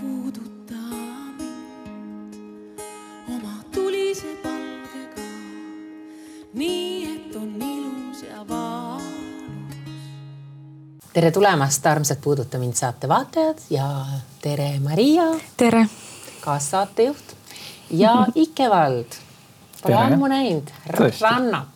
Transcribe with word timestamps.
puuduta 0.00 0.74
mind 1.38 2.80
oma 3.28 3.54
tulise 3.74 4.26
palgega, 4.42 5.22
nii 6.54 7.16
et 7.16 7.36
on 7.36 7.62
ilus 7.62 8.22
ja 8.22 8.48
valus. 8.48 9.02
tere 11.12 11.30
tulemast, 11.30 11.86
armsad 11.86 12.16
Puuduta 12.20 12.58
mind 12.58 12.74
saate 12.74 13.08
vaatajad 13.08 13.58
ja 13.70 14.06
tere, 14.42 14.78
Maria, 14.80 15.22
tere! 15.56 15.86
kaassaatejuht 16.40 17.36
ja 17.90 18.26
Ikevald. 18.34 19.04
Pole 19.82 19.94
Tere. 19.94 20.14
ammu 20.14 20.26
näinud. 20.26 20.70
Rannap. 21.20 21.68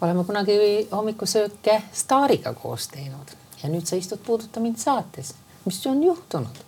oleme 0.00 0.24
kunagi 0.24 0.88
hommikusööke 0.92 1.82
Staariga 1.92 2.54
koos 2.54 2.88
teinud 2.88 3.34
ja 3.62 3.68
nüüd 3.68 3.86
sa 3.86 3.96
istud 3.96 4.18
Puuduta 4.26 4.60
mind 4.60 4.76
saates. 4.78 5.34
Mis 5.66 5.86
on 5.86 6.02
juhtunud? 6.02 6.62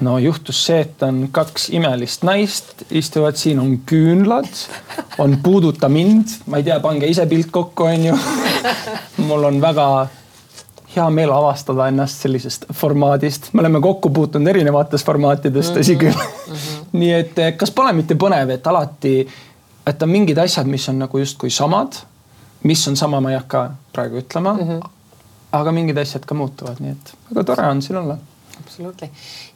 no 0.00 0.18
juhtus 0.18 0.64
see, 0.66 0.80
et 0.80 1.02
on 1.02 1.26
kaks 1.32 1.68
imelist 1.76 2.24
naist, 2.26 2.82
istuvad 2.90 3.36
siin, 3.38 3.60
on 3.60 3.76
küünlad, 3.86 4.48
on 5.22 5.36
Puuduta 5.42 5.88
mind, 5.92 6.38
ma 6.46 6.58
ei 6.58 6.66
tea, 6.66 6.78
pange 6.80 7.06
ise 7.10 7.26
pilt 7.30 7.52
kokku, 7.54 7.86
onju. 7.90 8.16
mul 9.28 9.44
on 9.50 9.60
väga 9.62 9.86
hea 10.94 11.08
meel 11.10 11.32
avastada 11.32 11.88
ennast 11.88 12.24
sellisest 12.24 12.66
formaadist, 12.76 13.50
me 13.52 13.64
oleme 13.64 13.80
kokku 13.84 14.10
puutunud 14.10 14.48
erinevatest 14.52 15.06
formaatidest, 15.06 15.76
tõsi 15.78 15.96
küll. 16.00 16.24
nii 17.00 17.12
et 17.16 17.38
eh, 17.40 17.54
kas 17.56 17.72
pole 17.74 17.92
mitte 17.96 18.16
põnev, 18.20 18.56
et 18.56 18.66
alati, 18.68 19.14
et 19.86 20.02
on 20.02 20.10
mingid 20.10 20.40
asjad, 20.42 20.68
mis 20.68 20.88
on 20.92 21.00
nagu 21.04 21.22
justkui 21.22 21.52
samad, 21.52 22.00
mis 22.68 22.82
on 22.88 22.98
sama, 22.98 23.20
ma 23.20 23.32
ei 23.32 23.40
hakka 23.40 23.68
praegu 23.92 24.20
ütlema 24.22 24.52
mm. 24.54 24.68
-hmm. 24.68 24.90
Aga 25.52 25.72
mingid 25.74 25.98
asjad 26.02 26.26
ka 26.28 26.36
muutuvad, 26.36 26.80
nii 26.82 26.94
et 26.96 27.14
väga 27.30 27.44
tore 27.52 27.66
on 27.68 27.82
siin 27.84 28.00
olla 28.02 28.18
absoluutselt. 28.62 29.10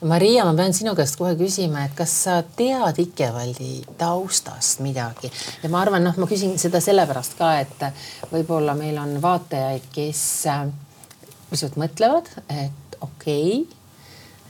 Maria, 0.09 0.45
ma 0.45 0.55
pean 0.59 0.75
sinu 0.77 0.95
käest 0.99 1.19
kohe 1.21 1.35
küsima, 1.39 1.85
et 1.87 1.95
kas 1.97 2.13
sa 2.27 2.37
tead 2.59 3.01
Ikevaldi 3.03 3.85
taustast 3.99 4.83
midagi 4.85 5.31
ja 5.63 5.71
ma 5.73 5.81
arvan, 5.85 6.05
noh, 6.07 6.17
ma 6.21 6.29
küsin 6.31 6.57
seda 6.61 6.81
sellepärast 6.85 7.37
ka, 7.39 7.53
et 7.63 7.87
võib-olla 8.33 8.77
meil 8.79 8.99
on 9.01 9.17
vaatajaid, 9.23 9.89
kes 9.95 10.23
äh, 10.53 10.67
pisut 11.51 11.79
mõtlevad, 11.81 12.31
et 12.53 12.99
okei 13.01 13.63
okay,, 13.63 13.77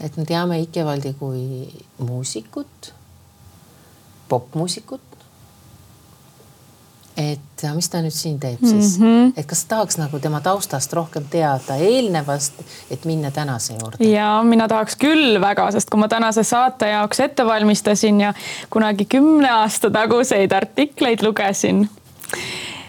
et 0.06 0.16
me 0.18 0.26
teame 0.28 0.60
Ikevaldi 0.64 1.14
kui 1.18 1.66
muusikut, 2.04 2.92
popmuusikut. 4.28 5.05
Et 7.16 7.64
mis 7.74 7.88
ta 7.88 8.02
nüüd 8.04 8.12
siin 8.12 8.36
teeb 8.40 8.60
siis 8.60 8.98
mm, 8.98 9.04
-hmm. 9.04 9.32
et 9.36 9.46
kas 9.48 9.64
tahaks 9.64 9.96
nagu 9.98 10.18
tema 10.20 10.40
taustast 10.44 10.92
rohkem 10.92 11.24
teada 11.30 11.76
eelnevast, 11.76 12.60
et 12.90 13.04
minna 13.04 13.30
tänase 13.30 13.74
juurde? 13.80 14.04
ja 14.04 14.42
mina 14.44 14.68
tahaks 14.68 14.96
küll 14.96 15.40
väga, 15.40 15.70
sest 15.72 15.90
kui 15.90 16.00
ma 16.00 16.08
tänase 16.08 16.44
saate 16.44 16.88
jaoks 16.88 17.20
ette 17.20 17.46
valmistasin 17.46 18.20
ja 18.20 18.34
kunagi 18.70 19.04
kümne 19.04 19.50
aasta 19.50 19.90
taguseid 19.90 20.52
artikleid 20.52 21.22
lugesin 21.22 21.88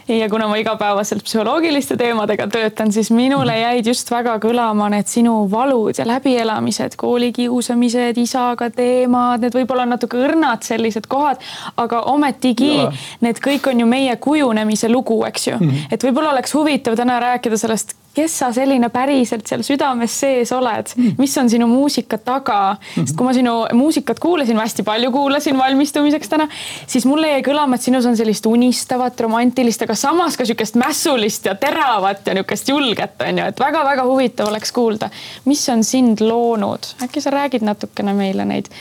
ja 0.08 0.30
kuna 0.30 0.48
ma 0.48 0.56
igapäevaselt 0.56 1.24
psühholoogiliste 1.24 1.98
teemadega 1.98 2.48
töötan, 2.48 2.92
siis 2.92 3.12
minule 3.12 3.58
jäid 3.60 3.88
just 3.88 4.12
väga 4.12 4.38
kõlama 4.44 4.90
need 4.94 5.10
sinu 5.12 5.36
valud 5.52 6.00
ja 6.00 6.06
läbielamised, 6.08 6.96
koolikiusamised, 6.98 8.18
isaga 8.22 8.70
teemad, 8.74 9.44
need 9.44 9.58
võib-olla 9.58 9.88
on 9.88 9.96
natuke 9.98 10.20
õrnad 10.24 10.64
sellised 10.68 11.10
kohad, 11.12 11.44
aga 11.78 12.02
ometigi 12.14 12.74
Jaa. 12.78 12.92
need 13.22 13.42
kõik 13.44 13.72
on 13.72 13.84
ju 13.84 13.90
meie 13.90 14.16
kujunemise 14.16 14.90
lugu, 14.92 15.24
eks 15.28 15.48
ju 15.48 15.56
mm. 15.60 15.70
-hmm. 15.70 15.92
et 15.92 16.04
võib-olla 16.04 16.32
oleks 16.36 16.54
huvitav 16.54 16.96
täna 16.96 17.20
rääkida 17.20 17.58
sellest, 17.58 17.96
kes 18.18 18.40
sa 18.42 18.50
selline 18.56 18.90
päriselt 18.94 19.48
seal 19.50 19.64
südames 19.66 20.14
sees 20.22 20.52
oled 20.56 20.94
mm., 20.96 21.18
mis 21.22 21.36
on 21.38 21.50
sinu 21.52 21.68
muusika 21.70 22.18
taga 22.18 22.60
mm, 22.74 22.78
-hmm. 22.80 23.06
sest 23.06 23.18
kui 23.18 23.28
ma 23.28 23.34
sinu 23.38 23.56
muusikat 23.78 24.20
kuulasin, 24.20 24.58
ma 24.58 24.66
hästi 24.66 24.86
palju 24.88 25.12
kuulasin 25.14 25.58
valmistumiseks 25.58 26.30
täna, 26.30 26.48
siis 26.88 27.06
mulle 27.06 27.32
jäi 27.32 27.44
kõlama, 27.46 27.76
et 27.76 27.86
sinus 27.86 28.06
on 28.06 28.18
sellist 28.18 28.46
unistavat, 28.46 29.20
romantilist, 29.20 29.82
aga 29.86 29.96
samas 29.96 30.38
ka 30.38 30.46
sihukest 30.46 30.80
mässulist 30.82 31.46
ja 31.46 31.56
teravat 31.56 32.28
ja 32.28 32.34
niisugust 32.38 32.70
julget 32.70 33.22
on 33.22 33.38
ju, 33.38 33.46
et 33.46 33.60
väga-väga 33.60 34.06
huvitav 34.08 34.50
oleks 34.50 34.72
kuulda, 34.72 35.10
mis 35.46 35.70
on 35.70 35.84
sind 35.84 36.22
loonud, 36.22 36.94
äkki 37.04 37.22
sa 37.22 37.34
räägid 37.34 37.66
natukene 37.66 38.14
meile 38.14 38.46
neid 38.46 38.74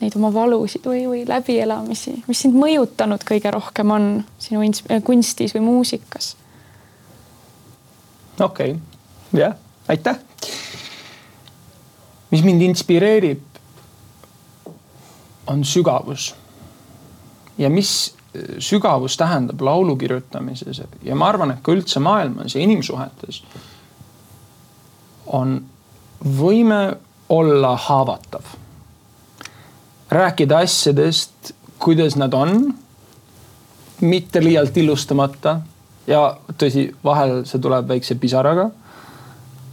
neid 0.00 0.14
oma 0.16 0.30
valusid 0.32 0.86
või, 0.88 1.04
või 1.08 1.22
läbielamisi, 1.28 2.22
mis 2.26 2.40
sind 2.40 2.56
mõjutanud 2.56 3.24
kõige 3.28 3.52
rohkem 3.52 3.90
on 3.92 4.06
sinu 4.40 4.64
kunstis 5.04 5.54
või 5.54 5.66
muusikas? 5.66 6.34
Okei 8.40 8.70
okay., 8.70 9.40
jah, 9.40 9.54
aitäh. 9.88 10.18
mis 12.30 12.42
mind 12.44 12.62
inspireerib, 12.62 13.42
on 15.46 15.64
sügavus. 15.64 16.34
ja 17.58 17.70
mis 17.70 18.14
sügavus 18.58 19.16
tähendab 19.16 19.60
laulu 19.60 19.96
kirjutamises 19.96 20.82
ja 21.02 21.16
ma 21.16 21.28
arvan, 21.28 21.50
et 21.50 21.62
ka 21.62 21.72
üldse 21.72 22.00
maailmas 22.00 22.54
ja 22.54 22.62
inimsuhetes 22.62 23.42
on 25.26 25.58
võime 26.38 26.96
olla 27.28 27.76
haavatav. 27.76 28.42
rääkida 30.10 30.58
asjadest, 30.58 31.52
kuidas 31.78 32.16
nad 32.16 32.34
on, 32.34 32.74
mitte 34.00 34.44
liialt 34.44 34.76
illustamata 34.76 35.60
ja 36.10 36.20
tõsi, 36.58 36.88
vahel 37.04 37.44
see 37.48 37.62
tuleb 37.62 37.88
väikse 37.88 38.16
pisaraga. 38.20 38.70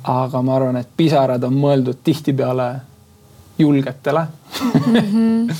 aga 0.07 0.41
ma 0.41 0.55
arvan, 0.55 0.77
et 0.79 0.87
pisarad 0.97 1.43
on 1.43 1.55
mõeldud 1.59 1.97
tihtipeale 2.03 2.67
julgetele 3.59 4.21
mm. 4.61 4.95
-hmm. 4.95 5.55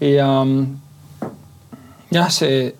ja 0.18 0.28
jah, 2.10 2.30
see 2.30 2.74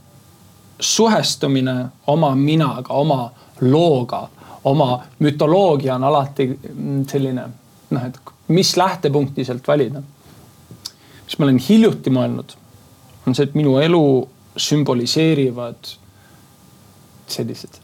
suhestumine 0.80 1.74
oma 2.06 2.34
minaga, 2.34 2.94
oma 2.94 3.30
looga, 3.60 4.28
oma 4.64 5.02
mütoloogia 5.18 5.94
on 5.94 6.04
alati 6.04 6.48
selline 7.08 7.48
noh, 7.90 8.06
et 8.06 8.20
mis 8.48 8.76
lähtepunkti 8.76 9.44
sealt 9.44 9.68
valida. 9.68 10.02
mis 11.24 11.38
ma 11.38 11.44
olen 11.44 11.58
hiljuti 11.58 12.10
mõelnud, 12.10 12.56
on 13.26 13.34
see, 13.34 13.44
et 13.44 13.54
minu 13.54 13.78
elu 13.78 14.28
sümboliseerivad 14.56 16.03
sellised 17.32 17.80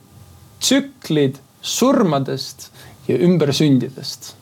tsüklid 0.60 1.38
surmadest 1.62 2.70
ja 3.08 3.18
ümbersündidest. 3.18 4.34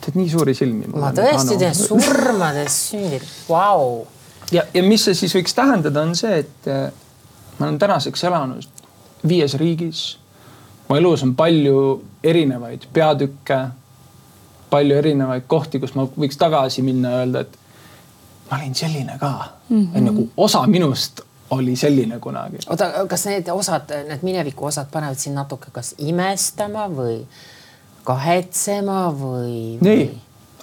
teed 0.00 0.18
nii 0.20 0.28
suuri 0.28 0.54
silmi. 0.54 0.88
ma 0.92 1.12
tõesti 1.16 1.58
teen 1.60 1.74
surmadest 1.76 2.90
sündid, 2.90 3.24
vau. 3.48 4.04
ja, 4.52 4.64
ja 4.74 4.82
mis 4.84 5.04
see 5.06 5.16
siis 5.16 5.34
võiks 5.36 5.56
tähendada, 5.56 6.02
on 6.02 6.14
see, 6.18 6.42
et 6.44 6.68
eh, 6.68 6.88
ma 7.58 7.68
olen 7.68 7.78
tänaseks 7.78 8.24
elanud 8.28 8.84
viies 9.28 9.56
riigis. 9.60 10.04
mu 10.88 10.96
elus 11.00 11.22
on 11.24 11.34
palju 11.36 12.02
erinevaid 12.24 12.88
peatükke, 12.92 13.60
palju 14.70 14.96
erinevaid 14.96 15.46
kohti, 15.48 15.80
kus 15.80 15.94
ma 15.94 16.08
võiks 16.08 16.40
tagasi 16.40 16.82
minna 16.84 17.14
ja 17.14 17.22
öelda, 17.24 17.44
et 17.44 17.60
ma 18.50 18.58
olin 18.58 18.74
selline 18.74 19.18
ka 19.18 19.32
mm. 19.68 19.86
-hmm. 19.86 20.00
nagu 20.10 20.28
osa 20.36 20.66
minust 20.66 21.20
oli 21.50 21.76
selline 21.76 22.18
kunagi. 22.20 22.62
oota, 22.70 22.90
kas 23.08 23.26
need 23.28 23.48
osad, 23.52 23.90
need 24.08 24.22
mineviku 24.26 24.70
osad 24.70 24.90
panevad 24.92 25.20
sind 25.20 25.36
natuke 25.38 25.72
kas 25.72 25.94
imestama 25.98 26.88
või 26.92 27.22
kahetsema 28.04 29.06
või? 29.16 29.78
nii, 29.84 30.08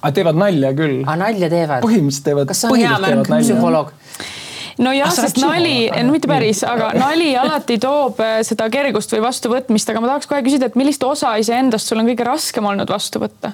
aga 0.02 0.12
teevad 0.18 0.40
nalja 0.41 0.74
küll. 0.78 1.02
aa, 1.06 1.18
nalja 1.20 1.50
teevad? 1.50 1.86
põhimõtteliselt 1.86 2.30
teevad. 2.30 2.52
kas 2.52 2.64
see 2.64 2.72
on 2.74 2.81
hea 2.81 3.00
märk, 3.06 3.31
psühholoog? 3.31 3.94
nojah, 4.81 5.09
Ah, 5.12 5.16
sest 5.16 5.41
nali, 5.41 5.90
no 6.03 6.16
mitte 6.16 6.30
päris, 6.31 6.64
aga 6.68 6.91
nali 7.06 7.34
alati 7.38 7.78
toob 7.81 8.22
äh, 8.24 8.40
seda 8.47 8.70
kergust 8.74 9.14
või 9.14 9.25
vastuvõtmist, 9.28 9.91
aga 9.91 10.03
ma 10.03 10.14
tahaks 10.14 10.30
kohe 10.30 10.41
küsida, 10.46 10.72
et 10.72 10.80
millist 10.80 11.03
osa 11.06 11.36
iseendast 11.41 11.91
sul 11.91 12.02
on 12.02 12.09
kõige 12.09 12.25
raskem 12.28 12.66
olnud 12.74 12.90
vastu 12.90 13.22
võtta? 13.22 13.53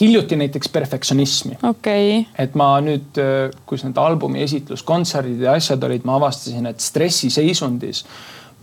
Hiljuti 0.00 0.36
näiteks 0.36 0.68
perfektsionismi. 0.68 1.58
okay. 1.62 2.24
et 2.38 2.54
ma 2.54 2.76
nüüd, 2.84 3.20
kus 3.66 3.84
need 3.86 3.98
albumi 4.00 4.42
esitluskontserdid 4.42 5.44
ja 5.46 5.54
asjad 5.58 5.82
olid, 5.86 6.04
ma 6.04 6.18
avastasin, 6.20 6.66
et 6.70 6.80
stressiseisundis 6.80 8.04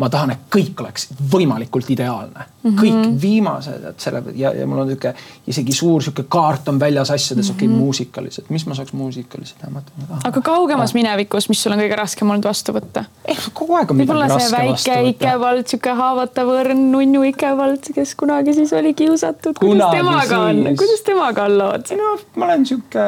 ma 0.02 0.10
tahan, 0.12 0.34
et 0.34 0.46
kõik 0.52 0.82
oleks 0.82 1.08
võimalikult 1.32 1.90
ideaalne 1.94 2.42
mm, 2.42 2.70
-hmm. 2.70 2.78
kõik 2.82 3.22
viimased, 3.22 3.84
et 3.92 4.04
selle 4.04 4.24
ja, 4.38 4.54
ja 4.58 4.68
mul 4.68 4.84
on 4.84 4.90
niisugune 4.90 5.14
isegi 5.52 5.76
suur 5.76 6.04
sihuke 6.04 6.26
kaart 6.32 6.72
on 6.72 6.80
väljas 6.80 7.12
asjades 7.12 7.46
mm, 7.46 7.52
-hmm. 7.52 7.58
okei 7.58 7.68
okay, 7.68 7.80
muusikaliselt, 7.80 8.50
mis 8.50 8.66
ma 8.68 8.78
saaks 8.78 8.94
muusikaliselt 8.98 9.60
teha, 9.62 9.74
mõtlen. 9.76 10.22
aga 10.30 10.42
kaugemas 10.42 10.94
minevikus, 10.98 11.50
mis 11.50 11.64
sul 11.64 11.76
on 11.76 11.84
kõige 11.84 11.98
raskem 12.00 12.30
olnud 12.30 12.48
vastu 12.50 12.76
võtta? 12.78 13.06
eh, 13.26 13.44
kogu 13.54 13.78
aeg 13.80 13.92
on 13.92 14.02
midagi 14.02 14.20
raske 14.20 14.38
vastu 14.38 14.58
väike 14.58 14.96
võtta. 14.96 15.10
Ikevald, 15.12 15.68
sihuke 15.74 15.98
haavatav 16.02 16.54
õrn 16.56 16.88
nunnu 16.96 17.24
Ikevald, 17.32 17.92
kes 17.96 18.16
kunagi 18.16 18.54
siis 18.58 18.74
oli 18.74 18.94
kiusatud. 18.94 19.60
kuidas 19.60 19.96
temaga 19.98 20.40
on, 20.40 20.64
siis. 20.66 20.80
kuidas 20.80 21.06
temaga 21.06 21.46
on 21.46 21.58
lood? 21.58 21.94
no 21.98 22.16
ma 22.36 22.50
olen 22.50 22.66
sihuke, 22.66 23.06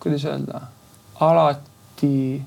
kuidas 0.00 0.24
öelda, 0.24 0.64
alati 1.20 2.42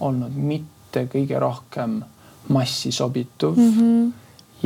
olnud 0.00 0.34
mitte 0.34 1.06
kõige 1.12 1.38
rohkem 1.38 2.00
massi 2.48 2.92
sobituv 2.92 3.56
mm. 3.56 3.72
-hmm. 3.72 4.12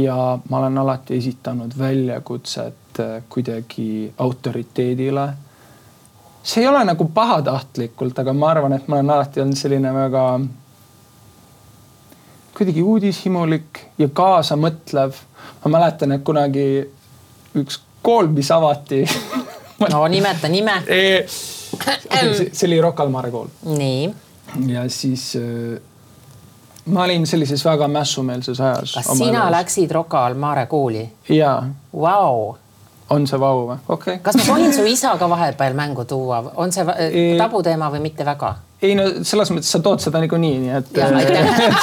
ja 0.02 0.38
ma 0.48 0.58
olen 0.58 0.78
alati 0.78 1.16
esitanud 1.16 1.72
väljakutset 1.78 3.00
äh, 3.00 3.22
kuidagi 3.28 4.12
autoriteedile. 4.18 5.28
see 6.42 6.62
ei 6.62 6.68
ole 6.68 6.84
nagu 6.84 7.04
pahatahtlikult, 7.04 8.18
aga 8.18 8.32
ma 8.32 8.50
arvan, 8.50 8.72
et 8.72 8.88
ma 8.88 8.96
olen 8.96 9.10
alati 9.10 9.40
olnud 9.40 9.56
selline 9.56 9.94
väga 9.94 10.40
kuidagi 12.56 12.82
uudishimulik 12.82 13.80
ja 13.98 14.08
kaasamõtlev. 14.08 15.12
ma 15.64 15.70
mäletan, 15.70 16.12
et 16.12 16.22
kunagi 16.24 16.90
üks 17.56 17.80
kool, 18.02 18.26
mis 18.26 18.50
avati 18.50 19.04
no 19.92 20.06
nimeta 20.08 20.48
nime. 20.48 20.82
see 22.52 22.66
oli 22.68 22.80
Rocca 22.80 23.02
al 23.02 23.10
Mare 23.10 23.30
kool. 23.30 23.48
nii. 23.64 24.14
ja 24.66 24.88
siis 24.88 25.32
äh, 25.36 25.80
ma 26.86 27.02
olin 27.04 27.26
sellises 27.26 27.64
väga 27.64 27.88
mässumeelses 27.88 28.60
ajas. 28.60 28.94
kas 28.94 29.18
sina 29.18 29.40
elus. 29.40 29.50
läksid 29.50 29.90
Rocca 29.90 30.26
al 30.26 30.34
Mare 30.34 30.66
kooli? 30.66 31.08
jaa. 31.28 31.64
Vau 32.00 32.56
on 33.10 33.26
see 33.28 33.40
vau 33.40 33.64
või? 33.68 33.78
okei 33.88 34.14
okay.. 34.14 34.22
kas 34.24 34.38
ma 34.38 34.46
tohin 34.46 34.72
su 34.74 34.84
isa 34.88 35.16
ka 35.20 35.28
vahepeal 35.30 35.74
mängu 35.76 36.04
tuua, 36.08 36.42
on 36.56 36.72
see 36.72 36.86
tabuteema 37.38 37.90
või 37.92 38.06
mitte 38.08 38.24
väga? 38.26 38.54
ei 38.84 38.94
no 38.96 39.04
selles 39.24 39.50
mõttes 39.52 39.70
sa 39.72 39.80
tood 39.84 40.02
seda 40.02 40.20
niikuinii, 40.22 40.56
nii 40.62 40.72
et. 40.78 40.90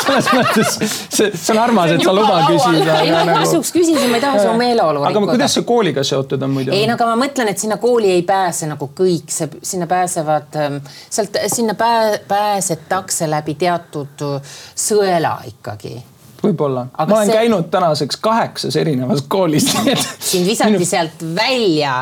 selles 0.03 0.29
mõttes 0.35 0.75
see, 0.77 1.29
see 1.29 1.53
on 1.53 1.61
armas, 1.61 1.93
et 1.95 2.03
sa 2.05 2.13
luba 2.15 2.41
küsida. 2.49 2.99
ei 3.01 3.11
no 3.13 3.17
ma 3.19 3.23
nagu... 3.29 3.39
kasuks 3.45 3.73
küsisin, 3.75 4.09
ma 4.11 4.19
ei 4.19 4.25
taha 4.25 4.43
su 4.43 4.53
meeleolu 4.59 5.01
rikkuda. 5.05 5.23
aga 5.23 5.33
kuidas 5.33 5.57
see 5.57 5.67
kooliga 5.67 6.05
seotud 6.07 6.45
on 6.47 6.55
muidu? 6.57 6.75
ei 6.77 6.85
no 6.89 6.97
aga 6.99 7.09
ma 7.13 7.17
mõtlen, 7.23 7.51
et 7.53 7.61
sinna 7.61 7.79
kooli 7.81 8.11
ei 8.13 8.25
pääse 8.27 8.69
nagu 8.69 8.91
kõik, 8.97 9.33
see, 9.33 9.49
sinna 9.73 9.89
pääsevad, 9.91 10.61
ähm, 10.61 10.79
sealt, 11.09 11.41
sinna 11.53 11.77
pää, 11.79 12.21
pääsetakse 12.27 13.29
läbi 13.29 13.57
teatud 13.61 14.25
äh, 14.27 14.55
sõela 14.89 15.37
ikkagi 15.49 15.97
võib-olla, 16.43 16.87
ma 16.97 17.05
olen 17.05 17.29
see... 17.29 17.37
käinud 17.37 17.69
tänaseks 17.73 18.17
kaheksas 18.21 18.75
erinevas 18.81 19.23
koolis 19.27 19.69
sind 19.71 20.47
visati 20.47 20.77
minu... 20.77 20.89
sealt 20.89 21.23
välja 21.35 21.95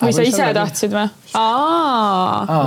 või 0.00 0.12
sa 0.16 0.26
ise 0.26 0.50
tahtsid 0.56 0.94
või? 0.96 1.08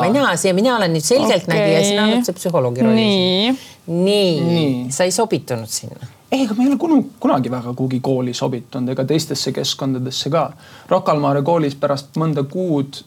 mina, 0.08 0.34
see, 0.40 0.54
mina 0.58 0.76
olen 0.78 0.94
nüüd 0.94 1.06
selgeltnägija 1.06 1.78
okay., 1.80 1.88
sina 1.92 2.10
oled 2.10 2.28
see 2.28 2.38
psühholoogi 2.40 2.86
rollis. 2.86 3.00
nii, 3.00 3.56
nii., 3.88 4.36
nii., 4.50 4.76
sa 4.94 5.08
ei 5.08 5.16
sobitunud 5.16 5.72
sinna? 5.72 6.12
ei, 6.34 6.46
aga 6.46 6.58
ma 6.58 6.66
ei 6.66 6.72
ole 6.72 6.78
kunu, 6.82 7.00
kunagi 7.22 7.52
väga 7.54 7.74
kuhugi 7.74 8.00
kooli 8.04 8.34
sobitunud 8.38 8.94
ega 8.94 9.06
teistesse 9.06 9.54
keskkondadesse 9.54 10.32
ka. 10.34 10.48
Rocca 10.90 11.14
al 11.14 11.22
Mare 11.22 11.44
koolis 11.46 11.76
pärast 11.78 12.18
mõnda 12.18 12.46
kuud 12.50 13.04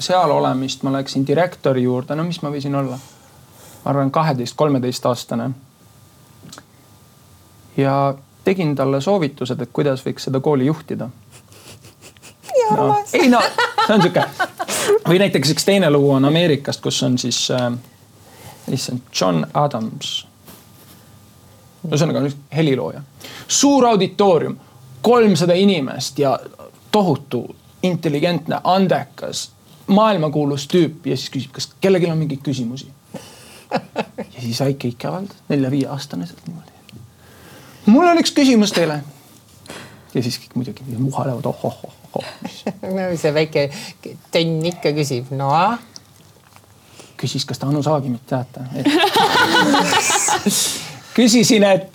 seal 0.00 0.32
olemist 0.32 0.84
ma 0.86 0.94
läksin 0.94 1.26
direktori 1.28 1.84
juurde, 1.84 2.16
no 2.16 2.24
mis 2.24 2.40
ma 2.44 2.52
võisin 2.52 2.76
olla? 2.76 2.98
ma 3.80 3.92
arvan, 3.92 4.10
kaheteist, 4.12 4.56
kolmeteist 4.56 5.06
aastane. 5.08 5.50
Ja 7.76 8.14
tegin 8.44 8.74
talle 8.76 9.00
soovitused, 9.00 9.60
et 9.60 9.70
kuidas 9.72 10.06
võiks 10.06 10.28
seda 10.28 10.40
kooli 10.40 10.66
juhtida 10.66 11.10
no, 12.76 13.04
ei 13.12 13.28
no 13.28 13.40
see 13.86 13.94
on 13.94 14.02
sihuke 14.02 14.24
või 15.08 15.20
näiteks 15.22 15.54
üks 15.54 15.64
teine 15.64 15.90
lugu 15.90 16.10
on 16.14 16.24
Ameerikast, 16.24 16.80
kus 16.80 17.02
on 17.02 17.18
siis 17.18 17.50
äh,, 17.50 17.72
issand, 18.72 19.00
John 19.20 19.44
Adams. 19.54 20.26
ühesõnaga 21.88 22.22
helilooja, 22.54 23.02
suur 23.48 23.86
auditoorium, 23.86 24.56
kolmsada 25.02 25.54
inimest 25.56 26.18
ja 26.18 26.38
tohutu 26.92 27.56
intelligentne, 27.82 28.60
andekas, 28.64 29.50
maailmakuulus 29.86 30.68
tüüp 30.68 31.06
ja 31.06 31.16
siis 31.16 31.30
küsib, 31.30 31.54
kas 31.56 31.70
kellelgi 31.80 32.10
on 32.10 32.18
mingeid 32.18 32.42
küsimusi. 32.44 32.90
ja 34.18 34.40
siis 34.40 34.60
väike 34.60 34.88
Ikevald, 34.88 35.32
nelja-viieaastane 35.48 36.26
sealt 36.26 36.46
niimoodi. 36.46 36.69
Mul 37.86 38.06
on 38.06 38.18
üks 38.20 38.32
küsimus 38.36 38.72
teile. 38.76 39.00
ja 40.14 40.22
siis 40.22 40.38
kõik 40.42 40.54
muidugi 40.58 40.82
muhalevad 40.98 41.46
ohoh 41.46 41.78
no 42.96 43.02
see 43.16 43.34
väike 43.34 43.70
tönn 44.34 44.64
ikka 44.66 44.90
küsib, 44.96 45.30
no. 45.36 45.50
küsis, 47.20 47.44
kas 47.46 47.58
te 47.60 47.66
Anu 47.68 47.82
Saagimit 47.86 48.24
teate 48.26 48.60
et... 48.74 48.86
küsisin, 51.18 51.64
et 51.64 51.92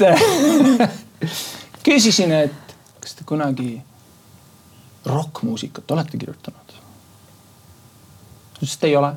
küsisin, 1.87 2.31
et 2.31 2.75
kas 3.01 3.13
te 3.17 3.23
kunagi 3.27 3.81
rokkmuusikat 5.05 5.91
olete 5.91 6.17
kirjutanud? 6.17 6.69
ta 6.69 6.73
ütles, 8.61 8.77
et 8.77 8.83
ei 8.89 8.95
ole. 8.95 9.13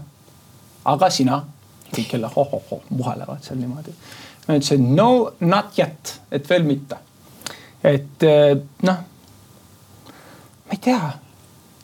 aga 0.85 1.11
sina? 1.11 1.45
kõik 1.89 2.13
jälle 2.13 2.29
hohoho 2.35 2.83
muhelevad 2.91 3.41
seal 3.43 3.57
niimoodi. 3.57 3.95
Ma 4.49 4.57
ütlesin 4.57 4.91
no 4.97 5.33
not 5.41 5.79
yet, 5.79 6.21
et 6.33 6.51
veel 6.51 6.65
mitte. 6.65 6.97
et 7.85 8.25
noh 8.83 8.99
ma 10.69 10.75
ei 10.75 10.81
tea 10.83 11.13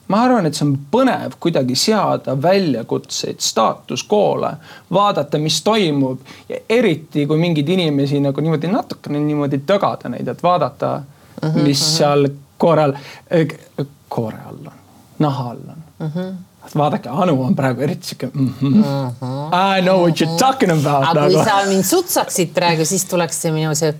ma 0.07 0.21
arvan, 0.21 0.45
et 0.45 0.57
see 0.57 0.65
on 0.67 0.73
põnev 0.91 1.37
kuidagi 1.41 1.75
seada 1.79 2.35
väljakutseid, 2.41 3.41
staatuskoole, 3.41 4.51
vaadata, 4.93 5.39
mis 5.41 5.61
toimub 5.65 6.21
ja 6.49 6.61
eriti 6.69 7.25
kui 7.25 7.41
mingeid 7.41 7.69
inimesi 7.73 8.21
nagu 8.21 8.43
niimoodi 8.43 8.69
natukene 8.71 9.21
niimoodi 9.25 9.63
tögada 9.65 10.11
neid, 10.13 10.27
et 10.29 10.43
vaadata 10.43 10.95
uh, 10.97 11.49
-huh, 11.49 11.61
mis 11.61 11.81
uh 11.81 11.87
-huh. 11.87 11.97
seal 11.97 12.27
koore 12.57 12.83
all 12.83 12.93
äh,, 13.33 13.87
koore 14.09 14.37
all 14.47 14.67
on, 14.67 14.83
naha 15.19 15.49
all 15.49 15.65
on 15.69 15.83
uh. 15.99 16.15
-huh 16.15 16.33
vaadake, 16.77 17.09
Anu 17.09 17.37
on 17.43 17.55
praegu 17.55 17.81
eriti 17.81 18.07
sihuke 18.07 18.29
mm. 18.33 18.53
-hmm. 18.61 18.75
Mm 18.75 18.83
-hmm. 18.83 19.77
I 19.77 19.81
know 19.81 20.01
what 20.01 20.21
you 20.21 20.29
are 20.29 20.39
talking 20.39 20.71
about. 20.71 21.07
aga 21.09 21.27
kui 21.27 21.43
sa 21.43 21.65
mind 21.67 21.83
sutsaksid 21.83 22.53
praegu, 22.53 22.85
siis 22.85 23.05
tuleks 23.05 23.41
see 23.41 23.51
minu 23.51 23.75
see 23.75 23.93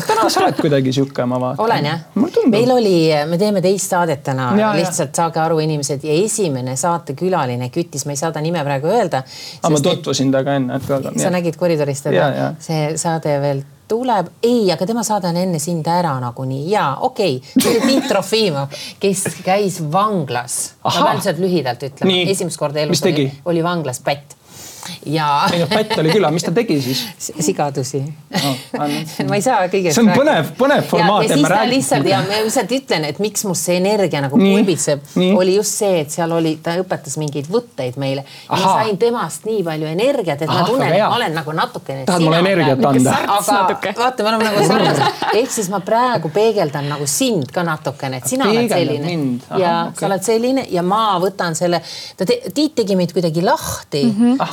täna 0.00 0.28
sa 0.30 0.40
oled 0.40 0.56
kuidagi 0.60 0.92
sihuke, 0.92 1.26
ma 1.26 1.40
vaatan. 1.40 1.64
olen 1.64 1.84
jah. 1.84 2.00
meil 2.50 2.70
oli, 2.70 2.96
me 3.28 3.38
teeme 3.38 3.62
teist 3.64 3.90
saadet 3.90 4.22
täna, 4.22 4.50
lihtsalt 4.76 5.14
saage 5.14 5.40
aru, 5.40 5.58
inimesed 5.64 6.04
ja 6.04 6.16
esimene 6.24 6.76
saatekülaline 6.76 7.70
küttis, 7.74 8.06
ma 8.06 8.16
ei 8.16 8.16
saa 8.16 8.32
ta 8.32 8.40
nime 8.40 8.64
praegu 8.64 8.86
öelda. 8.86 9.22
aga 9.62 9.72
ma 9.76 9.80
tutvusin 9.80 10.32
temaga 10.32 10.58
enne, 10.60 10.80
et 10.80 11.22
sa 11.22 11.30
nägid 11.30 11.56
koridoris 11.60 12.02
teda? 12.02 12.54
see 12.58 12.96
saade 13.00 13.38
veel 13.40 13.64
tuleb, 13.88 14.30
ei, 14.42 14.68
aga 14.72 14.86
tema 14.86 15.02
saade 15.06 15.28
on 15.28 15.36
enne 15.40 15.58
sind 15.62 15.86
ära 15.90 16.14
nagunii. 16.22 16.70
Ja 16.70 16.86
okei. 17.00 17.40
Okay., 17.56 17.80
Tiit 17.84 18.08
Trofimov, 18.08 18.72
kes 19.00 19.26
käis 19.44 19.80
vanglas. 19.92 20.74
ma 20.84 20.94
pean 20.94 21.18
lihtsalt 21.18 21.42
lühidalt 21.42 21.84
ütlema, 21.90 22.22
esimest 22.30 22.60
korda 22.60 22.80
elus 22.84 23.02
oli, 23.04 23.28
oli 23.50 23.62
vanglas 23.64 24.00
pätt 24.04 24.36
ja. 25.06 25.28
ei 25.52 25.62
noh, 25.62 25.70
pätt 25.70 25.96
oli 25.98 26.12
küla, 26.14 26.30
mis 26.34 26.44
ta 26.46 26.52
tegi 26.54 26.78
siis? 26.82 27.04
sigadusi 27.18 28.02
oh,. 28.04 28.56
ma 29.28 29.38
ei 29.38 29.44
saa 29.44 29.66
kõigest. 29.72 29.96
see 29.96 30.04
on 30.04 30.12
põnev, 30.14 30.50
põnev 30.58 30.86
formaat. 30.88 31.28
ja, 31.28 31.38
siis 31.38 31.48
ta 31.48 31.62
lihtsalt 31.68 32.08
ja 32.08 32.20
ma 32.24 32.40
lihtsalt 32.44 32.74
ütlen, 32.78 33.06
et 33.08 33.20
miks 33.22 33.44
must 33.48 33.68
see 33.68 33.78
energia 33.80 34.22
nagu 34.24 34.38
pulbitseb, 34.40 35.04
oli 35.34 35.56
just 35.58 35.80
see, 35.80 36.02
et 36.04 36.14
seal 36.14 36.32
oli, 36.34 36.56
ta 36.62 36.76
õpetas 36.80 37.16
mingeid 37.20 37.48
võtteid 37.52 37.98
meile. 38.00 38.24
ma 38.50 38.60
sain 38.62 38.98
temast 39.00 39.48
nii 39.48 39.62
palju 39.66 39.90
energiat, 39.90 40.44
et 40.44 40.50
Aha, 40.50 40.60
ma 40.60 40.68
tunnen, 40.68 40.92
et 40.92 41.02
ma 41.02 41.18
olen 41.18 41.38
nagu 41.38 41.56
natukene. 41.56 42.06
tahad 42.08 42.26
mulle 42.26 42.42
energiat 42.44 42.84
anda? 42.90 43.16
aga 43.38 43.92
vaata, 43.98 44.26
me 44.26 44.32
oleme 44.32 44.48
nagu 44.50 44.66
sarnased. 44.70 45.24
ehk 45.40 45.54
siis 45.54 45.70
ma 45.72 45.80
praegu 45.84 46.30
peegeldan 46.34 46.88
nagu 46.92 47.08
sind 47.10 47.52
ka 47.54 47.64
natukene, 47.66 48.22
et 48.22 48.30
sina 48.30 48.48
oled 48.50 48.70
selline. 48.72 49.16
ja 49.60 49.74
sa 49.96 50.08
oled 50.10 50.26
selline 50.26 50.66
ja 50.72 50.84
ma 50.86 51.04
võtan 51.22 51.56
selle, 51.58 51.82
ta, 52.18 52.26
Tiit 52.54 52.74
tegi 52.76 52.96
meid 52.98 53.12
kuidagi 53.14 53.42
lahti. 53.44 54.02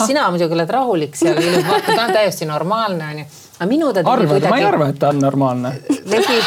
sina 0.05 0.20
sina 0.21 0.31
muidugi 0.31 0.53
oled 0.57 0.69
rahulik 0.69 1.15
seal, 1.17 1.39
vaata 1.69 1.95
ta 1.95 2.03
on 2.03 2.13
täiesti 2.13 2.45
normaalne 2.45 3.07
onju. 3.13 3.25
aga 3.59 3.69
minu 3.69 3.93
ta. 3.93 4.03
arvad 4.05 4.29
kuidagi..., 4.29 4.51
ma 4.51 4.59
ei 4.59 4.67
arva, 4.67 4.89
et 4.91 4.99
ta 4.99 5.09
on 5.09 5.19
normaalne 5.21 5.71
Vegi... 6.11 6.37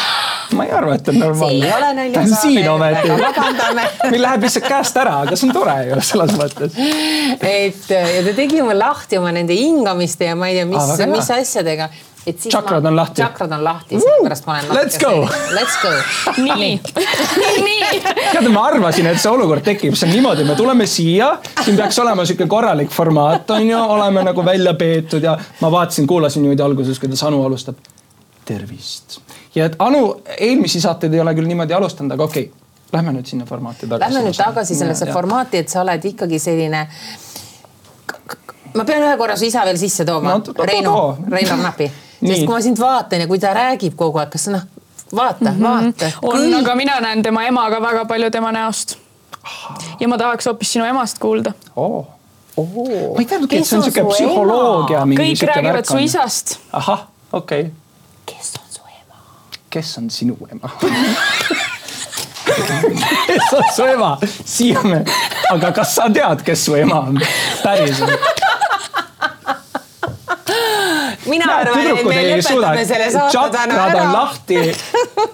ma 0.55 0.65
ei 0.65 0.71
arva, 0.71 0.95
et 0.95 1.03
ta 1.03 1.11
on 1.11 1.19
normaalne. 1.19 1.59
see 1.59 1.67
ei 1.67 1.77
ole 1.77 1.91
naljasaade. 1.99 2.13
ta 2.13 2.21
on 2.21 2.41
siin 2.41 2.69
ometi. 2.71 4.09
meil 4.13 4.25
läheb 4.27 4.47
lihtsalt 4.47 4.67
käest 4.69 4.99
ära, 5.03 5.19
aga 5.25 5.35
see 5.35 5.49
on 5.49 5.55
tore 5.57 5.77
ju 5.89 6.01
selles 6.11 6.35
mõttes. 6.39 6.81
et 7.41 7.91
ja 7.91 8.25
ta 8.29 8.35
tegi 8.39 8.63
mul 8.63 8.79
lahti 8.79 9.19
oma 9.19 9.33
nende 9.35 9.57
hingamiste 9.59 10.31
ja 10.31 10.39
ma 10.39 10.51
ei 10.51 10.61
tea, 10.61 10.69
mis, 10.71 11.07
mis 11.11 11.33
asjadega 11.39 11.89
tšakrad 12.33 12.83
ma, 12.83 12.89
on 12.89 12.95
lahti. 12.95 13.21
tšakrad 13.21 13.51
on 13.51 13.63
lahti, 13.63 13.99
sellepärast 13.99 14.45
ma 14.45 14.53
olen. 14.53 14.73
Let's 14.73 14.97
go. 14.99 15.29
Let's 15.53 15.77
go. 15.83 15.91
nii 16.41 16.55
nii. 16.55 18.01
tead, 18.33 18.47
ma 18.53 18.65
arvasin, 18.69 19.09
et 19.11 19.21
see 19.21 19.31
olukord 19.31 19.63
tekib, 19.65 19.95
see 19.97 20.09
on 20.09 20.13
niimoodi, 20.15 20.45
me 20.47 20.55
tuleme 20.57 20.87
siia, 20.89 21.35
siin 21.61 21.77
peaks 21.77 21.99
olema 22.01 22.25
sihuke 22.25 22.47
korralik 22.49 22.93
formaat, 22.93 23.49
on 23.57 23.69
ju, 23.69 23.81
oleme 23.97 24.23
nagu 24.25 24.45
välja 24.45 24.73
peetud 24.79 25.23
ja 25.23 25.37
ma 25.61 25.71
vaatasin, 25.71 26.07
kuulasin 26.07 26.45
niimoodi 26.45 26.65
alguses, 26.65 26.99
kuidas 26.99 27.23
Anu 27.23 27.43
alustab. 27.45 27.75
tervist. 28.45 29.19
ja 29.55 29.65
et 29.65 29.75
Anu 29.79 30.21
eelmisi 30.37 30.81
saateid 30.81 31.13
ei 31.13 31.21
ole 31.21 31.33
küll 31.35 31.49
niimoodi 31.49 31.73
alustanud, 31.73 32.11
aga 32.11 32.23
okei 32.23 32.49
okay,, 32.49 32.61
lähme 32.93 33.13
nüüd 33.19 33.29
sinna 33.29 33.45
formaati 33.45 33.87
tagasi. 33.87 34.13
Lähme 34.13 34.29
nüüd 34.29 34.37
tagasi 34.37 34.75
sellesse 34.75 35.05
ja, 35.09 35.13
formaati, 35.13 35.61
et 35.61 35.69
sa 35.69 35.81
oled 35.81 36.09
ikkagi 36.13 36.39
selline 36.39 36.87
ma 38.75 38.83
pean 38.83 39.03
ühe 39.03 39.17
korra 39.17 39.37
su 39.37 39.45
isa 39.47 39.63
veel 39.65 39.77
sisse 39.79 40.05
tooma 40.05 40.35
no,. 40.37 40.65
Reinu, 40.67 40.95
Reino 41.31 41.61
Näpi 41.61 41.91
sest 42.27 42.45
kui 42.45 42.53
ma 42.53 42.61
sind 42.61 42.79
vaatan 42.79 43.25
ja 43.25 43.27
kui 43.27 43.39
ta 43.39 43.53
räägib 43.55 43.95
kogu 43.99 44.21
aeg, 44.21 44.31
kas 44.33 44.47
noh, 44.53 44.65
vaata 45.15 45.51
mm, 45.51 45.57
-hmm. 45.57 45.63
vaata. 45.63 46.11
on 46.21 46.39
Kõik..., 46.39 46.59
aga 46.59 46.75
mina 46.75 46.99
näen 46.99 47.23
tema 47.23 47.45
ema 47.45 47.69
ka 47.69 47.81
väga 47.81 48.05
palju 48.05 48.31
tema 48.31 48.51
näost. 48.51 48.97
ja 49.99 50.07
ma 50.07 50.17
tahaks 50.17 50.45
hoopis 50.45 50.73
sinu 50.73 50.85
emast 50.85 51.19
kuulda 51.19 51.53
oh.. 51.75 52.05
Oh. 52.57 53.13
ma 53.13 53.19
ei 53.19 53.25
teadnudki, 53.25 53.57
et 53.57 53.67
see 53.67 53.77
on 53.77 53.83
siuke 53.83 54.03
psühholoogia. 54.03 54.99
kõik 54.99 55.47
räägivad 55.47 55.85
su 55.85 55.97
isast. 55.97 56.57
ahah, 56.71 57.07
okei 57.31 57.61
okay.. 57.61 57.71
kes 58.25 58.53
on 58.59 58.69
su 58.69 58.81
ema? 58.81 59.21
kes 59.69 59.97
on 59.97 60.09
sinu 60.09 60.37
ema 60.51 60.69
kes 63.27 63.53
on 63.53 63.63
su 63.75 63.83
ema? 63.83 64.17
Siiamäe. 64.45 65.05
aga 65.51 65.71
kas 65.71 65.95
sa 65.95 66.09
tead, 66.13 66.41
kes 66.41 66.65
su 66.65 66.75
ema 66.75 66.99
on? 66.99 67.21
päriselt 67.63 68.44
mina 71.35 71.57
arvan, 71.61 71.81
et 71.91 72.05
me 72.07 72.21
lõpetame 72.29 72.85
selle 72.87 73.09
saate 73.13 73.51
täna 73.57 73.79
ära. 73.89 74.05
lahti, 74.13 74.59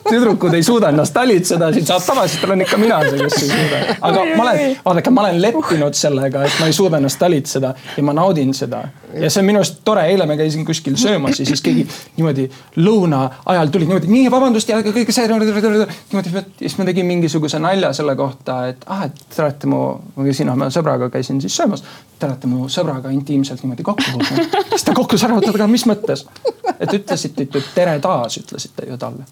tüdrukud 0.10 0.58
ei 0.58 0.66
suuda 0.66 0.92
ennast 0.94 1.16
talitseda, 1.16 1.72
siin 1.76 1.88
saab 1.90 2.06
tavaliselt 2.08 2.48
olen 2.50 2.66
ikka 2.66 2.80
mina 2.82 3.02
see, 3.08 3.22
kes 3.22 3.38
ei 3.44 3.52
suuda. 3.52 3.84
aga 4.10 4.26
ma 4.34 4.48
olen, 4.48 4.76
vaadake, 4.86 5.14
ma 5.16 5.26
olen 5.28 5.42
leppinud 5.46 5.98
sellega, 5.98 6.46
et 6.50 6.60
ma 6.60 6.72
ei 6.72 6.76
suuda 6.76 7.02
ennast 7.02 7.22
talitseda 7.22 7.76
ja 7.98 8.06
ma 8.08 8.18
naudin 8.18 8.54
seda. 8.58 8.86
Ja 9.20 9.30
see 9.30 9.42
on 9.42 9.48
minu 9.50 9.62
arust 9.62 9.82
tore, 9.88 10.06
eile 10.12 10.26
me 10.30 10.38
käisin 10.40 10.66
kuskil 10.66 10.96
söömas 11.00 11.40
ja 11.40 11.46
siis 11.46 11.62
keegi 11.66 11.86
niimoodi 12.18 12.48
lõuna 12.80 13.24
ajal 13.54 13.74
tulid 13.74 13.90
niimoodi, 13.90 14.12
nii 14.12 14.32
vabandust 14.32 14.70
ja 14.70 14.80
kõige 14.86 15.16
see. 15.16 15.28
niimoodi, 15.28 16.46
siis 16.60 16.78
ma 16.80 16.88
tegin 16.88 17.10
mingisuguse 17.10 17.60
nalja 17.60 17.94
selle 17.98 18.16
kohta, 18.20 18.62
et 18.72 18.86
ah, 18.88 19.06
et 19.08 19.26
te 19.36 19.44
olete 19.44 19.70
mu, 19.72 19.82
ma 20.16 20.28
käisin 20.28 20.50
oma 20.54 20.72
sõbraga 20.74 21.12
käisin 21.14 21.42
siis 21.42 21.56
söömas. 21.58 21.84
Te 22.22 22.28
olete 22.30 22.48
mu 22.48 22.68
sõbraga 22.70 23.10
intiimselt 23.14 23.64
niimoodi 23.64 23.84
kokku 23.84 24.12
puutunud. 24.14 24.58
siis 24.76 24.86
ta 24.86 24.94
kokkus 24.98 25.24
ära, 25.26 25.38
oota, 25.40 25.54
aga 25.56 25.68
mis 25.72 25.88
mõttes? 25.90 26.28
et 26.82 26.94
ütlesite 26.94 27.46
ikka 27.46 27.62
tere 27.76 27.96
taas, 28.02 28.38
ütlesite 28.42 28.88
ju 28.90 28.98
talle. 29.02 29.26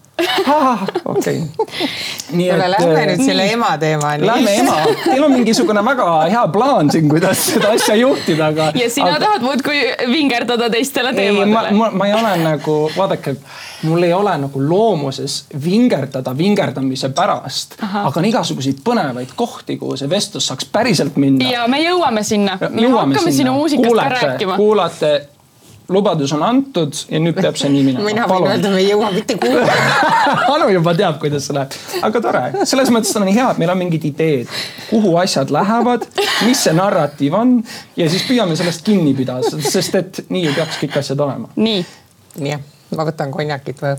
okei. 1.04 1.42
kuule, 2.30 2.70
lähme 2.70 3.06
nüüd 3.10 3.24
selle 3.24 3.46
ema 3.52 3.70
teemani. 3.78 4.26
Lähme 4.26 4.54
ema, 4.62 4.76
teil 5.04 5.24
on 5.24 5.34
mingisugune 5.34 5.84
väga 5.84 6.08
hea 6.30 6.44
plaan 6.54 6.90
siin, 6.92 7.08
kuidas 7.10 7.44
seda 7.50 7.72
asja 7.76 7.96
juhtida, 7.98 8.50
aga. 8.52 8.70
ja 8.78 8.90
sina 8.90 9.14
aga... 9.14 9.24
tahad 9.26 9.46
muudkui 9.46 9.69
vingerdada 10.10 10.70
teistele 10.70 11.12
teemadele. 11.14 11.52
Ma, 11.52 11.64
ma, 11.70 11.90
ma 11.90 12.06
ei 12.08 12.14
ole 12.14 12.34
nagu, 12.42 12.76
vaadake, 12.96 13.34
mul 13.88 14.06
ei 14.06 14.12
ole 14.12 14.36
nagu 14.44 14.62
loomuses 14.68 15.44
vingerdada 15.64 16.34
vingerdamise 16.36 17.12
pärast, 17.16 17.76
aga 17.82 18.14
on 18.22 18.30
igasuguseid 18.30 18.80
põnevaid 18.86 19.34
kohti, 19.36 19.78
kuhu 19.80 19.98
see 20.00 20.10
vestlus 20.10 20.50
saaks 20.50 20.68
päriselt 20.72 21.18
minna. 21.20 21.50
ja 21.50 21.66
me 21.70 21.82
jõuame 21.82 22.24
sinna. 22.26 22.58
me 22.68 22.88
hakkame 22.88 23.18
sinna. 23.18 23.36
sinu 23.42 23.58
muusikast 23.58 24.00
ka 24.00 24.08
rääkima. 24.16 24.56
kuulate 24.60 25.12
lubadus 25.90 26.32
on 26.36 26.42
antud 26.46 26.94
ja 27.10 27.20
nüüd 27.22 27.38
peab 27.38 27.58
see 27.60 27.70
nii 27.72 27.84
minema. 27.88 28.06
mina 28.06 28.26
võin 28.30 28.46
öelda, 28.48 28.72
me 28.72 28.80
ei 28.82 28.88
jõua 28.90 29.10
mitte 29.14 29.36
kuhugi 29.40 29.78
Anu 30.54 30.70
juba 30.72 30.94
teab, 30.98 31.20
kuidas 31.22 31.48
see 31.48 31.56
läheb, 31.56 31.76
aga 32.06 32.24
tore, 32.24 32.42
selles 32.70 32.90
mõttes 32.94 33.14
on 33.18 33.28
hea, 33.28 33.50
et 33.50 33.60
meil 33.62 33.74
on 33.74 33.80
mingid 33.80 34.06
ideed, 34.10 34.50
kuhu 34.90 35.14
asjad 35.20 35.52
lähevad, 35.54 36.06
mis 36.46 36.64
see 36.66 36.74
narratiiv 36.76 37.36
on 37.38 37.56
ja 37.98 38.10
siis 38.10 38.26
püüame 38.28 38.58
sellest 38.58 38.84
kinni 38.86 39.14
pidada, 39.18 39.54
sest 39.70 39.96
et 40.00 40.24
nii 40.28 40.48
ju 40.48 40.58
peaks 40.58 40.82
kõik 40.84 41.00
asjad 41.02 41.26
olema. 41.26 41.50
nii. 41.58 41.84
jah, 42.46 42.62
ma 42.96 43.06
võtan 43.06 43.30
konjakit 43.34 43.82
või 43.82 43.94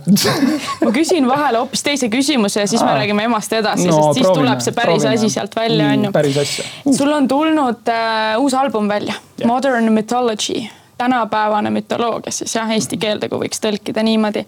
ma 0.86 0.92
küsin 0.96 1.28
vahele 1.30 1.62
hoopis 1.64 1.84
teise 1.86 2.10
küsimuse 2.12 2.64
ja 2.64 2.68
siis 2.68 2.84
me 2.84 2.92
Aa. 2.92 3.00
räägime 3.02 3.28
emast 3.30 3.54
edasi 3.56 3.88
No, 3.88 3.96
sest 3.98 4.20
siis 4.20 4.28
proovime, 4.28 4.42
tuleb 4.42 4.66
see 4.66 4.76
päris 4.76 5.04
proovime. 5.04 5.20
asi 5.20 5.34
sealt 5.34 5.56
välja, 5.56 5.94
onju. 5.96 6.12
päris 6.16 6.42
asja. 6.44 6.68
sul 6.98 7.12
on 7.16 7.28
tulnud 7.32 7.92
äh, 7.92 8.36
uus 8.40 8.56
album 8.58 8.92
välja 8.92 9.16
Jah. 9.40 9.48
Modern 9.48 9.92
Mythology 9.96 10.68
tänapäevane 11.02 11.74
mütoloogia 11.74 12.32
siis 12.36 12.56
jah, 12.56 12.70
eesti 12.78 12.98
keelde, 13.02 13.30
kui 13.30 13.46
võiks 13.46 13.62
tõlkida 13.64 14.04
niimoodi. 14.06 14.46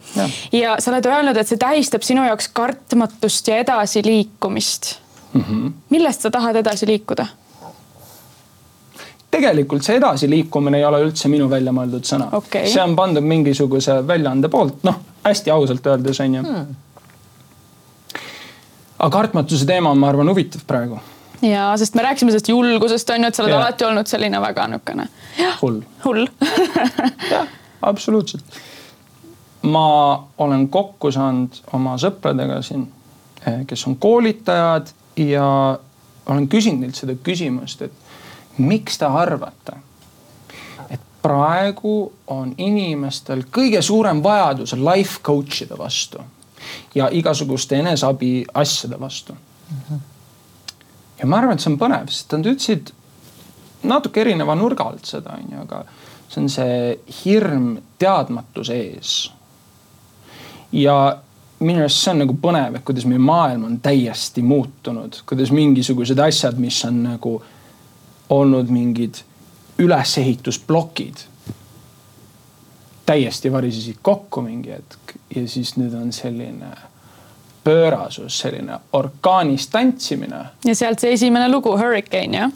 Ja 0.53 0.77
sa 0.79 0.91
oled 0.93 1.07
öelnud, 1.09 1.37
et 1.37 1.49
see 1.49 1.61
tähistab 1.61 2.05
sinu 2.05 2.25
jaoks 2.27 2.51
kartmatust 2.53 3.47
ja 3.49 3.61
edasiliikumist 3.63 4.95
mm. 5.33 5.41
-hmm. 5.41 5.71
millest 5.89 6.21
sa 6.21 6.31
tahad 6.31 6.55
edasi 6.61 6.87
liikuda? 6.87 7.27
tegelikult 9.33 9.85
see 9.85 9.97
edasiliikumine 9.97 10.77
ei 10.77 10.85
ole 10.85 10.99
üldse 11.07 11.29
minu 11.31 11.49
välja 11.49 11.73
mõeldud 11.73 12.05
sõna 12.05 12.29
Okei. 12.37 12.67
see 12.69 12.83
on 12.83 12.95
pandud 12.95 13.25
mingisuguse 13.25 13.95
väljaande 14.07 14.49
poolt, 14.53 14.83
noh 14.83 14.99
hästi 15.23 15.51
ausalt 15.51 15.87
öeldes 15.87 16.19
on 16.21 16.35
ju 16.35 16.43
hmm. 16.43 16.75
aga 18.99 19.09
kartmatuse 19.17 19.65
teema 19.65 19.89
on, 19.89 19.97
ma 19.97 20.11
arvan, 20.13 20.29
huvitav 20.29 20.65
praegu, 20.67 20.99
ja 21.43 21.77
sest 21.77 21.95
me 21.95 22.01
rääkisime 22.01 22.31
sellest 22.31 22.49
julgusest 22.49 23.09
on 23.09 23.23
ju, 23.23 23.27
et 23.27 23.35
sa 23.35 23.43
oled 23.43 23.53
Jah. 23.53 23.61
alati 23.61 23.85
olnud 23.85 24.07
selline 24.07 24.41
väga 24.41 24.67
niisugune 24.71 25.07
hull 25.61 25.81
hull 26.05 26.27
jah, 27.33 27.47
absoluutselt. 27.81 28.59
ma 29.61 29.87
olen 30.37 30.67
kokku 30.69 31.11
saanud 31.11 31.61
oma 31.73 31.95
sõpradega 32.01 32.61
siin, 32.65 32.87
kes 33.67 33.87
on 33.87 33.95
koolitajad 33.95 34.93
ja 35.19 35.47
olen 36.25 36.47
küsinud 36.47 36.85
neilt 36.85 36.99
seda 36.99 37.15
küsimust, 37.23 37.81
et 37.81 38.57
miks 38.57 38.97
te 39.01 39.05
arvate, 39.05 39.75
et 40.89 41.01
praegu 41.21 41.97
on 42.31 42.53
inimestel 42.57 43.43
kõige 43.51 43.81
suurem 43.81 44.23
vajadus 44.23 44.75
life 44.79 45.19
coach 45.23 45.65
ide 45.65 45.77
vastu 45.77 46.23
ja 46.95 47.09
igasuguste 47.11 47.79
eneseabi 47.79 48.45
asjade 48.53 48.99
vastu. 48.99 49.35
Ja 51.23 51.27
ma 51.27 51.39
arvan, 51.39 51.55
et 51.55 51.63
see 51.63 51.71
on 51.71 51.79
põnev, 51.79 52.09
sest 52.11 52.35
nad 52.35 52.47
ütlesid 52.51 52.91
natuke 53.87 54.23
erineva 54.23 54.55
nurga 54.59 54.89
alt 54.91 55.07
seda 55.07 55.37
onju, 55.39 55.63
aga 55.63 55.83
see 56.27 56.41
on 56.41 56.49
see 56.51 56.79
hirm 57.21 57.69
teadmatuse 58.01 58.75
ees. 58.75 59.13
ja 60.75 60.97
minu 61.63 61.85
arust 61.85 62.03
see 62.03 62.11
on 62.11 62.23
nagu 62.25 62.35
põnev, 62.43 62.75
et 62.75 62.83
kuidas 62.83 63.07
meie 63.07 63.23
maailm 63.23 63.63
on 63.69 63.77
täiesti 63.83 64.43
muutunud, 64.43 65.21
kuidas 65.29 65.53
mingisugused 65.55 66.19
asjad, 66.19 66.59
mis 66.59 66.83
on 66.85 67.03
nagu 67.05 67.37
olnud 68.33 68.71
mingid 68.73 69.23
ülesehitusplokid. 69.79 71.29
täiesti 73.05 73.51
varisesid 73.51 73.99
kokku 74.01 74.41
mingi 74.41 74.71
hetk 74.71 75.15
ja 75.35 75.47
siis 75.47 75.77
nüüd 75.79 75.95
on 75.95 76.11
selline 76.15 76.71
pöörasus, 77.63 78.39
selline 78.39 78.79
orkaanis 78.93 79.67
tantsimine 79.71 80.45
ja 80.65 80.75
sealt 80.75 81.03
see 81.03 81.13
esimene 81.17 81.49
lugu 81.51 81.77
Hurricane 81.77 82.37
jah? 82.37 82.51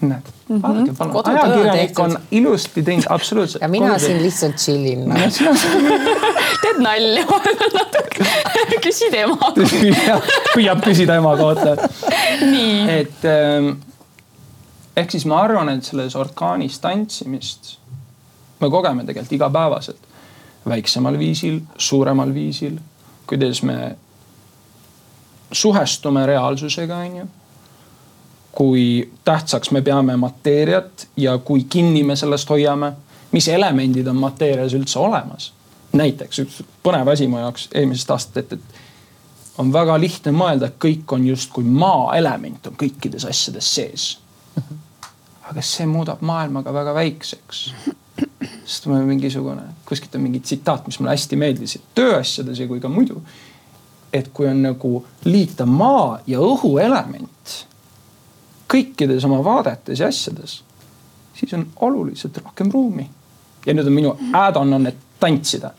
näed, 0.00 0.30
vaadake 0.62 0.94
palun, 0.98 1.12
Kodutöö 1.12 1.32
on 1.32 1.38
ajakirjanik 1.38 1.98
on 1.98 2.18
ilusti 2.30 2.82
teinud, 2.82 3.04
absoluutselt. 3.08 3.62
ja 3.62 3.68
mina 3.68 3.98
siin 3.98 4.22
lihtsalt 4.22 4.56
chillin 4.56 5.04
no. 5.08 5.14
teed 6.62 6.80
nalja 6.80 7.24
natuke 7.78 8.80
küsi 8.82 9.10
tema 9.10 9.52
püüab 10.54 10.82
küsida 10.84 11.20
ema 11.20 11.36
kohta. 11.36 11.76
nii 12.40 12.98
et 12.98 13.28
ähm, 13.28 13.74
ehk 14.96 15.10
siis 15.10 15.26
ma 15.26 15.42
arvan, 15.44 15.68
et 15.68 15.84
selles 15.84 16.16
orkaanis 16.16 16.78
tantsimist 16.80 17.76
me 18.60 18.70
kogeme 18.70 19.04
tegelikult 19.04 19.32
igapäevaselt, 19.32 20.08
väiksemal 20.68 21.18
viisil, 21.18 21.60
suuremal 21.78 22.34
viisil, 22.34 22.76
kuidas 23.26 23.62
me 23.62 23.96
suhestume 25.52 26.26
reaalsusega, 26.26 26.96
onju 26.96 27.26
kui 28.52 29.10
tähtsaks 29.24 29.70
me 29.70 29.82
peame 29.82 30.16
mateeriat 30.16 31.08
ja 31.16 31.38
kui 31.38 31.64
kinni 31.64 32.02
me 32.02 32.16
sellest 32.16 32.50
hoiame, 32.50 32.92
mis 33.32 33.48
elemendid 33.48 34.06
on 34.06 34.16
mateerias 34.16 34.74
üldse 34.74 34.98
olemas. 34.98 35.52
näiteks 35.92 36.38
üks 36.38 36.60
põnev 36.82 37.08
asi 37.10 37.26
mu 37.26 37.38
jaoks 37.38 37.68
eelmisest 37.74 38.10
aastast, 38.10 38.36
et, 38.36 38.52
et 38.52 39.58
on 39.58 39.72
väga 39.72 39.96
lihtne 40.00 40.32
mõelda, 40.32 40.70
et 40.70 40.78
kõik 40.82 41.14
on 41.14 41.26
justkui 41.26 41.64
maaelement 41.66 42.66
on 42.70 42.76
kõikides 42.78 43.26
asjades 43.28 43.74
sees. 43.74 44.04
aga 45.50 45.62
see 45.62 45.86
muudab 45.86 46.22
maailma 46.22 46.62
ka 46.62 46.74
väga 46.74 46.94
väikseks. 46.94 47.62
sest 48.64 48.86
mul 48.86 49.00
on 49.00 49.08
mingisugune, 49.08 49.62
kuskilt 49.86 50.14
on 50.14 50.26
mingi 50.26 50.40
tsitaat, 50.40 50.86
mis 50.86 51.00
mulle 51.00 51.14
hästi 51.16 51.36
meeldis, 51.36 51.76
et 51.76 51.94
tööasjades 51.94 52.58
ja 52.58 52.68
kui 52.68 52.80
ka 52.80 52.88
muidu. 52.88 53.22
Et 54.12 54.28
kui 54.34 54.48
on 54.48 54.62
nagu 54.62 55.04
liita 55.24 55.66
maa 55.66 56.18
ja 56.26 56.40
õhu 56.42 56.78
element 56.82 57.56
kõikides 58.70 59.24
oma 59.26 59.40
vaadetes 59.44 60.00
ja 60.00 60.08
asjades, 60.10 60.60
siis 61.34 61.54
on 61.54 61.66
oluliselt 61.80 62.36
rohkem 62.44 62.70
ruumi. 62.70 63.10
ja 63.66 63.74
nüüd 63.74 63.86
on 63.86 63.92
minu 63.92 64.14
add-on 64.32 64.72
on, 64.72 64.86
et 64.86 64.96
tantsida. 65.20 65.70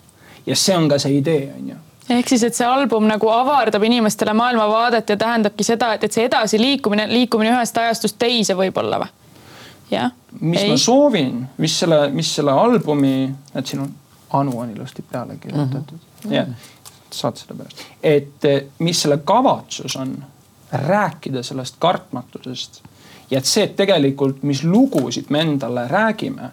ja 0.46 0.56
see 0.56 0.78
on 0.78 0.90
ka 0.90 1.00
see 1.00 1.18
idee, 1.18 1.54
on 1.58 1.70
ju 1.70 1.76
ehk 2.10 2.28
siis, 2.28 2.44
et 2.44 2.56
see 2.56 2.68
album 2.68 3.08
nagu 3.08 3.30
avardab 3.30 3.84
inimestele 3.84 4.34
maailmavaadet 4.34 5.10
ja 5.10 5.18
tähendabki 5.18 5.64
seda, 5.64 5.94
et, 5.94 6.04
et 6.04 6.12
see 6.12 6.26
edasiliikumine, 6.28 7.08
liikumine 7.12 7.54
ühest 7.54 7.78
ajastust 7.78 8.20
teise 8.20 8.58
võib-olla 8.58 9.00
või? 9.04 9.12
jah? 9.92 10.12
mis 10.40 10.62
Ei. 10.62 10.70
ma 10.72 10.78
soovin, 10.78 11.48
mis 11.58 11.80
selle, 11.80 12.04
mis 12.16 12.36
selle 12.36 12.52
albumi, 12.52 13.32
et 13.56 13.68
siin 13.68 13.88
on, 13.88 13.98
Anu 14.32 14.54
on 14.60 14.70
ilusti 14.72 15.04
peale 15.04 15.36
kirjutatud 15.36 15.98
mm 15.98 16.30
-hmm. 16.30 16.34
jah, 16.34 16.48
saad 17.18 17.40
seda 17.42 17.58
pärast, 17.58 17.84
et 18.04 18.46
eh, 18.50 18.64
mis 18.80 19.02
selle 19.04 19.22
kavatsus 19.26 19.96
on 20.00 20.16
rääkida 20.72 21.44
sellest 21.44 21.76
kartmatusest 21.80 22.82
ja 23.32 23.40
et 23.40 23.48
see, 23.48 23.64
et 23.68 23.78
tegelikult, 23.80 24.44
mis 24.48 24.64
lugusid 24.64 25.32
me 25.32 25.44
endale 25.46 25.88
räägime. 25.88 26.52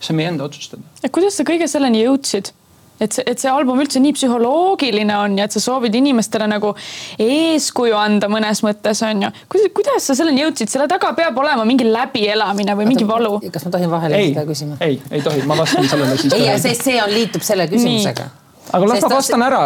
see 0.00 0.12
on 0.12 0.16
meie 0.16 0.28
enda 0.28 0.44
otsustada. 0.44 0.82
kuidas 1.12 1.36
sa 1.36 1.46
kõige 1.48 1.68
selleni 1.70 2.04
jõudsid? 2.04 2.52
et 3.00 3.12
see, 3.12 3.24
et 3.26 3.40
see 3.40 3.50
album 3.50 3.80
üldse 3.82 4.00
nii 4.02 4.14
psühholoogiline 4.14 5.16
on 5.18 5.38
ja 5.38 5.48
et 5.48 5.54
sa 5.54 5.62
soovid 5.62 5.94
inimestele 5.98 6.46
nagu 6.50 6.74
eeskuju 7.18 7.96
anda 7.98 8.28
mõnes 8.30 8.62
mõttes 8.66 9.02
on 9.06 9.26
ju. 9.26 9.32
kuidas, 9.50 9.72
kuidas 9.80 10.06
sa 10.10 10.18
selleni 10.18 10.44
jõudsid, 10.44 10.70
selle 10.70 10.86
taga 10.90 11.10
peab 11.16 11.38
olema 11.42 11.66
mingi 11.68 11.88
läbielamine 11.88 12.78
või 12.78 12.88
mingi 12.92 13.08
valu? 13.08 13.40
kas 13.50 13.66
ma 13.66 13.74
tohin 13.74 13.90
vahele 13.90 14.20
ei 14.20 14.30
esitada 14.30 14.46
küsimuse? 14.52 14.86
ei, 14.86 15.00
ei 15.10 15.26
tohi, 15.26 15.42
ma 15.48 15.58
vastan 15.58 15.90
sellele 15.90 16.18
siis. 16.20 16.38
ei, 16.38 16.48
sest 16.62 16.90
see 16.90 17.02
on, 17.02 17.12
liitub 17.14 17.46
selle 17.46 17.66
küsimusega. 17.70 18.30
Aga 18.72 18.88
las 18.88 19.02
ma 19.02 19.08
vastan 19.16 19.42
ära, 19.42 19.62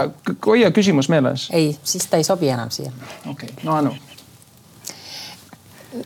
hoia 0.46 0.70
küsimus 0.74 1.08
meeles. 1.08 1.48
ei, 1.52 1.72
siis 1.84 2.06
ta 2.06 2.16
ei 2.16 2.24
sobi 2.24 2.48
enam 2.48 2.70
siia. 2.70 2.92
okei 3.26 3.48
okay., 3.52 3.64
no 3.64 3.74
Anu. 3.74 3.94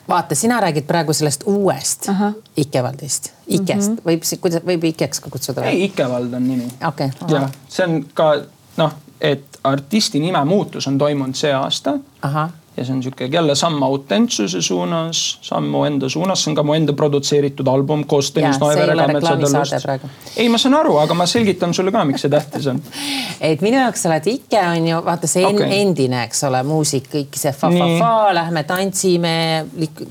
vaata, 0.08 0.34
sina 0.34 0.60
räägid 0.60 0.86
praegu 0.86 1.12
sellest 1.12 1.42
uuest 1.46 2.08
uh 2.08 2.20
-huh. 2.20 2.42
Ikevaldist, 2.56 3.32
Ikest 3.46 3.88
mm, 3.88 3.96
-hmm. 3.96 4.06
võib, 4.06 4.40
kuidas 4.40 4.62
võib 4.62 4.84
Ikeks 4.84 5.20
ka 5.20 5.30
kutsuda? 5.30 5.64
ei, 5.64 5.84
Ikevald 5.84 6.32
on 6.32 6.48
nimi. 6.48 6.68
okei 6.88 7.06
okay,. 7.06 7.38
jah, 7.38 7.50
see 7.68 7.86
on 7.86 8.04
ka 8.14 8.34
noh, 8.76 8.92
et 9.20 9.60
artisti 9.64 10.20
nime 10.20 10.44
muutus 10.44 10.86
on 10.86 10.98
toimunud 10.98 11.34
see 11.34 11.54
aasta. 11.54 11.98
ahah 12.22 12.50
ja 12.76 12.84
see 12.84 12.94
on 12.94 13.02
sihuke 13.02 13.24
jälle 13.32 13.54
samm 13.54 13.82
autentsuse 13.82 14.62
suunas, 14.62 15.38
samm 15.42 15.66
mu 15.68 15.84
enda 15.84 16.08
suunas, 16.08 16.44
see 16.44 16.50
on 16.50 16.56
ka 16.56 16.62
mu 16.64 16.72
enda 16.72 16.92
produtseeritud 16.96 17.68
album 17.68 18.04
koos 18.08 18.30
Tõnis 18.32 18.56
Noeveriga. 18.60 19.98
ei, 20.36 20.48
ma 20.48 20.58
saan 20.58 20.78
aru, 20.78 20.96
aga 21.02 21.14
ma 21.14 21.26
selgitan 21.28 21.74
sulle 21.76 21.92
ka, 21.92 22.04
miks 22.08 22.24
see 22.24 22.32
tähtis 22.32 22.68
on 22.72 22.80
et 23.50 23.60
minu 23.64 23.76
jaoks 23.76 24.04
sa 24.04 24.08
oled 24.08 24.28
Ike 24.32 24.62
on 24.70 24.88
ju, 24.88 25.00
vaata 25.04 25.28
see 25.28 25.44
okay. 25.46 25.82
endine, 25.82 26.22
eks 26.24 26.40
ole, 26.48 26.62
muusik, 26.64 27.10
kõik 27.12 27.36
see 27.42 27.52
fa-fa-fa, 27.52 28.12
lähme 28.40 28.64
tantsime, 28.68 29.34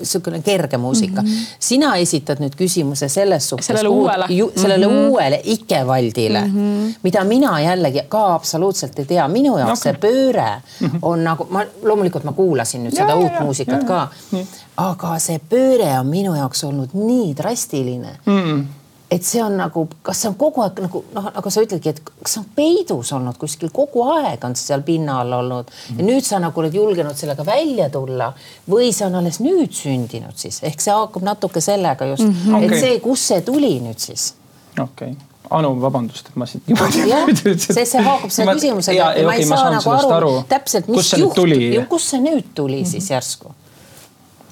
sihukene 0.04 0.44
kerge 0.46 0.78
muusika 0.78 1.26
mm. 1.26 1.28
-hmm. 1.34 1.58
sina 1.60 1.96
esitad 1.98 2.44
nüüd 2.46 2.54
küsimuse 2.60 3.10
selles 3.10 3.50
suhtes. 3.50 3.72
sellele 3.72 3.90
uuele. 3.90 4.30
sellele 4.56 4.88
mm 4.88 4.94
-hmm. 4.94 5.10
uuele 5.10 5.42
Ikevaldile 5.44 6.42
mm, 6.46 6.54
-hmm. 6.54 6.94
mida 7.04 7.24
mina 7.24 7.60
jällegi 7.62 8.06
ka 8.08 8.34
absoluutselt 8.34 9.00
ei 9.00 9.06
tea, 9.06 9.28
minu 9.28 9.58
jaoks 9.58 9.82
okay. 9.82 9.94
see 9.94 10.00
pööre 10.10 10.62
mm 10.80 10.88
-hmm. 10.88 11.00
on 11.02 11.24
nagu 11.24 11.48
ma 11.50 11.66
loomulikult 11.84 12.24
ma 12.24 12.32
kuulan 12.32 12.51
kuulasin 12.52 12.86
nüüd 12.86 12.96
ja, 12.96 13.06
seda 13.06 13.16
ja, 13.16 13.22
uut 13.22 13.32
ja, 13.34 13.46
muusikat 13.46 13.82
ja, 13.82 13.88
ka. 13.88 14.44
aga 14.82 15.16
see 15.24 15.40
pööre 15.52 15.94
on 16.00 16.12
minu 16.12 16.36
jaoks 16.38 16.64
olnud 16.68 16.94
nii 16.98 17.32
drastiline 17.38 18.18
mm. 18.26 18.62
et 19.12 19.28
see 19.28 19.42
on 19.44 19.58
nagu, 19.60 19.86
kas 20.04 20.24
see 20.24 20.32
on 20.32 20.38
kogu 20.40 20.66
aeg 20.66 20.84
nagu 20.86 21.04
noh, 21.16 21.32
nagu 21.38 21.54
sa 21.54 21.64
ütledki, 21.66 21.96
et 21.96 22.04
kas 22.04 22.36
see 22.36 22.44
on 22.44 22.52
peidus 22.58 23.14
olnud 23.18 23.40
kuskil 23.42 23.72
kogu 23.74 24.06
aeg 24.18 24.44
on 24.48 24.58
see 24.58 24.72
seal 24.72 24.86
pinna 24.88 25.22
all 25.24 25.40
olnud 25.40 25.72
mm. 25.72 26.02
ja 26.02 26.10
nüüd 26.12 26.28
sa 26.28 26.42
nagu 26.44 26.64
oled 26.64 26.76
julgenud 26.76 27.18
sellega 27.18 27.48
välja 27.48 27.90
tulla 27.94 28.32
või 28.70 28.92
see 28.92 29.08
on 29.08 29.20
alles 29.22 29.42
nüüd 29.44 29.74
sündinud 29.76 30.38
siis 30.38 30.62
ehk 30.68 30.84
see 30.84 30.96
haakub 30.96 31.26
natuke 31.28 31.64
sellega 31.64 32.12
just 32.14 32.28
mm, 32.28 32.38
-hmm. 32.46 32.64
et 32.64 32.72
okay. 32.72 32.86
see, 32.86 33.04
kust 33.04 33.34
see 33.34 33.42
tuli 33.48 33.76
nüüd 33.84 34.00
siis. 34.00 34.34
okei 34.78 35.12
okay 35.12 35.31
Anu, 35.52 35.74
vabandust, 35.82 36.30
et 36.32 36.36
ma 36.40 36.46
siit 36.48 36.68
niimoodi. 36.70 37.56
sest 37.66 37.92
see 37.92 38.04
haakub 38.06 38.32
selle 38.32 38.54
küsimusega, 38.56 39.10
et 39.20 39.26
ma 39.28 39.36
ei 39.36 39.48
saa 39.48 39.68
nagu 39.74 39.90
aru, 39.92 40.12
aru 40.16 40.32
täpselt, 40.50 40.88
mis 40.92 41.12
juhtub, 41.20 41.52
kust 41.92 42.14
see 42.14 42.22
nüüd 42.24 42.54
tuli 42.56 42.86
siis 42.88 43.10
järsku? 43.12 43.52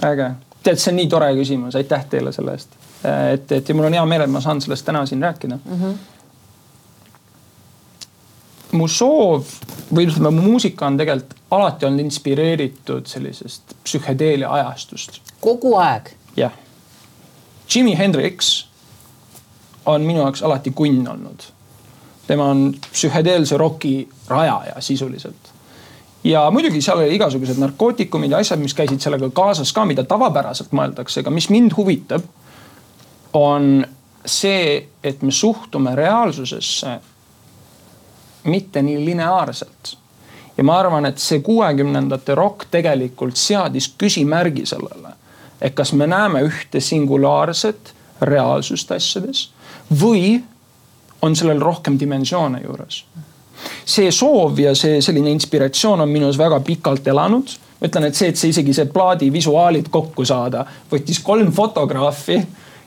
äge, 0.09 0.27
tead, 0.63 0.77
see 0.79 0.91
on 0.91 0.97
nii 0.99 1.09
tore 1.11 1.29
küsimus, 1.37 1.75
aitäh 1.79 2.05
teile 2.11 2.31
selle 2.35 2.51
eest. 2.57 2.69
et, 3.33 3.51
et 3.51 3.69
ja 3.69 3.75
mul 3.75 3.87
on 3.89 3.95
hea 3.95 4.05
meel, 4.11 4.21
et 4.27 4.33
ma 4.33 4.41
saan 4.43 4.61
sellest 4.63 4.85
täna 4.87 5.05
siin 5.07 5.23
rääkida 5.23 5.55
mm. 5.55 5.81
-hmm. 5.81 5.93
mu 8.79 8.87
soov 8.87 9.43
või 9.93 10.07
ütleme, 10.07 10.31
mu 10.35 10.41
muusika 10.51 10.87
on 10.87 10.97
tegelikult 10.99 11.35
alati 11.51 11.85
olnud 11.85 12.05
inspireeritud 12.05 13.05
sellisest 13.07 13.63
psühhedeelia 13.83 14.51
ajastust. 14.51 15.21
kogu 15.41 15.75
aeg? 15.75 16.11
jah. 16.37 16.51
Jimi 17.75 17.97
Hendrix 17.97 18.68
on 19.85 20.01
minu 20.01 20.19
jaoks 20.19 20.43
alati 20.43 20.71
kunn 20.71 21.07
olnud. 21.07 21.41
tema 22.27 22.45
on 22.45 22.73
psühhedeelse 22.91 23.57
roki 23.57 24.09
rajaja 24.27 24.75
sisuliselt. 24.79 25.53
ja 26.23 26.51
muidugi 26.51 26.81
seal 26.81 26.97
oli 26.97 27.15
igasugused 27.15 27.57
narkootikumid 27.57 28.31
ja 28.31 28.37
asjad, 28.37 28.59
mis 28.59 28.73
käisid 28.73 28.99
sellega 28.99 29.29
kaasas 29.29 29.73
ka, 29.73 29.85
mida 29.85 30.03
tavapäraselt 30.03 30.71
mõeldakse, 30.71 31.19
aga 31.19 31.31
mis 31.31 31.49
mind 31.49 31.73
huvitab, 31.77 32.23
on 33.33 33.85
see, 34.25 34.87
et 35.03 35.21
me 35.21 35.31
suhtume 35.31 35.95
reaalsusesse 35.95 36.99
mitte 38.43 38.81
nii 38.81 39.05
lineaarselt. 39.05 39.97
ja 40.57 40.63
ma 40.63 40.79
arvan, 40.79 41.05
et 41.05 41.17
see 41.17 41.39
kuuekümnendate 41.39 42.35
rokk 42.35 42.65
tegelikult 42.71 43.35
seadis 43.35 43.93
küsimärgi 43.97 44.65
sellele, 44.65 45.15
et 45.61 45.73
kas 45.75 45.93
me 45.93 46.07
näeme 46.07 46.43
ühte 46.43 46.79
singulaarset 46.79 47.93
reaalsust 48.21 48.91
asjades 48.91 49.49
või 49.89 50.37
on 51.21 51.35
sellel 51.35 51.59
rohkem 51.59 51.99
dimensioone 51.99 52.61
juures. 52.63 53.03
see 53.85 54.11
soov 54.11 54.59
ja 54.59 54.71
see 54.75 55.01
selline 55.03 55.31
inspiratsioon 55.35 56.01
on 56.01 56.09
minus 56.09 56.37
väga 56.37 56.59
pikalt 56.59 57.07
elanud. 57.07 57.49
ma 57.79 57.87
ütlen, 57.87 58.05
et 58.07 58.15
see, 58.15 58.29
et 58.29 58.37
see 58.37 58.49
isegi 58.49 58.73
see 58.73 58.85
plaadi 58.85 59.31
visuaalid 59.31 59.89
kokku 59.89 60.25
saada, 60.25 60.65
võttis 60.91 61.21
kolm 61.23 61.51
fotograafi 61.51 62.39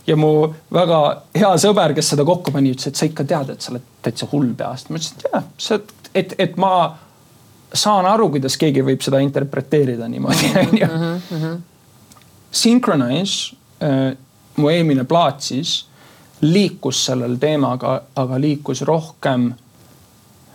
ja 0.07 0.17
mu 0.17 0.53
väga 0.73 1.01
hea 1.35 1.53
sõber, 1.59 1.95
kes 1.95 2.13
seda 2.15 2.25
kokku 2.25 2.53
pani, 2.53 2.73
ütles, 2.75 2.89
et 2.89 2.97
sa 2.97 3.07
ikka 3.09 3.25
tead, 3.25 3.55
et 3.55 3.63
sa 3.63 3.73
oled 3.73 3.87
täitsa 4.03 4.29
hull 4.33 4.53
peast. 4.59 4.91
ma 4.91 5.01
ütlesin, 5.01 5.19
et 5.19 5.29
jah, 5.33 5.47
sa, 5.59 5.79
et, 6.15 6.35
et 6.39 6.57
ma 6.57 6.73
saan 7.73 8.07
aru, 8.09 8.29
kuidas 8.35 8.57
keegi 8.61 8.85
võib 8.85 9.05
seda 9.05 9.23
interpreteerida 9.25 10.09
niimoodi, 10.09 10.51
onju. 10.65 10.89
Mhm, 10.89 11.23
mhm. 11.37 11.63
Synchronize, 12.53 13.57
äh, 13.81 14.13
mu 14.57 14.69
eelmine 14.69 15.05
plaat 15.09 15.41
siis 15.41 15.87
liikus 16.43 17.05
sellel 17.07 17.37
teemaga, 17.37 18.03
aga 18.17 18.41
liikus 18.41 18.83
rohkem 18.83 19.53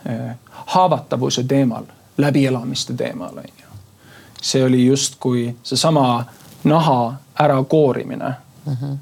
eh, 0.06 0.36
haavatavuse 0.50 1.44
teemal, 1.48 1.84
läbielamiste 2.18 2.94
teemal, 2.94 3.36
on 3.36 3.44
ju. 3.44 3.66
see 4.42 4.64
oli 4.64 4.86
justkui 4.86 5.56
seesama 5.62 6.24
naha 6.64 7.14
ärakoorimine 7.40 8.34
mm. 8.66 8.76
-hmm. 8.82 8.96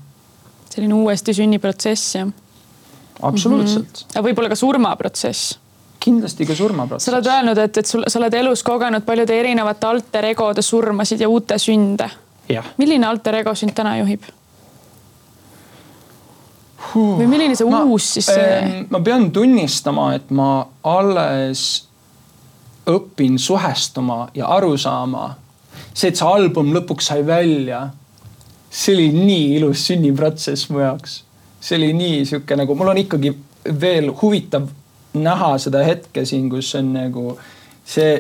selline 0.71 0.95
uuesti 0.95 1.35
sünniprotsess, 1.35 2.15
jah? 2.15 2.29
absoluutselt 3.23 3.87
mm. 3.87 3.93
-hmm. 3.93 4.19
aga 4.19 4.29
võib-olla 4.29 4.49
ka 4.49 4.55
surmaprotsess 4.55 5.59
kindlasti 6.07 6.47
ka 6.47 6.55
surmaprotsess. 6.55 7.11
sa 7.11 7.17
oled 7.17 7.27
öelnud, 7.27 7.59
et, 7.59 7.77
et 7.77 7.87
sul, 7.87 8.05
sa 8.09 8.19
oled 8.19 8.35
elus 8.35 8.63
kogenud 8.63 9.05
paljude 9.07 9.39
erinevate 9.41 9.87
alter 9.87 10.25
egode 10.25 10.63
surmasid 10.63 11.21
ja 11.21 11.29
uute 11.29 11.59
sünde. 11.59 12.11
milline 12.77 13.07
alter 13.07 13.35
ego 13.35 13.55
sind 13.55 13.75
täna 13.75 13.97
juhib? 13.99 14.23
Huh. 16.93 17.17
või 17.21 17.29
milline 17.31 17.57
see 17.59 17.69
ma, 17.71 17.83
uus 17.85 18.09
siis 18.17 18.29
see? 18.31 18.85
ma 18.91 19.01
pean 19.05 19.29
tunnistama, 19.35 20.13
et 20.17 20.31
ma 20.35 20.51
alles 20.87 21.67
õpin 22.87 23.39
suhestuma 23.43 24.29
ja 24.35 24.51
aru 24.57 24.77
saama. 24.79 25.35
see, 25.93 26.11
et 26.11 26.17
see 26.17 26.27
album 26.29 26.73
lõpuks 26.75 27.11
sai 27.11 27.27
välja, 27.27 27.89
see 28.71 28.95
oli 28.95 29.09
nii 29.15 29.57
ilus 29.59 29.87
sünniprotsess 29.89 30.71
mu 30.71 30.83
jaoks. 30.85 31.23
see 31.61 31.79
oli 31.79 31.93
nii 31.97 32.25
sihuke 32.27 32.59
nagu, 32.59 32.75
mul 32.75 32.95
on 32.95 33.03
ikkagi 33.03 33.35
veel 33.81 34.13
huvitav 34.23 34.69
näha 35.17 35.57
seda 35.59 35.83
hetke 35.85 36.25
siin, 36.29 36.51
kus 36.51 36.75
on 36.79 36.93
nagu 36.95 37.37
see 37.87 38.17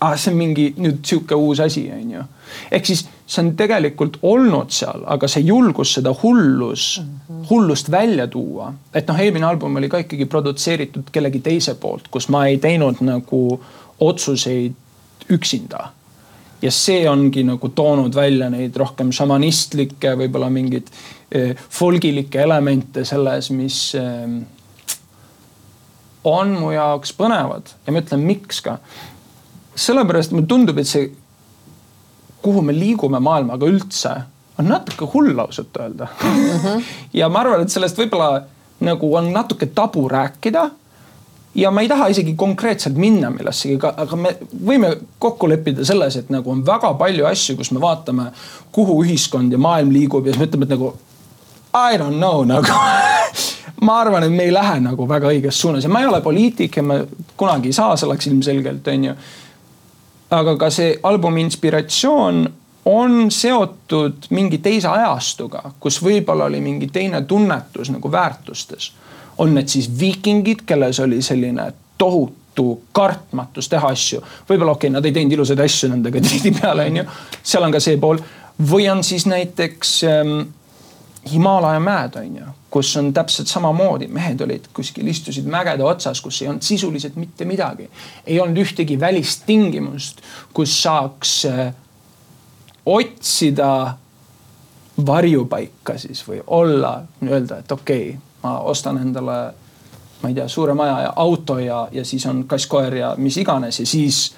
ah,, 0.00 0.16
see 0.16 0.32
on 0.32 0.38
mingi 0.38 0.70
nüüd 0.80 1.02
sihuke 1.06 1.36
uus 1.38 1.60
asi, 1.60 1.86
on 1.94 2.14
ju. 2.16 2.26
Ehk 2.70 2.86
siis 2.86 3.04
see 3.26 3.44
on 3.44 3.52
tegelikult 3.58 4.18
olnud 4.26 4.72
seal, 4.74 5.04
aga 5.06 5.28
see 5.30 5.44
julgus 5.46 5.94
seda 5.98 6.12
hullus 6.22 6.86
mm, 7.02 7.20
-hmm. 7.28 7.46
hullust 7.50 7.90
välja 7.90 8.26
tuua. 8.26 8.72
et 8.94 9.08
noh, 9.08 9.20
eelmine 9.20 9.46
album 9.46 9.76
oli 9.76 9.88
ka 9.88 9.98
ikkagi 9.98 10.26
produtseeritud 10.26 11.10
kellegi 11.12 11.40
teise 11.40 11.74
poolt, 11.74 12.08
kus 12.10 12.28
ma 12.28 12.46
ei 12.46 12.58
teinud 12.58 13.00
nagu 13.00 13.60
otsuseid 14.00 14.74
üksinda. 15.30 15.88
ja 16.62 16.70
see 16.70 17.08
ongi 17.10 17.42
nagu 17.44 17.68
toonud 17.68 18.14
välja 18.14 18.50
neid 18.50 18.76
rohkem 18.76 19.12
šamanistlikke, 19.12 20.16
võib-olla 20.16 20.50
mingeid 20.50 20.90
eh, 21.32 21.54
folgilikke 21.70 22.42
elemente 22.42 23.04
selles, 23.04 23.50
mis 23.50 23.94
eh, 23.94 24.42
on 26.24 26.52
mu 26.60 26.74
jaoks 26.74 27.14
põnevad 27.16 27.72
ja 27.86 27.92
ma 27.92 28.02
ütlen, 28.02 28.26
miks 28.26 28.60
ka 28.60 28.78
sellepärast 29.80 30.34
mulle 30.34 30.46
tundub, 30.50 30.78
et 30.78 30.88
see, 30.88 31.08
kuhu 32.42 32.62
me 32.62 32.72
liigume 32.72 33.20
maailmaga 33.20 33.66
üldse, 33.66 34.14
on 34.58 34.68
natuke 34.68 35.08
hull 35.14 35.38
ausalt 35.38 35.76
öelda 35.80 36.08
mm. 36.24 36.50
-hmm. 36.50 36.82
ja 37.12 37.28
ma 37.28 37.40
arvan, 37.40 37.62
et 37.62 37.72
sellest 37.72 37.98
võib-olla 37.98 38.42
nagu 38.80 39.14
on 39.16 39.32
natuke 39.32 39.66
tabu 39.66 40.08
rääkida. 40.08 40.70
ja 41.54 41.70
ma 41.70 41.80
ei 41.80 41.88
taha 41.88 42.06
isegi 42.06 42.34
konkreetselt 42.34 42.96
minna 42.96 43.30
millessegi, 43.30 43.78
aga 43.96 44.16
me 44.16 44.36
võime 44.66 44.96
kokku 45.18 45.48
leppida 45.48 45.84
selles, 45.84 46.16
et 46.16 46.30
nagu 46.30 46.50
on 46.50 46.66
väga 46.66 46.94
palju 46.94 47.26
asju, 47.26 47.56
kus 47.56 47.70
me 47.70 47.80
vaatame, 47.80 48.30
kuhu 48.72 49.02
ühiskond 49.04 49.52
ja 49.52 49.58
maailm 49.58 49.90
liigub 49.92 50.26
ja 50.26 50.32
siis 50.32 50.40
me 50.40 50.46
ütleme, 50.46 50.68
et 50.68 50.76
nagu 50.76 50.94
I 51.74 51.98
don't 51.98 52.18
know 52.18 52.44
nagu 52.44 52.66
ma 53.86 54.00
arvan, 54.00 54.24
et 54.24 54.32
me 54.32 54.46
ei 54.46 54.52
lähe 54.52 54.80
nagu 54.80 55.08
väga 55.08 55.32
õiges 55.32 55.60
suunas 55.60 55.84
ja 55.84 55.90
ma 55.90 56.00
ei 56.00 56.06
ole 56.06 56.20
poliitik 56.20 56.76
ja 56.76 56.82
ma 56.82 57.00
kunagi 57.36 57.68
ei 57.68 57.72
saa 57.72 57.96
selleks 57.96 58.26
ilmselgelt, 58.26 58.88
onju 58.88 59.14
aga 60.30 60.56
ka 60.56 60.70
see 60.70 60.94
albumi 61.02 61.42
inspiratsioon 61.46 62.44
on 62.84 63.30
seotud 63.30 64.30
mingi 64.30 64.58
teise 64.58 64.88
ajastuga, 64.88 65.62
kus 65.80 66.00
võib-olla 66.02 66.48
oli 66.48 66.60
mingi 66.64 66.88
teine 66.92 67.22
tunnetus 67.22 67.90
nagu 67.90 68.12
väärtustes. 68.12 68.92
on 69.38 69.54
need 69.54 69.68
siis 69.68 69.88
viikingid, 69.98 70.66
kelles 70.66 71.00
oli 71.00 71.22
selline 71.22 71.72
tohutu 71.98 72.82
kartmatus 72.92 73.68
teha 73.68 73.88
asju, 73.88 74.20
võib-olla 74.48 74.72
okei 74.72 74.88
okay,, 74.88 74.94
nad 74.94 75.04
ei 75.04 75.12
teinud 75.12 75.32
ilusaid 75.32 75.60
asju 75.60 75.88
nendega 75.88 76.20
tihtipeale 76.28 76.84
onju, 76.90 77.04
seal 77.42 77.64
on 77.64 77.72
ka 77.72 77.80
see 77.80 77.96
pool. 77.96 78.20
Või 78.70 78.90
on 78.92 79.04
siis 79.04 79.24
näiteks 79.26 79.92
ähm, 80.04 80.40
Himaalaja 81.32 81.80
mäed 81.80 82.16
on 82.20 82.36
ju, 82.36 82.50
kus 82.70 82.96
on 82.96 83.12
täpselt 83.14 83.48
samamoodi, 83.50 84.06
mehed 84.08 84.40
olid 84.40 84.68
kuskil, 84.74 85.08
istusid 85.10 85.46
mägede 85.50 85.84
otsas, 85.84 86.20
kus 86.22 86.42
ei 86.42 86.48
olnud 86.48 86.62
sisuliselt 86.62 87.16
mitte 87.16 87.44
midagi. 87.44 87.90
ei 88.26 88.40
olnud 88.40 88.62
ühtegi 88.62 89.00
välist 89.00 89.42
tingimust, 89.46 90.22
kus 90.54 90.82
saaks 90.82 91.44
äh, 91.50 91.72
otsida 92.86 93.96
varjupaika 95.06 95.98
siis 95.98 96.22
või 96.28 96.42
olla, 96.46 97.02
öelda, 97.22 97.58
et 97.58 97.72
okei 97.72 98.08
okay,, 98.08 98.20
ma 98.42 98.58
ostan 98.58 98.98
endale, 98.98 99.38
ma 100.22 100.28
ei 100.28 100.34
tea, 100.34 100.48
suure 100.48 100.74
maja 100.74 101.00
ja 101.00 101.12
auto 101.16 101.58
ja, 101.58 101.88
ja 101.92 102.04
siis 102.04 102.26
on 102.26 102.44
kass-koer 102.48 102.94
ja 102.94 103.14
mis 103.18 103.36
iganes 103.36 103.80
ja 103.80 103.86
siis 103.86 104.30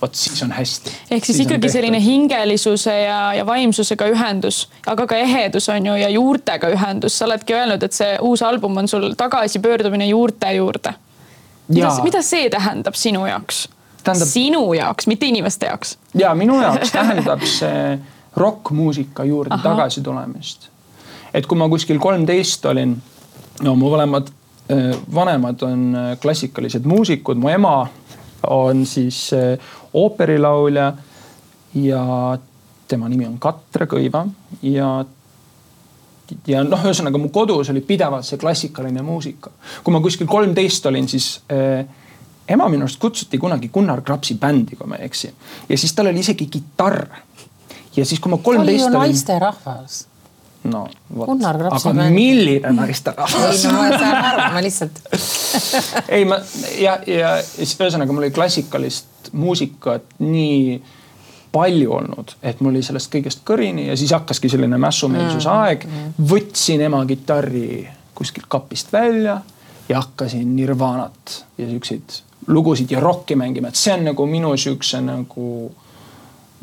vot 0.00 0.14
siis 0.14 0.42
on 0.42 0.52
hästi. 0.52 0.90
ehk 1.10 1.24
siis, 1.24 1.36
siis 1.36 1.46
ikkagi 1.46 1.68
selline 1.68 2.00
hingelisuse 2.02 2.94
ja, 3.00 3.20
ja 3.34 3.46
vaimsusega 3.46 4.08
ühendus, 4.12 4.66
aga 4.86 5.06
ka 5.06 5.16
ehedus 5.16 5.68
on 5.72 5.86
ju 5.86 5.94
ja 5.94 6.08
juurtega 6.08 6.68
ühendus. 6.74 7.18
sa 7.18 7.24
oledki 7.24 7.54
öelnud, 7.54 7.82
et 7.82 7.92
see 7.92 8.18
uus 8.20 8.42
album 8.42 8.76
on 8.76 8.88
sul 8.88 9.12
tagasipöördumine 9.16 10.06
juurte 10.06 10.52
juurde. 10.52 10.94
mida, 11.68 11.94
mida 12.02 12.22
see 12.22 12.50
tähendab 12.50 12.94
sinu 12.94 13.26
jaoks? 13.26 13.68
tähendab... 14.04 14.28
sinu 14.28 14.72
jaoks, 14.74 15.06
mitte 15.06 15.26
inimeste 15.26 15.66
jaoks. 15.66 15.98
ja 16.14 16.34
minu 16.34 16.60
jaoks 16.60 16.92
tähendab 16.98 17.44
see 17.44 17.98
rokkmuusika 18.36 19.24
juurde 19.24 19.54
Aha. 19.54 19.62
tagasi 19.62 20.02
tulemist. 20.02 20.68
et 21.34 21.46
kui 21.46 21.58
ma 21.58 21.68
kuskil 21.68 21.98
kolmteist 21.98 22.64
olin, 22.66 22.96
no 23.62 23.74
mu 23.76 23.90
vanemad, 23.90 24.28
äh, 24.72 24.96
vanemad 25.14 25.62
on 25.62 25.94
äh, 25.94 26.18
klassikalised 26.20 26.84
muusikud, 26.84 27.40
mu 27.40 27.48
ema 27.48 27.78
on 28.42 28.86
siis 28.86 29.30
äh, 29.32 29.58
ooperilaulja 29.94 30.92
ja 31.74 32.38
tema 32.88 33.08
nimi 33.08 33.26
on 33.26 33.38
Katre 33.38 33.86
Kõiva 33.90 34.26
ja 34.62 35.04
ja 36.46 36.62
noh, 36.66 36.82
ühesõnaga 36.82 37.20
mu 37.22 37.30
kodus 37.34 37.70
oli 37.70 37.82
pidevalt 37.86 38.26
see 38.26 38.38
klassikaline 38.40 39.02
muusika. 39.06 39.50
kui 39.84 39.94
ma 39.94 40.00
kuskil 40.02 40.26
kolmteist 40.26 40.86
olin, 40.86 41.08
siis 41.08 41.40
äh, 41.52 41.86
ema 42.48 42.68
minu 42.68 42.86
arust 42.86 43.00
kutsuti 43.00 43.38
kunagi 43.38 43.70
Gunnar 43.74 44.02
Krapsi 44.02 44.34
bändi, 44.40 44.76
kui 44.76 44.88
ma 44.88 44.98
ei 44.98 45.06
eksi. 45.06 45.32
ja 45.68 45.78
siis 45.78 45.94
tal 45.94 46.10
oli 46.10 46.20
isegi 46.24 46.46
kitarr. 46.46 47.06
ja 47.96 48.04
siis, 48.04 48.20
kui 48.20 48.30
ma 48.30 48.38
kolmteist 48.42 48.88
olin. 48.88 48.98
naisterahvas 48.98 50.06
no 50.70 50.84
vot, 51.16 51.32
aga 51.46 51.94
milline 52.12 52.72
naisterahvas? 52.76 53.64
ei 53.64 53.72
no 53.72 53.78
ma 53.78 53.88
saan 53.98 54.28
aru, 54.30 54.44
ma 54.54 54.62
lihtsalt 54.64 55.00
ei 56.18 56.28
ma 56.28 56.38
ja, 56.80 56.98
ja 57.06 57.32
siis 57.46 57.76
ühesõnaga 57.78 58.14
mul 58.14 58.26
oli 58.26 58.34
klassikalist 58.36 59.32
muusikat 59.36 60.16
nii 60.22 60.78
palju 61.56 61.92
olnud, 61.96 62.36
et 62.44 62.60
mul 62.60 62.74
oli 62.74 62.84
sellest 62.84 63.10
kõigest 63.12 63.42
kõrini 63.48 63.88
ja 63.88 63.96
siis 63.96 64.12
hakkaski 64.12 64.50
selline 64.52 64.78
mässumeelsuse 64.80 65.48
mm, 65.48 65.62
aeg. 65.64 65.86
mm.. 65.88 66.28
võtsin 66.32 66.84
ema 66.88 67.00
kitarri 67.08 67.68
kuskilt 68.16 68.48
kapist 68.52 68.92
välja 68.92 69.40
ja 69.88 70.00
hakkasin 70.02 70.56
Nirvanat 70.56 71.36
ja 71.58 71.68
siukseid 71.70 72.20
lugusid 72.46 72.90
ja 72.90 73.00
rokki 73.00 73.36
mängima, 73.36 73.68
et 73.68 73.78
see 73.78 73.94
on 73.94 74.04
nagu 74.10 74.26
minu 74.30 74.52
siukse 74.60 75.00
nagu 75.02 75.46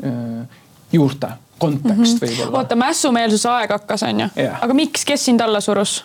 äh, 0.04 0.60
juurte 0.92 1.32
kontekst 1.64 1.96
mm 1.96 2.02
-hmm. 2.04 2.24
võib-olla. 2.24 2.58
oota, 2.62 2.78
mässumeelsuse 2.80 3.48
aeg 3.52 3.78
hakkas, 3.78 4.04
onju 4.10 4.28
yeah.. 4.36 4.60
aga 4.64 4.74
miks, 4.74 5.04
kes 5.08 5.24
sind 5.30 5.40
alla 5.44 5.60
surus? 5.64 6.02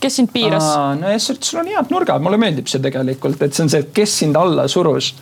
kes 0.00 0.16
sind 0.16 0.32
piiras? 0.32 0.66
no 1.00 1.10
ja 1.10 1.18
sul 1.18 1.60
on 1.60 1.72
head 1.72 1.94
nurgad, 1.94 2.22
mulle 2.22 2.40
meeldib 2.40 2.68
see 2.70 2.82
tegelikult, 2.82 3.42
et 3.42 3.54
see 3.54 3.64
on 3.64 3.72
see, 3.72 3.80
et 3.86 3.94
kes 3.96 4.18
sind 4.24 4.36
alla 4.36 4.68
surus 4.68 5.14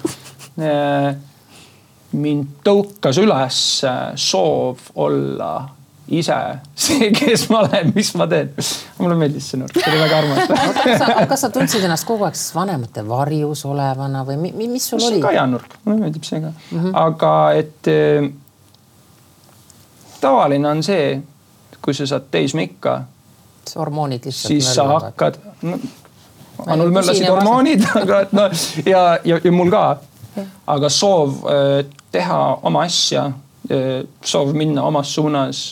mind 2.15 2.61
tõukas 2.67 3.19
üles 3.23 3.63
soov 4.27 4.93
olla 4.95 5.55
ise 6.13 6.37
see, 6.77 7.09
kes 7.17 7.47
ma 7.49 7.63
olen, 7.65 7.93
mis 7.97 8.11
ma 8.19 8.27
teen. 8.29 8.53
mulle 9.01 9.17
meeldis 9.19 9.49
see 9.51 9.61
nurk, 9.61 9.73
see 9.79 9.89
oli 9.89 10.03
väga 10.03 10.21
armas 10.21 11.29
kas, 11.31 11.45
sa 11.47 11.51
tundsid 11.53 11.85
ennast 11.87 12.07
kogu 12.09 12.27
aeg 12.29 12.39
vanemate 12.55 13.05
varjus 13.09 13.65
olevana 13.69 14.25
või 14.29 14.39
mi, 14.43 14.69
mis 14.69 14.89
sul 14.91 15.01
see 15.01 15.15
oli? 15.15 15.21
see 15.21 15.23
on 15.23 15.27
ka 15.29 15.35
hea 15.37 15.47
nurk, 15.49 15.79
mulle 15.87 16.05
meeldib 16.05 16.27
see 16.29 16.43
ka 16.45 16.53
mm. 16.53 16.81
-hmm. 16.81 16.97
aga 17.07 17.35
et 17.61 17.93
tavaline 20.25 20.69
on 20.69 20.83
see, 20.83 21.19
kui 21.85 21.95
sa 21.95 22.07
saad 22.09 22.31
teismeikka. 22.33 23.03
hormoonid 23.77 24.25
lihtsalt. 24.25 24.49
siis 24.49 24.75
sa 24.75 24.89
hakkad 24.99 25.39
no,, 25.63 25.79
Anul 26.67 26.91
möllasid 26.95 27.27
hormoonid, 27.29 27.83
aga 28.03 28.21
et 28.25 28.33
noh 28.37 28.53
ja, 28.87 29.01
ja, 29.25 29.39
ja 29.45 29.53
mul 29.53 29.73
ka. 29.73 29.85
aga 30.67 30.89
soov 30.91 31.45
äh, 31.51 31.85
teha 32.13 32.41
oma 32.63 32.85
asja, 32.89 33.25
äh, 33.71 34.05
soov 34.25 34.53
minna 34.57 34.85
omas 34.87 35.15
suunas 35.15 35.63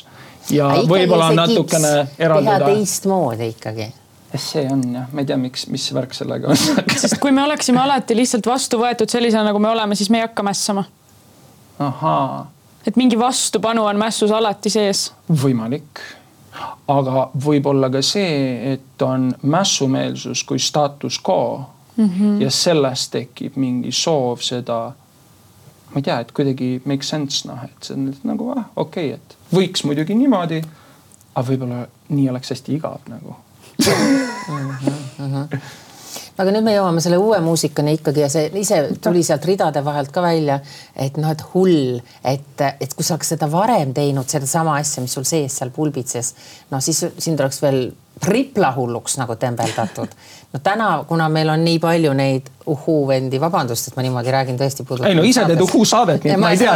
ja 0.51 0.69
võib-olla 0.89 1.33
natukene 1.37 1.93
eralduda. 2.19 2.59
teha 2.59 2.71
teistmoodi 2.73 3.51
ikkagi 3.55 3.91
see 4.33 4.65
on 4.73 4.83
jah, 4.95 5.11
ma 5.13 5.21
ei 5.21 5.29
tea, 5.29 5.37
miks, 5.37 5.67
mis 5.69 5.85
värk 5.95 6.17
sellega 6.17 6.53
on 6.53 6.59
sest 7.05 7.19
kui 7.21 7.33
me 7.37 7.45
oleksime 7.45 7.81
alati 7.83 8.17
lihtsalt 8.17 8.49
vastu 8.49 8.81
võetud 8.81 9.13
sellisena, 9.13 9.45
nagu 9.51 9.61
me 9.63 9.71
oleme, 9.73 9.99
siis 9.99 10.11
me 10.11 10.23
ei 10.23 10.27
hakka 10.27 10.45
mässama. 10.47 10.85
ahaa 11.79 12.51
et 12.87 12.97
mingi 12.97 13.19
vastupanu 13.19 13.85
on 13.85 14.01
mässus 14.01 14.31
alati 14.31 14.71
sees? 14.71 15.11
võimalik, 15.43 16.03
aga 16.89 17.29
võib-olla 17.45 17.91
ka 17.93 18.03
see, 18.05 18.73
et 18.75 19.03
on 19.03 19.31
mässumeelsus 19.43 20.45
kui 20.49 20.59
status 20.59 21.21
quo 21.29 21.65
mm 21.97 22.09
-hmm. 22.09 22.43
ja 22.43 22.51
sellest 22.51 23.13
tekib 23.13 23.57
mingi 23.57 23.93
soov 23.93 24.41
seda, 24.41 24.93
ma 25.91 25.97
ei 25.97 26.03
tea, 26.03 26.21
et 26.21 26.33
kuidagi 26.33 26.83
make 26.85 27.03
sense 27.03 27.49
noh, 27.49 27.65
et 27.65 27.77
see 27.85 27.97
on 27.97 28.15
nagu 28.23 28.51
ah, 28.57 28.65
okei 28.77 29.15
okay,, 29.15 29.21
et 29.21 29.37
võiks 29.55 29.85
muidugi 29.85 30.15
niimoodi, 30.15 30.63
aga 31.35 31.49
võib-olla 31.49 31.87
nii 32.09 32.29
oleks 32.31 32.51
hästi 32.51 32.75
igav 32.75 33.01
nagu 33.09 33.37
mm. 33.79 34.77
-hmm 35.19 35.49
aga 36.39 36.53
nüüd 36.55 36.65
me 36.65 36.77
jõuame 36.77 37.03
selle 37.05 37.19
uue 37.21 37.41
muusikani 37.45 37.97
ikkagi 37.99 38.25
ja 38.25 38.29
see 38.33 38.49
ise 38.61 38.83
tuli 39.03 39.25
sealt 39.27 39.45
ridade 39.49 39.83
vahelt 39.85 40.13
ka 40.15 40.25
välja, 40.25 40.61
et 40.97 41.19
noh, 41.21 41.33
et 41.33 41.43
hull, 41.53 41.99
et, 42.25 42.65
et 42.81 42.95
kui 42.95 43.05
sa 43.05 43.17
oleks 43.17 43.35
seda 43.35 43.51
varem 43.53 43.93
teinud, 43.97 44.29
sedasama 44.29 44.79
asja, 44.81 45.05
mis 45.05 45.13
sul 45.19 45.27
sees 45.29 45.59
seal 45.61 45.73
pulbitses, 45.75 46.35
no 46.71 46.81
siis 46.81 47.05
sind 47.19 47.41
oleks 47.41 47.61
veel 47.63 47.85
tripla 48.23 48.73
hulluks 48.77 49.17
nagu 49.19 49.37
tembeldatud. 49.37 50.09
no 50.53 50.61
täna, 50.63 51.05
kuna 51.09 51.29
meil 51.29 51.49
on 51.49 51.65
nii 51.65 51.79
palju 51.83 52.13
neid 52.15 52.51
uhuu-vendi, 52.67 53.41
vabandust, 53.41 53.89
et 53.89 53.97
ma 53.97 54.05
niimoodi 54.05 54.35
räägin, 54.35 54.59
tõesti 54.61 54.85
puudutab. 54.87 55.11
ei 55.11 55.17
no 55.19 55.25
ise 55.27 55.45
teed 55.49 55.61
uhuu-saadet, 55.65 56.25
nii 56.25 56.35
et 56.35 56.41
ma 56.41 56.53
ei 56.53 56.61
tea. 56.61 56.75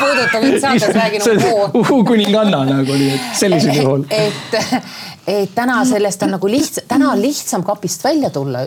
puudutab 0.00 0.46
mind 0.46 0.60
saates, 0.64 0.94
räägin 0.96 1.26
uhuu. 1.36 1.68
uhuu-kuninganna 1.82 2.64
nagu 2.72 2.96
oli, 2.96 3.12
et 3.14 3.28
sellisel 3.38 3.82
juhul. 3.82 4.06
et, 4.10 4.58
et 5.26 5.54
täna 5.54 5.84
sellest 5.84 6.22
on 6.22 6.36
nagu 6.36 6.48
lihtsam, 6.50 6.84
täna 6.88 7.10
on 7.12 7.22
lihtsam 7.22 7.64
kapist 7.64 8.04
välja 8.04 8.30
tulla. 8.30 8.66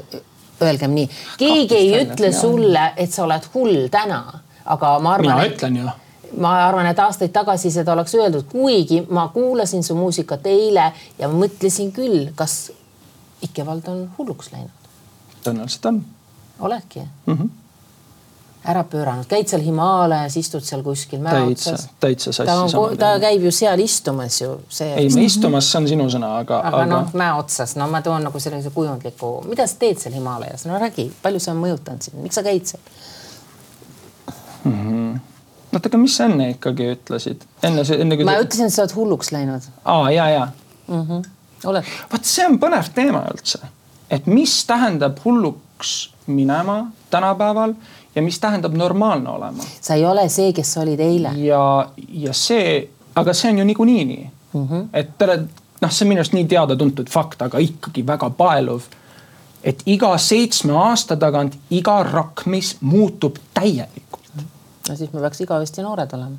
Öelgem 0.62 0.92
nii, 0.92 1.08
keegi 1.40 1.76
ei 1.76 1.92
ütle 2.02 2.34
sulle, 2.36 2.90
et 3.00 3.14
sa 3.16 3.24
oled 3.24 3.46
hull 3.54 3.86
täna, 3.92 4.20
aga 4.66 4.90
ma 5.00 5.14
arvan. 5.16 5.38
mina 5.38 5.46
ütlen 5.48 5.78
ju 5.80 5.86
ma 6.38 6.52
arvan, 6.68 6.86
et 6.86 7.00
aastaid 7.00 7.32
tagasi 7.34 7.72
seda 7.72 7.94
oleks 7.94 8.14
öeldud, 8.16 8.46
kuigi 8.52 9.00
ma 9.10 9.28
kuulasin 9.34 9.84
su 9.84 9.96
muusikat 9.96 10.46
eile 10.52 10.92
ja 11.20 11.30
mõtlesin 11.32 11.94
küll, 11.96 12.30
kas 12.36 12.72
Ikevald 13.42 13.88
on 13.88 14.04
hulluks 14.18 14.52
läinud. 14.52 14.92
tõenäoliselt 15.44 15.86
on. 15.86 16.06
oledki 16.60 17.00
mm? 17.00 17.38
-hmm 17.38 17.50
ära 18.68 18.84
pööranud, 18.84 19.28
käid 19.30 19.48
seal 19.48 19.62
Himaalajas, 19.64 20.36
istud 20.38 20.66
seal 20.66 20.82
kuskil 20.84 21.22
mäe 21.24 21.46
otsas. 21.48 21.88
täitsa 22.00 22.34
sassi. 22.34 22.48
ta 22.50 22.80
on, 22.80 22.98
ta 23.00 23.14
käib 23.22 23.46
ju 23.48 23.52
seal 23.56 23.80
istumas 23.80 24.42
ju. 24.42 24.52
ei, 24.84 25.08
istumas, 25.24 25.72
see 25.72 25.80
on 25.80 25.88
sinu 25.88 26.10
sõna, 26.12 26.34
aga. 26.44 26.60
aga, 26.68 26.82
aga... 26.84 26.90
noh, 26.92 27.16
mäe 27.22 27.32
otsas, 27.40 27.78
no 27.80 27.88
ma 27.92 28.04
toon 28.06 28.28
nagu 28.28 28.42
sellise 28.44 28.74
kujundliku, 28.76 29.32
mida 29.48 29.68
sa 29.68 29.80
teed 29.80 30.04
seal 30.04 30.18
Himaalajas, 30.20 30.68
no 30.68 30.82
räägi, 30.82 31.08
palju 31.24 31.40
see 31.40 31.56
on 31.56 31.64
mõjutanud 31.64 32.10
sind, 32.10 32.20
miks 32.26 32.40
sa 32.40 32.44
käid 32.46 32.68
seal 32.68 32.84
mm? 34.66 34.76
-hmm 34.76 35.18
oota, 35.74 35.90
aga 35.90 35.98
mis 36.02 36.16
sa 36.18 36.26
enne 36.30 36.50
ikkagi 36.56 36.94
ütlesid? 36.96 37.44
enne 37.64 37.84
see, 37.86 38.00
enne 38.02 38.18
kui. 38.18 38.28
ma 38.28 38.40
ütlesin, 38.42 38.70
et 38.70 38.76
sa 38.76 38.84
oled 38.86 38.96
hulluks 38.98 39.32
läinud. 39.36 39.68
aa 39.86 40.12
ja, 40.12 40.30
ja 40.30 40.48
mm. 40.88 41.04
-hmm. 41.04 41.28
oled. 41.70 41.92
vot 42.14 42.26
see 42.26 42.48
on 42.48 42.58
põnev 42.62 42.90
teema 42.96 43.24
üldse, 43.34 43.62
et 44.10 44.28
mis 44.28 44.56
tähendab 44.66 45.22
hulluks 45.26 46.10
minema 46.28 46.92
tänapäeval 47.10 47.74
ja 48.16 48.22
mis 48.22 48.40
tähendab 48.40 48.74
normaalne 48.74 49.30
olema. 49.30 49.64
sa 49.82 49.94
ei 49.94 50.06
ole 50.06 50.30
see, 50.30 50.54
kes 50.54 50.74
sa 50.74 50.82
olid 50.82 51.00
eile. 51.00 51.32
ja, 51.38 51.90
ja 52.10 52.34
see, 52.34 52.90
aga 53.16 53.34
see 53.34 53.52
on 53.52 53.58
ju 53.58 53.66
niikuinii 53.66 54.06
nii 54.06 54.30
mm. 54.54 54.68
-hmm. 54.68 54.88
et 54.94 55.18
te 55.18 55.26
olete, 55.26 55.48
noh, 55.82 55.92
see 55.92 56.06
on 56.06 56.10
minu 56.10 56.24
arust 56.24 56.34
nii 56.34 56.46
teada-tuntud 56.46 57.10
fakt, 57.10 57.42
aga 57.42 57.58
ikkagi 57.58 58.08
väga 58.08 58.30
paeluv. 58.30 58.82
et 59.64 59.84
iga 59.86 60.18
seitsme 60.18 60.74
aasta 60.74 61.16
tagant 61.16 61.56
iga 61.70 62.04
rakmis 62.04 62.78
muutub 62.82 63.38
täielikult. 63.54 64.44
no 64.90 64.96
siis 64.96 65.14
me 65.14 65.20
peaks 65.20 65.42
igavesti 65.42 65.82
noored 65.82 66.14
olema. 66.14 66.38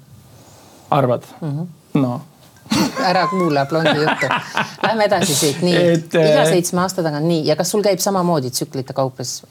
arvad 0.91 1.23
mm? 1.41 1.59
-hmm. 1.59 1.67
no 2.01 2.21
ära 3.11 3.27
kuula 3.27 3.67
blondi 3.67 3.91
juttu. 3.91 4.27
Lähme 4.83 5.05
edasi 5.05 5.35
siit, 5.35 5.63
nii 5.63 5.77
et, 5.77 6.15
iga 6.15 6.43
äh, 6.43 6.49
seitsme 6.49 6.81
aasta 6.81 7.03
tagant, 7.03 7.27
nii 7.27 7.47
ja 7.47 7.57
kas 7.57 7.71
sul 7.71 7.83
käib 7.83 7.99
samamoodi 7.99 8.51
tsüklite 8.51 8.93
kaupluses 8.93 9.43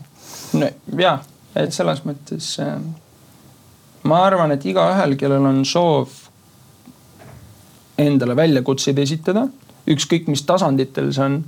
no 0.54 0.70
ja, 0.98 1.20
et 1.56 1.74
selles 1.74 2.04
mõttes 2.06 2.56
äh, 2.64 2.76
ma 4.04 4.24
arvan, 4.26 4.52
et 4.56 4.66
igaühel, 4.66 5.16
kellel 5.20 5.46
on 5.50 5.64
soov 5.68 6.14
endale 8.00 8.36
väljakutseid 8.36 9.00
esitada, 9.04 9.48
ükskõik 9.90 10.30
mis 10.32 10.44
tasanditel 10.48 11.10
see 11.16 11.26
on, 11.26 11.40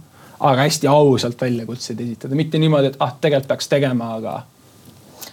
aga 0.42 0.66
hästi 0.66 0.90
ausalt 0.90 1.42
väljakutseid 1.42 2.02
esitada, 2.04 2.36
mitte 2.36 2.60
niimoodi, 2.60 2.92
et 2.92 3.00
ah, 3.00 3.14
tegelikult 3.22 3.54
peaks 3.54 3.72
tegema, 3.72 4.16
aga. 4.18 4.42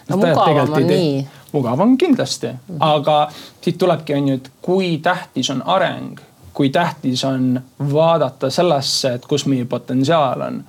no 0.09 0.17
mugavam 0.21 0.73
on 0.77 0.87
nii. 0.87 1.27
mugav 1.51 1.79
on 1.79 1.97
kindlasti 1.97 2.47
mm, 2.47 2.57
-hmm. 2.69 2.77
aga 2.79 3.31
siit 3.61 3.77
tulebki, 3.77 4.13
on 4.13 4.27
ju, 4.27 4.35
et 4.35 4.51
kui 4.61 4.97
tähtis 5.03 5.49
on 5.49 5.61
areng, 5.65 6.19
kui 6.53 6.69
tähtis 6.69 7.23
on 7.23 7.61
vaadata 7.93 8.49
sellesse, 8.49 9.13
et 9.13 9.25
kus 9.25 9.45
meie 9.45 9.65
potentsiaal 9.65 10.41
on. 10.41 10.63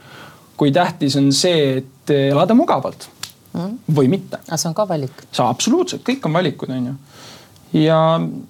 kui 0.56 0.72
tähtis 0.72 1.16
on 1.16 1.32
see, 1.32 1.76
et 1.76 2.10
elada 2.10 2.54
mugavalt. 2.54 3.08
Või 3.96 4.08
mitte. 4.08 4.38
aga 4.46 4.56
see 4.60 4.68
on 4.70 4.76
ka 4.78 4.86
valik. 4.88 5.24
see 5.32 5.46
absoluutselt, 5.46 6.04
kõik 6.06 6.26
on 6.28 6.38
valikud, 6.38 6.70
on 6.70 6.92
ju. 6.92 6.94
ja 7.86 7.98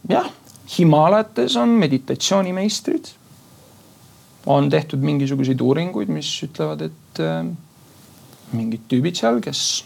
jah 0.08 0.30
Himalates 0.78 1.56
on 1.56 1.68
meditatsioonimeistrid. 1.68 3.04
on 4.46 4.70
tehtud 4.70 4.98
mingisuguseid 4.98 5.60
uuringuid, 5.60 6.08
mis 6.08 6.28
ütlevad, 6.46 6.80
et 6.86 7.20
äh, 7.20 7.46
mingid 8.52 8.86
tüübid 8.88 9.18
seal, 9.18 9.40
kes, 9.44 9.84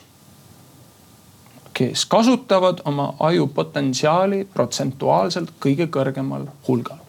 kes 1.75 2.05
kasutavad 2.07 2.85
oma 2.85 3.15
aju 3.19 3.49
potentsiaali 3.55 4.45
protsentuaalselt 4.45 5.57
kõige 5.61 5.89
kõrgemal 5.91 6.47
hulgal 6.69 7.01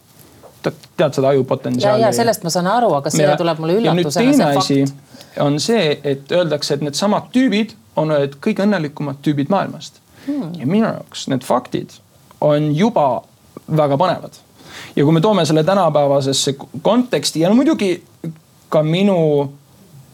tead 0.98 1.14
seda 1.14 1.30
aju 1.30 1.44
potentsiaali? 1.46 2.02
ja, 2.02 2.08
ja 2.08 2.14
sellest 2.16 2.44
ma 2.44 2.50
saan 2.50 2.68
aru, 2.68 2.90
aga 2.98 3.12
see 3.14 3.22
ja, 3.22 3.36
tuleb 3.38 3.60
mulle 3.62 3.76
üllatusena, 3.78 4.48
see 4.66 4.86
fakt. 4.88 5.20
on 5.44 5.60
see, 5.62 6.00
et 6.04 6.32
öeldakse, 6.34 6.74
et 6.74 6.86
needsamad 6.88 7.28
tüübid 7.36 7.76
on 7.96 8.12
ühed 8.16 8.40
kõige 8.44 8.66
õnnelikumad 8.66 9.22
tüübid 9.26 9.52
maailmast 9.54 10.02
hmm.. 10.26 10.56
ja 10.60 10.68
minu 10.68 10.88
jaoks 10.88 11.28
need 11.32 11.46
faktid 11.48 11.98
on 12.42 12.72
juba 12.76 13.24
väga 13.78 13.98
põnevad. 13.98 14.40
ja 14.96 15.04
kui 15.04 15.14
me 15.14 15.22
toome 15.22 15.46
selle 15.46 15.64
tänapäevasesse 15.64 16.56
konteksti 16.82 17.40
ja 17.40 17.50
no 17.50 17.56
muidugi 17.56 18.04
ka 18.70 18.84
minu 18.84 19.18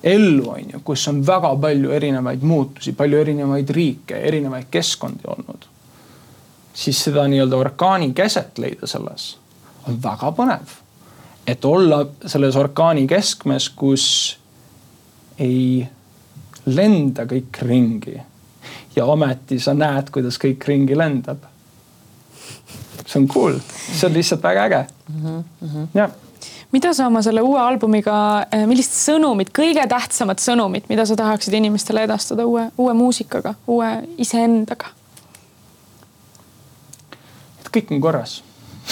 ellu 0.03 0.49
on 0.49 0.71
ju, 0.73 0.79
kus 0.83 1.07
on 1.07 1.21
väga 1.25 1.55
palju 1.61 1.91
erinevaid 1.91 2.41
muutusi, 2.41 2.93
palju 2.97 3.19
erinevaid 3.21 3.69
riike, 3.69 4.17
erinevaid 4.17 4.69
keskkondi 4.71 5.27
olnud. 5.27 5.67
siis 6.73 7.03
seda 7.03 7.27
nii-öelda 7.27 7.57
orkaani 7.57 8.13
keset 8.13 8.57
leida 8.57 8.87
selles 8.87 9.35
on 9.87 10.03
väga 10.03 10.31
põnev. 10.37 10.77
et 11.47 11.65
olla 11.65 12.05
selles 12.25 12.55
orkaani 12.55 13.07
keskmes, 13.07 13.69
kus 13.69 14.37
ei 15.39 15.87
lenda 16.65 17.25
kõik 17.25 17.61
ringi 17.65 18.17
ja 18.95 19.05
ometi 19.05 19.59
sa 19.59 19.73
näed, 19.73 20.11
kuidas 20.13 20.37
kõik 20.41 20.67
ringi 20.67 20.97
lendab 20.97 21.47
see 23.05 23.19
on 23.21 23.27
cool, 23.27 23.57
see 23.69 24.07
on 24.07 24.13
lihtsalt 24.13 24.43
väga 24.43 24.67
äge 24.69 24.85
mm. 25.09 25.43
-hmm. 25.61 25.87
jah 25.93 26.11
mida 26.71 26.93
sa 26.93 27.07
oma 27.07 27.21
selle 27.21 27.41
uue 27.41 27.59
albumiga, 27.59 28.45
eh, 28.51 28.65
millist 28.67 28.95
sõnumit, 28.95 29.51
kõige 29.55 29.83
tähtsamat 29.87 30.39
sõnumit, 30.39 30.87
mida 30.89 31.05
sa 31.05 31.17
tahaksid 31.19 31.53
inimestele 31.59 32.05
edastada 32.07 32.45
uue, 32.47 32.69
uue 32.77 32.93
muusikaga, 32.93 33.53
uue 33.67 33.91
iseendaga? 34.17 34.93
et 37.61 37.69
kõik 37.75 37.91
on 37.91 38.01
korras 38.01 38.37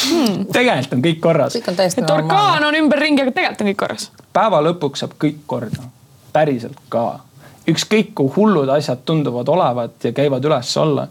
hmm. 0.04 0.46
tegelikult 0.56 0.98
on 0.98 1.06
kõik 1.08 1.24
korras. 1.24 1.56
et 1.56 2.12
orkaan 2.12 2.64
on 2.64 2.76
ümberringi, 2.76 3.24
aga 3.24 3.32
tegelikult 3.32 3.62
on 3.62 3.72
kõik 3.72 3.82
korras. 3.86 4.12
päeva 4.34 4.62
lõpuks 4.62 5.06
saab 5.06 5.16
kõik 5.24 5.42
korda, 5.48 5.90
päriselt 6.34 6.80
ka. 6.90 7.20
Ükskõik 7.70 8.14
kui 8.18 8.32
hullud 8.36 8.70
asjad 8.74 9.04
tunduvad 9.06 9.48
olevat 9.52 10.04
ja 10.04 10.14
käivad 10.16 10.46
üles-alla 10.46 11.08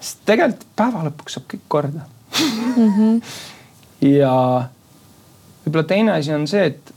sest 0.00 0.22
tegelikult 0.28 0.66
päeva 0.76 1.04
lõpuks 1.06 1.36
saab 1.36 1.46
kõik 1.50 1.66
korda 1.68 2.06
mm. 2.06 2.90
-hmm. 2.96 3.20
ja 4.12 4.34
võib-olla 5.64 5.86
teine 5.88 6.12
asi 6.12 6.34
on 6.34 6.46
see, 6.48 6.66
et 6.66 6.94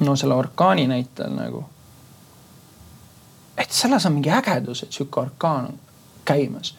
no 0.00 0.16
selle 0.16 0.34
orkaani 0.34 0.86
näitel 0.86 1.32
nagu. 1.34 1.64
et 3.56 3.70
selles 3.70 4.06
on 4.06 4.12
mingi 4.12 4.30
ägedus, 4.30 4.82
et 4.82 4.92
sihuke 4.92 5.20
orkaan 5.20 5.64
on 5.64 5.78
käimas. 6.24 6.74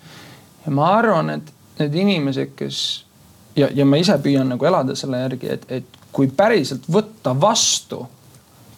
ja 0.66 0.72
ma 0.72 0.94
arvan, 0.98 1.30
et 1.30 1.54
need 1.80 1.96
inimesed, 1.96 2.56
kes 2.56 3.06
ja, 3.56 3.70
ja 3.74 3.86
ma 3.86 3.98
ise 3.98 4.18
püüan 4.18 4.50
nagu 4.50 4.66
elada 4.66 4.96
selle 4.96 5.20
järgi, 5.20 5.50
et, 5.50 5.66
et 5.70 6.00
kui 6.12 6.28
päriselt 6.28 6.86
võtta 6.92 7.34
vastu 7.42 8.08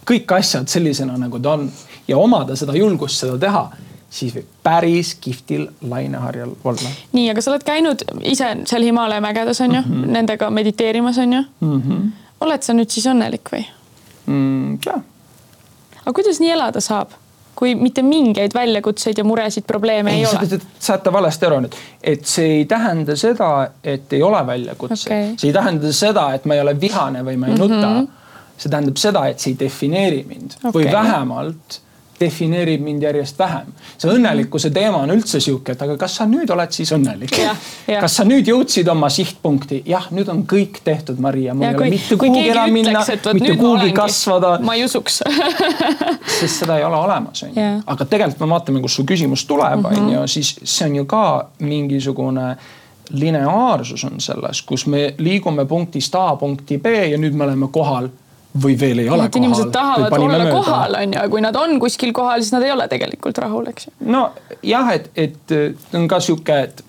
kõik 0.05 0.37
asjad 0.37 0.67
sellisena, 0.67 1.17
nagu 1.17 1.39
ta 1.39 1.57
on 1.57 1.71
ja 2.07 2.17
omada 2.17 2.55
seda 2.55 2.75
julgust 2.77 3.23
seda 3.23 3.37
teha 3.41 3.69
siis 4.15 4.35
võib 4.35 4.47
päris 4.63 5.15
kihvtil 5.21 5.67
laineharjal 5.89 6.53
olla. 6.63 6.91
nii, 7.15 7.29
aga 7.31 7.41
sa 7.43 7.51
oled 7.51 7.65
käinud 7.67 8.05
ise 8.23 8.51
seal 8.69 8.85
Himalaia 8.87 9.23
mägedes 9.23 9.61
on 9.65 9.75
ju 9.75 9.81
mm, 9.81 9.91
-hmm. 9.91 10.13
nendega 10.17 10.49
mediteerimas 10.49 11.17
on 11.17 11.33
ju 11.33 11.41
mm. 11.59 11.81
-hmm. 11.81 12.07
oled 12.39 12.63
sa 12.63 12.73
nüüd 12.73 12.89
siis 12.89 13.05
õnnelik 13.11 13.51
või 13.51 13.65
mm,? 14.25 14.79
jah. 14.85 15.01
aga 16.01 16.13
kuidas 16.13 16.39
nii 16.39 16.51
elada 16.51 16.81
saab? 16.81 17.09
kui 17.55 17.75
mitte 17.75 18.01
mingeid 18.03 18.51
väljakutseid 18.53 19.17
ja 19.17 19.23
muresid, 19.23 19.63
probleeme 19.67 20.11
ei, 20.11 20.19
ei 20.19 20.25
ole. 20.25 20.59
saate 20.79 21.11
valesti 21.11 21.45
aru 21.45 21.59
nüüd, 21.63 21.75
et 22.03 22.25
see 22.25 22.57
ei 22.57 22.65
tähenda 22.65 23.15
seda, 23.15 23.69
et 23.83 24.13
ei 24.13 24.23
ole 24.23 24.41
väljakutseid 24.47 25.13
okay., 25.13 25.37
see 25.37 25.49
ei 25.49 25.53
tähenda 25.53 25.93
seda, 25.93 26.33
et 26.33 26.45
ma 26.45 26.53
ei 26.53 26.61
ole 26.61 26.75
vihane 26.81 27.23
või 27.23 27.37
ma 27.37 27.47
ei 27.47 27.57
nuta 27.57 27.87
mm. 27.87 27.99
-hmm. 27.99 28.07
See 28.57 28.69
tähendab 28.69 28.99
seda, 29.01 29.25
et 29.29 29.39
see 29.39 29.53
ei 29.53 29.59
defineeri 29.59 30.23
mind 30.27 30.59
okay. 30.61 30.71
või 30.77 30.91
vähemalt 30.91 31.81
defineerib 32.19 32.81
mind 32.81 33.03
järjest 33.03 33.39
vähem. 33.39 33.71
see 33.97 34.11
õnnelikkuse 34.11 34.69
teema 34.73 35.01
on 35.03 35.11
üldse 35.11 35.39
sihuke, 35.43 35.73
et 35.75 35.81
aga 35.83 35.97
kas 35.99 36.15
sa 36.19 36.27
nüüd 36.29 36.51
oled 36.53 36.71
siis 36.75 36.91
õnnelik? 36.95 37.33
kas 37.87 38.15
sa 38.19 38.25
nüüd 38.27 38.47
jõudsid 38.47 38.87
oma 38.91 39.09
sihtpunkti? 39.11 39.81
jah, 39.89 40.07
nüüd 40.15 40.29
on 40.31 40.45
kõik 40.47 40.79
tehtud, 40.85 41.19
Maria, 41.23 41.53
mul 41.53 41.67
ei 41.67 41.75
ole 41.75 41.89
mitte 41.95 42.17
kuhugi 42.19 42.45
enam 42.53 42.71
minna, 42.75 43.03
mitte 43.33 43.57
kuhugi 43.59 43.91
kasvada. 43.97 44.55
ma 44.63 44.77
ei 44.79 44.85
usuks 44.87 45.21
sest 46.39 46.63
seda 46.63 46.79
ei 46.79 46.87
ole 46.87 47.01
olemas, 47.03 47.43
onju. 47.49 47.67
aga 47.95 48.09
tegelikult 48.15 48.45
me 48.45 48.51
vaatame, 48.55 48.83
kust 48.85 49.01
su 49.01 49.07
küsimus 49.07 49.45
tuleb, 49.49 49.83
mhm. 49.83 50.07
onju, 50.07 50.25
siis 50.31 50.55
see 50.63 50.89
on 50.89 50.99
ju 51.01 51.07
ka 51.09 51.25
mingisugune 51.59 52.49
lineaarsus 53.15 54.01
on 54.07 54.21
selles, 54.23 54.63
kus 54.65 54.87
me 54.89 55.11
liigume 55.21 55.67
punktist 55.69 56.15
A 56.17 56.31
punkti 56.39 56.79
B 56.81 56.95
ja 57.11 57.19
nüüd 57.21 57.35
me 57.37 57.43
oleme 57.45 57.67
kohal 57.73 58.07
või 58.63 58.79
veel 58.79 58.99
ei 59.03 59.09
ole 59.09 59.25
et 59.25 59.33
kohal. 59.33 59.43
inimesed 59.43 59.71
tahavad 59.71 60.17
olla 60.17 60.39
mööda. 60.39 60.51
kohal, 60.55 60.97
on 61.01 61.13
ju, 61.13 61.19
ja 61.19 61.29
kui 61.29 61.41
nad 61.43 61.55
on 61.59 61.79
kuskil 61.79 62.13
kohal, 62.15 62.41
siis 62.41 62.53
nad 62.55 62.63
ei 62.63 62.71
ole 62.71 62.87
tegelikult 62.91 63.37
rahul, 63.43 63.67
eks 63.71 63.87
ju. 63.87 63.93
nojah, 64.15 64.91
et, 64.95 65.09
et 65.15 65.55
on 65.95 66.07
ka 66.07 66.19
sihuke, 66.23 66.59
et 66.69 66.83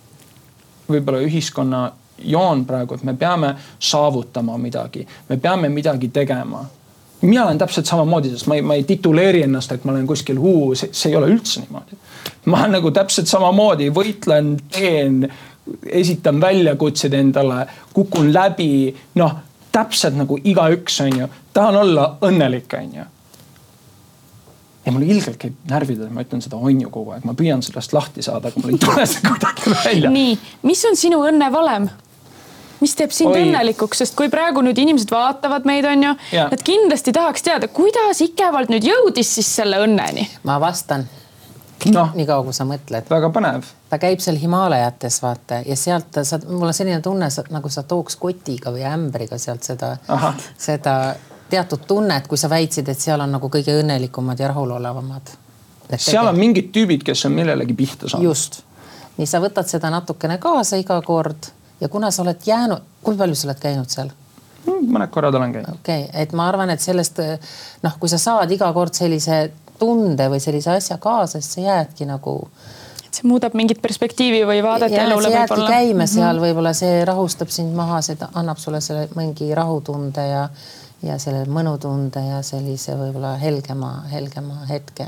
võib-olla 0.89 1.23
ühiskonna 1.27 1.83
joon 2.25 2.65
praegu, 2.67 2.97
et 2.97 3.05
me 3.05 3.15
peame 3.19 3.55
saavutama 3.79 4.59
midagi, 4.59 5.07
me 5.29 5.37
peame 5.37 5.69
midagi 5.69 6.09
tegema. 6.09 6.65
mina 7.21 7.45
olen 7.45 7.59
täpselt 7.59 7.87
samamoodi, 7.87 8.31
sest 8.31 8.47
ma 8.47 8.55
ei, 8.55 8.63
ma 8.63 8.75
ei 8.75 8.85
tituleeri 8.85 9.43
ennast, 9.43 9.73
et 9.73 9.85
ma 9.85 9.93
olen 9.93 10.07
kuskil 10.07 10.39
huu, 10.39 10.75
see 10.75 11.11
ei 11.11 11.17
ole 11.17 11.33
üldse 11.33 11.61
niimoodi. 11.65 11.99
ma 12.47 12.67
nagu 12.71 12.91
täpselt 12.91 13.27
samamoodi 13.27 13.91
võitlen, 13.91 14.57
teen, 14.71 15.27
esitan 15.87 16.41
väljakutseid 16.41 17.15
endale, 17.15 17.67
kukun 17.93 18.33
läbi, 18.33 18.95
noh 19.15 19.35
täpselt 19.77 20.17
nagu 20.17 20.39
igaüks, 20.41 21.01
on 21.05 21.21
ju, 21.23 21.29
tahan 21.57 21.77
olla 21.83 22.09
õnnelik, 22.27 22.73
on 22.79 22.97
ju. 23.01 23.05
ja 24.87 24.95
mul 24.95 25.05
ilgelt 25.05 25.39
käib 25.43 25.55
närvidele, 25.69 26.09
ma 26.15 26.25
ütlen 26.25 26.43
seda 26.45 26.57
on 26.57 26.81
ju 26.81 26.91
kogu 26.95 27.15
aeg, 27.17 27.27
ma 27.27 27.35
püüan 27.37 27.63
sellest 27.67 27.93
lahti 27.97 28.25
saada, 28.25 28.53
aga 28.53 28.63
mul 28.63 28.77
ei 28.77 28.83
tule 28.83 29.07
see 29.11 29.23
kuidagi 29.27 29.75
välja. 29.75 30.11
nii, 30.15 30.35
mis 30.67 30.85
on 30.89 30.99
sinu 30.99 31.23
õnne 31.27 31.51
valem? 31.53 31.89
mis 32.81 32.93
teeb 32.97 33.13
sind 33.17 33.33
Oi. 33.33 33.43
õnnelikuks, 33.47 34.03
sest 34.03 34.17
kui 34.17 34.29
praegu 34.33 34.61
nüüd 34.65 34.79
inimesed 34.79 35.11
vaatavad 35.13 35.65
meid, 35.69 35.87
on 35.89 36.03
ju, 36.11 36.17
nad 36.37 36.65
kindlasti 36.65 37.15
tahaks 37.17 37.45
teada, 37.47 37.69
kuidas 37.73 38.21
Ikevald 38.25 38.73
nüüd 38.73 38.85
jõudis 38.85 39.33
siis 39.39 39.49
selle 39.61 39.81
õnneni. 39.85 40.29
ma 40.45 40.61
vastan 40.63 41.07
no, 41.93 42.09
nii 42.15 42.27
kaua, 42.27 42.45
kui 42.45 42.57
sa 42.57 42.67
mõtled. 42.69 43.09
väga 43.11 43.31
põnev. 43.33 43.71
ta 43.91 43.99
käib 44.03 44.21
seal 44.25 44.39
Himaalajates 44.41 45.21
vaata 45.23 45.61
ja 45.67 45.77
sealt 45.77 46.21
sa, 46.23 46.39
mul 46.49 46.69
on 46.69 46.75
selline 46.75 47.01
tunne, 47.05 47.29
nagu 47.51 47.73
sa 47.73 47.83
tooks 47.83 48.17
kotiga 48.21 48.73
või 48.75 48.85
ämbriga 48.89 49.39
sealt 49.39 49.67
seda, 49.67 49.97
seda 50.59 50.97
teatud 51.51 51.87
tunnet, 51.87 52.27
kui 52.27 52.39
sa 52.39 52.51
väitsid, 52.51 52.89
et 52.89 53.01
seal 53.01 53.21
on 53.21 53.37
nagu 53.37 53.51
kõige 53.53 53.77
õnnelikumad 53.81 54.41
ja 54.41 54.49
rahulolevamad. 54.53 55.35
seal 55.97 56.27
on 56.27 56.39
mingid 56.39 56.73
tüübid, 56.75 57.05
kes 57.07 57.27
on 57.29 57.37
millelegi 57.37 57.75
pihta 57.75 58.09
saanud. 58.09 58.25
just, 58.25 58.63
nii 59.17 59.27
sa 59.27 59.41
võtad 59.41 59.69
seda 59.71 59.91
natukene 59.91 60.39
kaasa 60.39 60.77
iga 60.77 61.01
kord 61.03 61.53
ja 61.81 61.89
kuna 61.89 62.11
sa 62.11 62.23
oled 62.23 62.41
jäänud, 62.47 62.83
kui 63.03 63.17
palju 63.17 63.35
sa 63.35 63.49
oled 63.49 63.61
käinud 63.61 63.93
seal? 63.93 64.11
Hmm, 64.67 64.89
mõned 64.91 65.13
korrad 65.15 65.35
olen 65.35 65.53
käinud. 65.53 65.79
okei 65.79 66.09
okay., 66.09 66.23
et 66.23 66.33
ma 66.33 66.49
arvan, 66.49 66.71
et 66.71 66.83
sellest 66.83 67.21
noh, 67.83 67.99
kui 68.01 68.11
sa 68.11 68.19
saad 68.19 68.51
iga 68.51 68.73
kord 68.73 68.95
sellise 68.95 69.53
tunde 69.79 70.29
või 70.33 70.41
sellise 70.43 70.75
asja 70.77 70.99
kaasa, 71.03 71.41
siis 71.41 71.57
sa 71.57 71.65
jäädki 71.65 72.09
nagu. 72.09 72.41
see 73.17 73.25
muudab 73.25 73.55
mingit 73.57 73.79
perspektiivi 73.81 74.43
või 74.45 74.59
vaadet 74.65 74.93
ja, 74.93 75.07
elule 75.07 75.31
võib-olla. 75.33 75.69
käima 75.71 76.03
mhm. 76.05 76.11
seal 76.13 76.41
võib-olla 76.41 76.73
see 76.77 77.05
rahustab 77.09 77.49
sind 77.49 77.73
maha, 77.75 78.03
see 78.05 78.19
annab 78.35 78.59
sulle 78.61 78.81
selle 78.85 79.09
mingi 79.17 79.55
rahutunde 79.55 80.27
ja, 80.29 80.43
ja 81.03 81.17
selle 81.19 81.47
mõnutunde 81.49 82.21
ja 82.27 82.43
sellise 82.45 82.97
võib-olla 82.99 83.37
helgema, 83.41 84.03
helgema 84.13 84.67
hetke. 84.69 85.07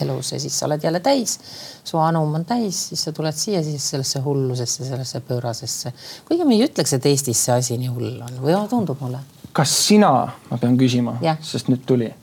elus 0.00 0.30
ja 0.32 0.38
siis 0.40 0.54
sa 0.58 0.64
oled 0.66 0.84
jälle 0.84 1.00
täis. 1.00 1.38
su 1.84 1.98
anum 1.98 2.34
on 2.34 2.44
täis, 2.44 2.88
siis 2.88 3.02
sa 3.04 3.12
tuled 3.12 3.34
siia 3.36 3.62
siis 3.62 3.90
sellesse 3.90 4.20
hullusesse, 4.20 4.84
sellesse 4.84 5.20
pöörasesse. 5.20 5.92
kuigi 6.28 6.44
ma 6.44 6.52
ei 6.52 6.64
ütleks, 6.68 6.94
et 6.94 7.06
Eestis 7.06 7.44
see 7.44 7.54
asi 7.54 7.78
nii 7.78 7.88
hull 7.88 8.22
on 8.22 8.40
või 8.46 8.56
tundub 8.68 9.00
mulle. 9.00 9.18
kas 9.52 9.74
sina, 9.88 10.28
ma 10.50 10.58
pean 10.58 10.78
küsima, 10.78 11.18
sest 11.42 11.68
nüüd 11.68 11.82
tuli 11.86 12.14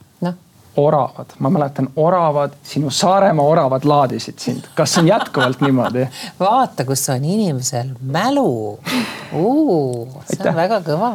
oravad, 0.78 1.34
ma 1.40 1.50
mäletan, 1.50 1.90
oravad, 1.96 2.54
sinu 2.64 2.90
Saaremaa 2.94 3.46
oravad 3.46 3.86
laadisid 3.86 4.40
sind. 4.40 4.68
kas 4.76 4.98
on 4.98 5.08
jätkuvalt 5.08 5.62
niimoodi? 5.62 6.08
vaata, 6.40 6.86
kus 6.86 7.10
on 7.10 7.26
inimesel 7.26 7.90
mälu. 8.02 8.80
see 9.32 10.50
on 10.50 10.56
väga 10.56 10.80
kõva, 10.86 11.12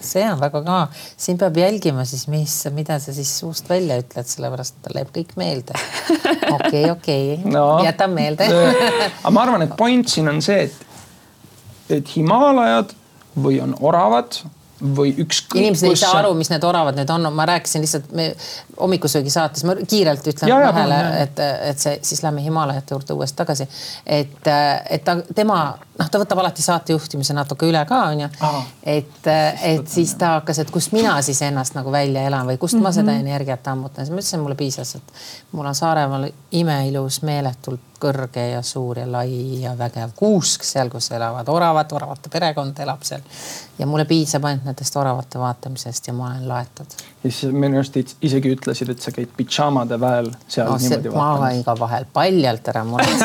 see 0.00 0.22
on 0.30 0.40
väga 0.40 0.62
kõva, 0.62 0.84
siin 1.16 1.38
peab 1.40 1.58
jälgima 1.58 2.04
siis, 2.08 2.26
mis, 2.30 2.54
mida 2.74 2.98
sa 3.02 3.14
siis 3.16 3.32
suust 3.38 3.68
välja 3.70 3.98
ütled, 4.00 4.28
sellepärast 4.30 4.78
tal 4.84 4.96
läheb 4.98 5.10
kõik 5.16 5.34
meelde. 5.40 5.74
okei, 6.56 6.86
okei, 6.90 7.26
jätan 7.84 8.14
meelde 8.14 8.48
aga 9.24 9.34
ma 9.34 9.44
arvan, 9.46 9.66
et 9.66 9.76
point 9.76 10.08
siin 10.08 10.30
on 10.30 10.40
see, 10.44 10.68
et, 10.68 10.86
et 11.98 12.16
Himaalajad 12.16 12.94
või 13.42 13.60
on 13.62 13.74
oravad 13.80 14.42
või 14.80 15.12
ükskõik. 15.18 15.60
inimesed 15.60 15.88
ei 15.88 15.96
saa 15.96 16.18
aru, 16.22 16.32
mis 16.38 16.50
need 16.50 16.64
oravad 16.64 16.96
nüüd 16.96 17.10
on, 17.12 17.28
ma 17.34 17.46
rääkisin 17.48 17.84
lihtsalt 17.84 18.12
me 18.16 18.30
hommikusöögi 18.80 19.30
saates, 19.30 19.64
ma 19.68 19.74
kiirelt 19.80 20.26
ütlen 20.32 20.48
Ja, 20.48 20.60
vahele, 20.66 21.00
et, 21.22 21.42
et 21.70 21.82
see, 21.82 21.98
siis 22.02 22.22
lähme 22.24 22.42
Himaalajate 22.44 22.94
juurde 22.94 23.16
uuesti 23.16 23.36
tagasi. 23.36 23.68
et, 24.06 24.50
et 24.90 25.04
ta, 25.04 25.16
tema, 25.34 25.58
noh, 25.98 26.10
ta 26.10 26.22
võtab 26.22 26.40
alati 26.42 26.64
saate 26.64 26.96
juhtimise 26.96 27.36
natuke 27.36 27.68
üle 27.68 27.84
ka, 27.88 28.00
onju. 28.14 28.30
Et, 28.82 29.30
et 29.62 29.88
siis 29.88 30.14
ta 30.20 30.36
hakkas, 30.38 30.62
et 30.64 30.70
kust 30.70 30.96
mina 30.96 31.18
siis 31.22 31.42
ennast 31.46 31.76
nagu 31.76 31.92
välja 31.92 32.24
elan 32.30 32.48
või 32.48 32.58
kust 32.58 32.74
mm 32.74 32.80
-hmm. 32.80 32.88
ma 32.88 32.92
seda 32.92 33.18
energiat 33.20 33.68
ammutan, 33.68 34.06
siis 34.06 34.14
ma 34.14 34.24
ütlesin, 34.24 34.40
mulle 34.40 34.56
piisas, 34.56 34.94
et 34.94 35.12
mul 35.52 35.66
on 35.66 35.74
Saaremaal 35.74 36.28
imeilus, 36.50 37.22
meeletult 37.22 37.89
kõrge 38.00 38.46
ja 38.52 38.62
suur 38.66 38.98
ja 38.98 39.06
lai 39.10 39.60
ja 39.62 39.74
vägev 39.78 40.14
kuusk 40.16 40.64
seal, 40.66 40.90
kus 40.92 41.10
elavad 41.16 41.48
oravad, 41.48 41.92
oravate 41.92 42.32
perekond 42.32 42.78
elab 42.82 43.02
seal. 43.06 43.20
ja 43.78 43.86
mulle 43.86 44.04
piisab 44.04 44.44
ainult 44.44 44.64
nendest 44.68 44.96
oravate 44.96 45.38
vaatamisest 45.38 46.06
ja 46.06 46.12
ma 46.16 46.30
olen 46.30 46.48
laetud. 46.48 46.86
ja 47.24 47.30
siis 47.30 47.52
minu 47.52 47.80
arust 47.80 47.96
isegi 48.22 48.54
ütlesid, 48.56 48.90
et 48.90 49.00
sa 49.00 49.12
käid 49.14 49.32
pidžaamade 49.36 50.00
väel 50.00 50.30
seal 50.48 50.70
no, 50.70 50.76
niimoodi 50.76 51.10
ma 51.10 51.16
vaatamas. 51.16 51.48
käin 51.48 51.64
ka 51.64 51.78
vahel 51.80 52.06
paljalt 52.12 52.68
ära 52.74 52.84
muretse. 52.84 53.24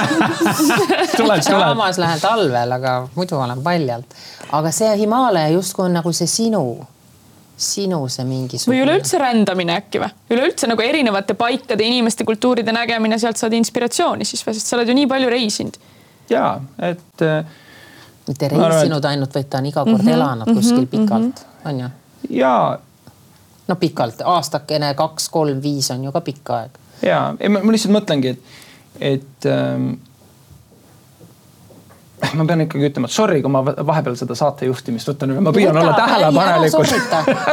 saamas 1.50 1.98
lähen 2.04 2.22
talvel, 2.22 2.72
aga 2.80 2.98
muidu 3.16 3.40
olen 3.40 3.64
paljalt. 3.64 4.20
aga 4.52 4.72
see 4.72 4.98
Himaalaja 4.98 5.56
justkui 5.56 5.86
on 5.86 5.98
nagu 6.00 6.14
see 6.14 6.28
sinu, 6.28 6.66
sinu 7.58 8.02
see 8.12 8.26
mingisugune. 8.28 8.76
või 8.76 8.84
üleüldse 8.84 9.20
rändamine 9.20 9.76
äkki 9.80 10.02
või? 10.04 10.10
üleüldse 10.36 10.68
nagu 10.68 10.84
erinevate 10.84 11.34
paikade, 11.40 11.84
inimeste, 11.84 12.26
kultuuride 12.28 12.72
nägemine, 12.76 13.20
sealt 13.20 13.40
saad 13.40 13.54
inspiratsiooni 13.56 14.28
siis 14.28 14.44
või, 14.46 14.58
sest 14.58 14.72
sa 14.72 14.80
oled 14.80 14.92
ju 14.92 14.96
nii 14.98 15.08
palju 15.12 15.30
reisinud. 15.32 15.78
ja 16.30 16.48
et 16.80 17.24
äh, 17.24 17.46
mitte 18.28 18.50
Ma 18.52 18.66
arvan, 18.66 18.80
reisinud 18.80 19.06
ainult, 19.06 19.36
vaid 19.36 19.50
ta 19.50 19.62
on 19.62 19.70
iga 19.72 19.84
kord 19.84 20.02
mm 20.02 20.08
-hmm, 20.08 20.14
elanud 20.14 20.54
kuskil 20.54 20.88
pikalt, 20.88 21.46
on 21.66 21.80
ju? 21.80 21.90
ja, 22.30 22.80
no 23.68 23.76
pikalt, 23.76 24.22
aastakene, 24.26 24.94
kaks, 24.94 25.30
kolm, 25.30 25.62
viis 25.62 25.92
on 25.92 26.04
ju 26.04 26.12
ka 26.12 26.22
pikk 26.22 26.50
aeg. 26.50 26.80
ja 27.02 27.36
ei, 27.40 27.50
ma 27.50 27.64
ma 27.64 27.72
lihtsalt 27.72 27.96
mõtlengi, 27.96 28.36
et, 28.36 28.40
et 29.00 29.46
ähm, 29.46 29.94
ma 32.34 32.46
pean 32.48 32.64
ikkagi 32.66 32.90
ütlema, 32.90 33.10
et 33.10 33.16
sorry, 33.16 33.42
kui 33.44 33.52
ma 33.52 33.62
vahepeal 33.66 34.16
seda 34.20 34.36
saate 34.38 34.68
juhtimist 34.70 35.10
võtan 35.10 35.34
üle, 35.34 35.44
ma 35.46 35.54
püüan 35.56 35.78
olla 35.78 35.94
tähelepanelik. 35.98 36.76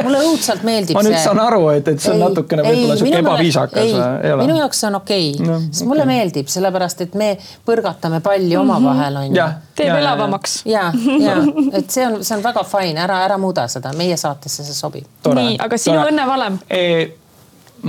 mulle 0.06 0.22
õudselt 0.28 0.64
meeldib 0.66 0.96
ma 0.98 1.02
see. 1.04 1.12
nüüd 1.12 1.24
saan 1.24 1.40
aru, 1.42 1.62
et, 1.74 1.90
et 1.92 2.02
see 2.02 2.12
on 2.14 2.22
natukene 2.22 2.64
võib-olla 2.66 2.96
sihuke 3.00 3.20
ebaviisakas. 3.22 3.82
ei, 3.82 4.35
minu 4.42 4.56
jaoks 4.61 4.82
see 4.82 4.88
on 4.90 4.98
okei 5.00 5.28
okay. 5.35 5.48
No, 5.48 5.58
sest 5.68 5.88
mulle 5.90 6.06
meeldib, 6.08 6.48
sellepärast 6.52 7.04
et 7.06 7.16
me 7.18 7.30
põrgatame 7.68 8.22
palli 8.24 8.56
omavahel 8.58 9.20
onju. 9.24 9.37
jah, 9.38 9.56
teeb 9.76 9.90
ja, 9.90 9.94
ja, 9.94 10.00
ja. 10.00 10.06
elavamaks. 10.06 10.56
ja, 10.68 10.85
ja 11.20 11.37
et 11.80 11.90
see 11.92 12.06
on, 12.06 12.18
see 12.24 12.37
on 12.38 12.44
väga 12.44 12.64
fine, 12.68 12.98
ära, 13.04 13.22
ära 13.26 13.38
muuda 13.42 13.68
seda, 13.72 13.94
meie 13.98 14.18
saatesse 14.20 14.66
see 14.66 14.78
sobib. 14.78 15.08
nii, 15.26 15.56
aga 15.62 15.80
sinu 15.80 16.00
õnnevalem? 16.06 16.58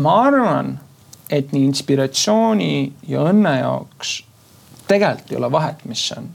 ma 0.03 0.19
arvan, 0.27 0.77
et 1.29 1.51
nii 1.53 1.67
inspiratsiooni 1.69 2.75
ja 3.09 3.27
õnne 3.29 3.57
jaoks 3.61 4.21
tegelikult 4.87 5.31
ei 5.31 5.37
ole 5.37 5.51
vahet, 5.51 5.85
mis 5.89 6.07
see 6.09 6.19
on 6.19 6.31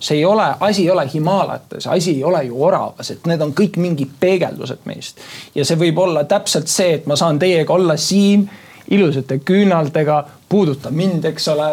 see 0.00 0.18
ei 0.18 0.24
ole, 0.24 0.46
asi 0.60 0.82
ei 0.82 0.90
ole 0.90 1.08
Himaalayates, 1.14 1.86
asi 1.86 2.10
ei 2.10 2.24
ole 2.24 2.44
ju 2.44 2.64
oravas, 2.64 3.10
et 3.10 3.26
need 3.26 3.40
on 3.40 3.54
kõik 3.56 3.78
mingid 3.80 4.12
peegeldused 4.20 4.84
meist. 4.84 5.20
ja 5.54 5.64
see 5.64 5.78
võib 5.80 5.98
olla 5.98 6.24
täpselt 6.24 6.68
see, 6.68 6.94
et 7.00 7.06
ma 7.06 7.16
saan 7.16 7.38
teiega 7.38 7.72
olla 7.72 7.96
siin 7.96 8.48
ilusate 8.90 9.38
küünaldega, 9.38 10.24
puudutab 10.48 10.94
mind, 10.94 11.24
eks 11.24 11.48
ole 11.48 11.70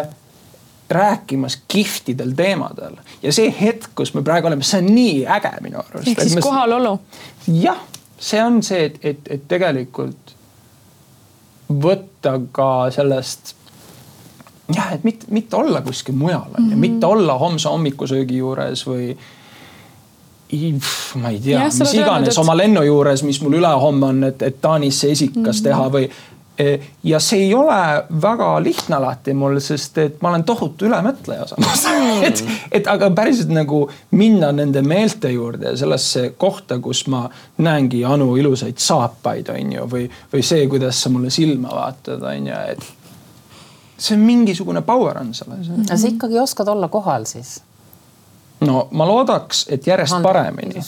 rääkimas 0.89 1.57
kihvtidel 1.67 2.31
teemadel 2.36 2.95
ja 3.23 3.33
see 3.33 3.53
hetk, 3.62 3.91
kus 3.95 4.13
me 4.13 4.23
praegu 4.23 4.47
oleme, 4.47 4.63
see 4.63 4.81
on 4.83 4.91
nii 4.95 5.25
äge 5.38 5.51
minu 5.62 5.81
arust. 5.81 6.07
ehk 6.07 6.21
siis 6.21 6.43
kohalolu. 6.43 6.99
jah, 7.47 7.81
see 8.19 8.43
on 8.43 8.63
see, 8.63 8.86
et, 8.86 8.99
et, 9.01 9.27
et 9.38 9.47
tegelikult 9.47 10.36
võtta 11.83 12.38
ka 12.51 12.69
sellest 12.93 13.55
jah, 14.76 14.93
et 14.93 15.04
mitte, 15.04 15.26
mitte 15.30 15.56
olla 15.56 15.82
kuskil 15.82 16.15
mujal 16.15 16.45
on 16.58 16.63
ju, 16.63 16.69
Mhm. 16.71 16.80
mitte 16.80 17.06
olla 17.06 17.38
homse 17.38 17.69
hommikusöögi 17.69 18.38
juures 18.38 18.86
või 18.88 19.17
ma 21.21 21.30
ei 21.30 21.39
tea, 21.41 21.63
mis 21.65 21.93
iganes 21.97 22.30
et- 22.30 22.38
oma 22.38 22.54
lennu 22.58 22.84
juures, 22.86 23.23
mis 23.23 23.41
mul 23.41 23.54
ülehomme 23.58 24.06
on, 24.06 24.23
et, 24.23 24.41
et 24.41 24.62
Taanisse 24.62 25.10
esikas 25.12 25.58
Mhm. 25.62 25.63
teha 25.63 25.89
või. 25.89 26.10
ja 27.04 27.19
see 27.19 27.39
ei 27.47 27.54
ole 27.58 28.04
väga 28.21 28.60
lihtne 28.63 28.95
alati 28.95 29.34
mul, 29.34 29.56
sest 29.60 29.97
et 29.97 30.21
ma 30.21 30.30
olen 30.30 30.43
tohutu 30.43 30.86
ülemõtleja 30.86 31.47
samas 31.47 31.86
Mhm. 31.89 32.23
et, 32.28 32.43
et 32.71 32.88
aga 32.88 33.10
päriselt 33.10 33.49
nagu 33.49 33.89
minna 34.12 34.52
nende 34.52 34.82
meelte 34.86 35.32
juurde 35.34 35.65
ja 35.71 35.78
sellesse 35.78 36.34
kohta, 36.38 36.78
kus 36.80 37.08
ma 37.08 37.28
näengi 37.58 38.06
Anu 38.06 38.36
ilusaid 38.38 38.78
saapaid, 38.78 39.49
on 39.49 39.71
ju, 39.71 39.82
või, 39.89 40.10
või 40.34 40.43
see, 40.43 40.67
kuidas 40.67 41.02
sa 41.02 41.10
mulle 41.10 41.30
silma 41.34 41.69
vaatad, 41.73 42.21
on 42.21 42.47
ju, 42.47 42.54
et 42.69 42.84
see 44.03 44.17
on 44.17 44.25
mingisugune 44.27 44.81
power 44.81 45.17
on 45.21 45.33
selles. 45.33 45.69
aga 45.69 45.97
sa 45.97 46.09
ikkagi 46.09 46.39
oskad 46.39 46.67
olla 46.67 46.89
kohal 46.91 47.25
siis? 47.29 47.61
no 48.65 48.87
ma 48.91 49.07
loodaks, 49.07 49.65
et 49.69 49.87
järjest 49.87 50.21
paremini. 50.23 50.81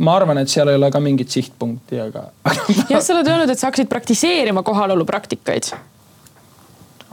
ma 0.00 0.14
arvan, 0.16 0.38
et 0.38 0.50
seal 0.50 0.70
ei 0.70 0.78
ole 0.78 0.90
ka 0.94 1.00
mingit 1.02 1.32
sihtpunkti, 1.32 2.00
aga 2.00 2.28
jah, 2.92 3.02
sa 3.02 3.16
oled 3.16 3.28
öelnud, 3.32 3.50
et 3.50 3.58
sa 3.58 3.70
hakkasid 3.70 3.90
praktiseerima 3.90 4.62
kohalolu 4.62 5.04
praktikaid. 5.04 5.72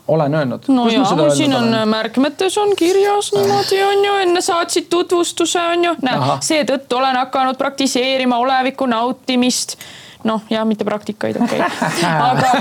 olen 0.08 0.36
öelnud. 0.36 0.70
no 0.70 0.88
ja, 0.90 1.06
siin 1.36 1.56
on 1.58 1.76
märkmetes 1.90 2.58
on 2.58 2.76
kirjas 2.76 3.34
niimoodi 3.36 3.84
on 3.84 4.06
ju, 4.06 4.14
enne 4.28 4.42
saatsid 4.42 4.88
tutvustuse 4.90 5.66
on 5.74 5.90
ju, 5.90 5.98
näe, 6.02 6.38
seetõttu 6.40 7.02
olen 7.02 7.20
hakanud 7.26 7.60
praktiseerima 7.60 8.38
oleviku 8.38 8.86
nautimist 8.86 9.78
noh, 10.24 10.46
ja 10.50 10.64
mitte 10.66 10.86
praktikaid, 10.88 11.38
okei 11.42 11.60
okay. 11.60 12.06
aga, 12.30 12.52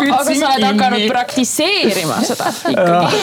aga 0.00 0.24
sa 0.24 0.54
oled 0.54 0.66
hakanud 0.70 1.04
praktiseerima 1.10 2.20
seda 2.24 2.50
ikkagi. 2.72 3.20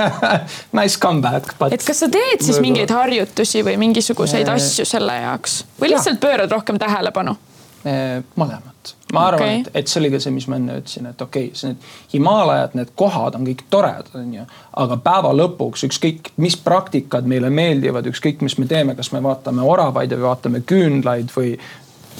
Nice 0.80 1.00
comeback 1.00 1.54
but.... 1.58 1.74
et 1.76 1.84
kas 1.84 2.04
sa 2.04 2.10
teed 2.12 2.44
siis 2.44 2.60
mingeid 2.62 2.92
harjutusi 2.94 3.64
või 3.66 3.76
mingisuguseid 3.80 4.48
asju 4.50 4.88
selle 4.88 5.20
jaoks 5.20 5.62
või 5.80 5.94
lihtsalt 5.94 6.20
pöörad 6.22 6.52
rohkem 6.52 6.80
tähelepanu? 6.80 7.36
mõlemat, 7.80 8.90
ma 9.14 9.22
arvan 9.30 9.40
okay., 9.40 9.60
et, 9.62 9.68
et 9.80 9.88
see 9.88 10.02
oli 10.02 10.10
ka 10.12 10.18
see, 10.20 10.32
mis 10.34 10.44
ma 10.52 10.58
enne 10.60 10.74
ütlesin, 10.82 11.06
et 11.08 11.22
okei 11.24 11.46
okay,, 11.48 11.56
see 11.56 11.70
need 11.70 11.86
Himaalajad, 12.12 12.74
need 12.76 12.90
kohad 13.00 13.38
on 13.38 13.46
kõik 13.48 13.62
toredad, 13.72 14.10
onju. 14.20 14.44
aga 14.84 14.98
päeva 15.00 15.30
lõpuks 15.32 15.86
ükskõik, 15.88 16.28
mis 16.44 16.58
praktikad 16.60 17.28
meile 17.30 17.48
meeldivad, 17.48 18.10
ükskõik, 18.12 18.44
mis 18.44 18.58
me 18.60 18.68
teeme, 18.68 18.92
kas 18.98 19.14
me 19.16 19.22
vaatame 19.24 19.64
oravaid 19.64 20.12
või 20.12 20.26
vaatame 20.26 20.60
küünlaid 20.60 21.32
või. 21.32 21.54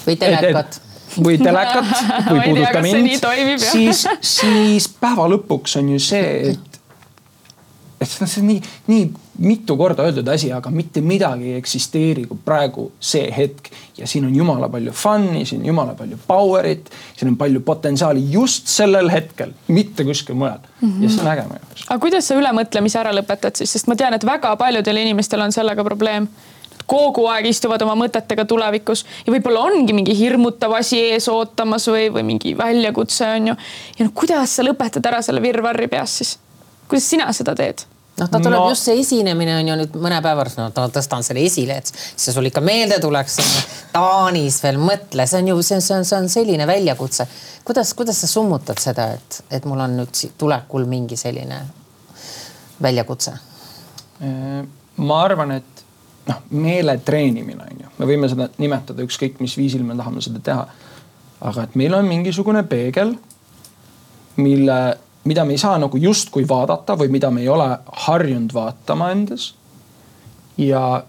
või 0.07 0.17
telekat 0.23 0.81
või 1.19 1.39
telekat 1.41 1.91
või 2.31 2.43
puuduta 2.45 2.83
mind, 2.85 3.27
siis, 3.63 4.05
siis 4.21 4.89
päeva 5.01 5.29
lõpuks 5.31 5.79
on 5.81 5.95
ju 5.95 6.03
see, 6.03 6.53
et, 6.53 6.81
et 8.01 8.09
see 8.09 8.43
on 8.43 8.49
nii, 8.53 8.63
nii 8.91 9.09
mitu 9.41 9.77
korda 9.77 10.05
öeldud 10.05 10.29
asi, 10.29 10.53
aga 10.53 10.71
mitte 10.71 11.01
midagi 11.01 11.53
ei 11.53 11.57
eksisteeri 11.59 12.27
kui 12.29 12.39
praegu 12.45 12.91
see 13.01 13.31
hetk. 13.37 13.71
ja 13.99 14.07
siin 14.07 14.25
on 14.25 14.37
jumala 14.37 14.69
palju 14.69 14.93
fun'i, 14.93 15.45
siin 15.49 15.63
on 15.63 15.67
jumala 15.67 15.95
palju 15.97 16.19
power'it, 16.27 16.91
siin 17.17 17.33
on 17.33 17.37
palju 17.41 17.61
potentsiaali 17.61 18.25
just 18.33 18.69
sellel 18.69 19.11
hetkel, 19.13 19.53
mitte 19.69 20.05
kuskil 20.05 20.35
mujal 20.35 20.59
mm. 20.59 20.89
-hmm. 20.89 21.03
ja 21.03 21.11
see 21.11 21.21
on 21.21 21.33
äge 21.33 21.43
minu 21.49 21.61
jaoks. 21.61 21.85
aga 21.89 21.99
kuidas 21.99 22.29
sa 22.29 22.35
ülemõtlemise 22.35 23.01
ära 23.01 23.13
lõpetad 23.17 23.57
siis, 23.57 23.73
sest 23.73 23.89
ma 23.89 23.97
tean, 23.97 24.15
et 24.15 24.27
väga 24.27 24.57
paljudel 24.57 24.97
inimestel 24.97 25.41
on 25.41 25.53
sellega 25.53 25.85
probleem 25.85 26.29
kogu 26.91 27.27
aeg 27.31 27.47
istuvad 27.51 27.83
oma 27.87 27.95
mõtetega 28.03 28.47
tulevikus 28.51 29.05
ja 29.27 29.35
võib-olla 29.35 29.63
ongi 29.69 29.95
mingi 29.97 30.17
hirmutav 30.19 30.75
asi 30.81 30.99
ees 31.13 31.29
ootamas 31.31 31.87
või, 31.91 32.09
või 32.15 32.27
mingi 32.35 32.57
väljakutse 32.59 33.29
on 33.37 33.53
ju. 33.53 33.57
ja 33.99 34.09
no 34.09 34.15
kuidas 34.15 34.59
sa 34.59 34.67
lõpetad 34.67 35.07
ära 35.13 35.23
selle 35.23 35.43
virvarri 35.45 35.89
peas 35.93 36.19
siis? 36.21 36.37
kuidas 36.91 37.07
sina 37.11 37.31
seda 37.37 37.55
teed? 37.59 37.87
noh, 38.21 38.29
ta 38.29 38.41
tuleb 38.43 38.59
no. 38.59 38.69
just 38.73 38.89
see 38.89 39.01
esinemine 39.01 39.55
on 39.61 39.71
ju 39.71 39.77
nüüd 39.81 39.97
mõne 40.03 40.21
päeva 40.25 40.43
pärast, 40.43 40.61
no 40.61 40.89
tõstan 40.93 41.25
selle 41.27 41.45
esile, 41.47 41.79
et 41.81 41.93
see 41.93 42.35
sul 42.35 42.49
ikka 42.51 42.63
meelde 42.65 42.99
tuleks. 43.03 43.39
Taanis 43.95 44.61
veel 44.65 44.81
mõtle, 44.83 45.27
see 45.31 45.41
on 45.41 45.53
ju, 45.53 45.59
see, 45.67 45.81
see 45.85 45.97
on, 45.97 46.07
see 46.09 46.19
on 46.19 46.29
selline 46.33 46.67
väljakutse. 46.69 47.27
kuidas, 47.65 47.95
kuidas 47.97 48.21
sa 48.21 48.29
summutad 48.31 48.81
seda, 48.83 49.11
et, 49.17 49.41
et 49.51 49.69
mul 49.69 49.81
on 49.87 49.97
nüüd 50.03 50.25
tulekul 50.41 50.89
mingi 50.91 51.17
selline 51.21 51.63
väljakutse? 52.83 53.37
Äh, 54.27 54.65
ma 55.01 55.23
arvan, 55.25 55.57
et 55.61 55.85
noh, 56.31 56.41
meele 56.55 56.97
treenimine 57.05 57.67
on 57.67 57.85
ju, 57.85 57.93
me 57.99 58.09
võime 58.09 58.31
seda 58.31 58.49
nimetada 58.63 59.05
ükskõik 59.05 59.43
mis 59.43 59.57
viisil 59.59 59.85
me 59.87 59.99
tahame 59.99 60.23
seda 60.25 60.43
teha. 60.45 60.67
aga 61.41 61.63
et 61.67 61.77
meil 61.81 61.95
on 61.97 62.09
mingisugune 62.09 62.63
peegel, 62.69 63.15
mille 64.41 64.81
mida 65.25 65.45
me 65.45 65.53
ei 65.53 65.59
saa 65.59 65.79
nagu 65.79 65.99
justkui 66.01 66.47
vaadata 66.49 66.97
või 66.99 67.11
mida 67.13 67.31
me 67.31 67.43
ei 67.45 67.49
ole 67.49 67.69
harjunud 68.07 68.55
vaatama 68.55 69.11
endas. 69.13 69.55
ja, 70.59 71.03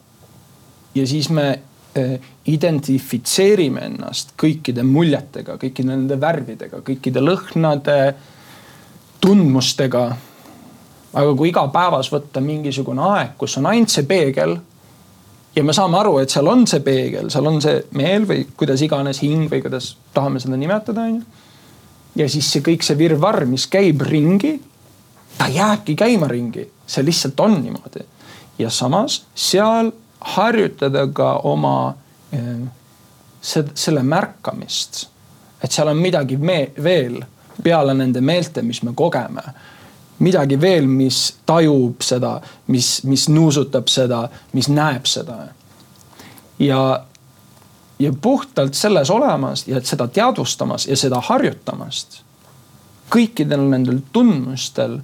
ja 0.95 1.07
siis 1.07 1.30
me 1.30 1.47
eh, 1.95 2.19
identifitseerime 2.45 3.86
ennast 3.86 4.34
kõikide 4.39 4.84
muljetega, 4.84 5.57
kõikide 5.57 5.88
nende 5.93 6.19
värvidega, 6.19 6.82
kõikide 6.82 7.24
lõhnade, 7.24 8.15
tundmustega. 9.22 10.03
aga 11.13 11.36
kui 11.36 11.49
igapäevas 11.49 12.11
võtta 12.11 12.41
mingisugune 12.41 13.01
aeg, 13.01 13.38
kus 13.38 13.57
on 13.57 13.65
ainult 13.72 13.89
see 13.89 14.03
peegel 14.07 14.57
ja 15.56 15.64
me 15.64 15.74
saame 15.74 15.97
aru, 15.99 16.18
et 16.22 16.30
seal 16.30 16.47
on 16.47 16.66
see 16.68 16.80
peegel, 16.86 17.30
seal 17.30 17.47
on 17.47 17.62
see 17.62 17.82
meel 17.97 18.28
või 18.28 18.45
kuidas 18.58 18.82
iganes 18.82 19.22
hing 19.24 19.49
või 19.52 19.62
kuidas 19.62 19.95
tahame 20.14 20.39
seda 20.39 20.60
nimetada, 20.60 21.08
onju 21.08 21.41
ja 22.16 22.28
siis 22.30 22.49
see 22.52 22.64
kõik 22.66 22.84
see 22.86 22.97
virvarr, 22.99 23.45
mis 23.49 23.68
käib 23.72 24.04
ringi, 24.08 24.56
ta 25.38 25.47
jääbki 25.52 25.95
käima 25.99 26.28
ringi, 26.32 26.66
see 26.88 27.06
lihtsalt 27.06 27.39
on 27.39 27.62
niimoodi. 27.64 28.06
ja 28.60 28.70
samas 28.70 29.24
seal 29.36 29.91
harjutada 30.36 31.08
ka 31.14 31.34
oma 31.47 31.95
eh, 32.32 32.68
selle 33.41 34.04
märkamist, 34.04 35.08
et 35.64 35.72
seal 35.72 35.88
on 35.88 35.97
midagi 35.97 36.38
veel 36.84 37.22
peale 37.64 37.93
nende 37.93 38.22
meelte, 38.22 38.62
mis 38.62 38.84
me 38.84 38.93
kogeme 38.95 39.41
midagi 40.22 40.57
veel, 40.61 40.88
mis 40.88 41.22
tajub 41.45 42.03
seda, 42.05 42.36
mis, 42.67 43.01
mis 43.09 43.28
nuusutab 43.30 43.89
seda, 43.89 44.28
mis 44.53 44.69
näeb 44.69 45.05
seda. 45.09 45.47
ja 46.59 46.82
ja 48.01 48.13
puhtalt 48.22 48.74
selles 48.74 49.09
olemas 49.09 49.67
ja 49.67 49.82
seda 49.82 50.07
teadvustamas 50.07 50.88
ja 50.88 50.97
seda 50.97 51.22
harjutamast. 51.22 52.22
kõikidel 53.11 53.65
nendel 53.69 53.99
tundmustel 54.13 54.99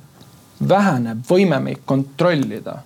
väheneb 0.69 1.25
võime 1.29 1.59
meid 1.59 1.83
kontrollida. 1.85 2.77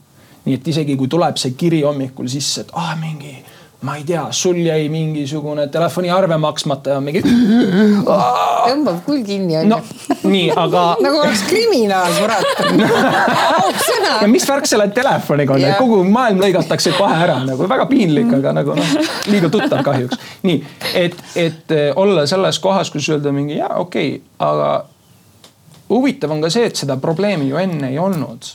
nii 0.46 0.56
et 0.56 0.68
isegi 0.68 0.98
kui 0.98 1.08
tuleb 1.08 1.38
see 1.38 1.52
kiri 1.52 1.82
hommikul 1.82 2.28
sisse, 2.28 2.62
et 2.62 2.72
ah 2.74 2.96
mingi 3.00 3.38
ma 3.82 3.96
ei 3.98 4.04
tea, 4.06 4.28
sul 4.32 4.56
jäi 4.62 4.90
mingisugune 4.90 5.68
telefoniarve 5.68 6.38
maksmata 6.38 6.90
ja 6.90 7.00
mingi. 7.02 7.24
tõmbab 8.62 9.00
küll 9.06 9.24
kinni 9.26 9.58
onju. 9.58 9.70
no 9.72 9.80
nii, 10.30 10.52
aga 10.54 10.84
nagu 11.06 11.22
oleks 11.24 11.42
kriminaal, 11.50 12.14
kurat 12.20 12.62
ausõna. 13.64 14.14
ja 14.22 14.30
mis 14.30 14.46
värk 14.50 14.70
selle 14.70 14.88
telefoniga 14.94 15.58
on, 15.58 15.66
kogu 15.80 16.04
maailm 16.06 16.44
lõigatakse 16.44 16.94
kohe 16.98 17.18
ära 17.26 17.40
nagu 17.48 17.66
väga 17.70 17.88
piinlik, 17.90 18.30
aga 18.38 18.54
nagu 18.62 18.78
noh, 18.78 18.94
liiga 19.34 19.50
tuttav 19.50 19.82
kahjuks. 19.88 20.22
nii, 20.46 20.62
et, 21.02 21.18
et 21.36 21.76
eh, 21.78 21.90
olla 21.96 22.28
selles 22.30 22.62
kohas, 22.62 22.94
kus 22.94 23.10
öelda 23.10 23.34
mingi 23.34 23.58
jaa, 23.58 23.74
okei 23.82 24.16
okay,, 24.16 24.24
aga 24.46 24.72
huvitav 25.90 26.38
on 26.38 26.46
ka 26.46 26.54
see, 26.54 26.70
et 26.70 26.86
seda 26.86 27.02
probleemi 27.02 27.50
ju 27.50 27.60
enne 27.62 27.92
ei 27.92 28.00
olnud. 28.00 28.54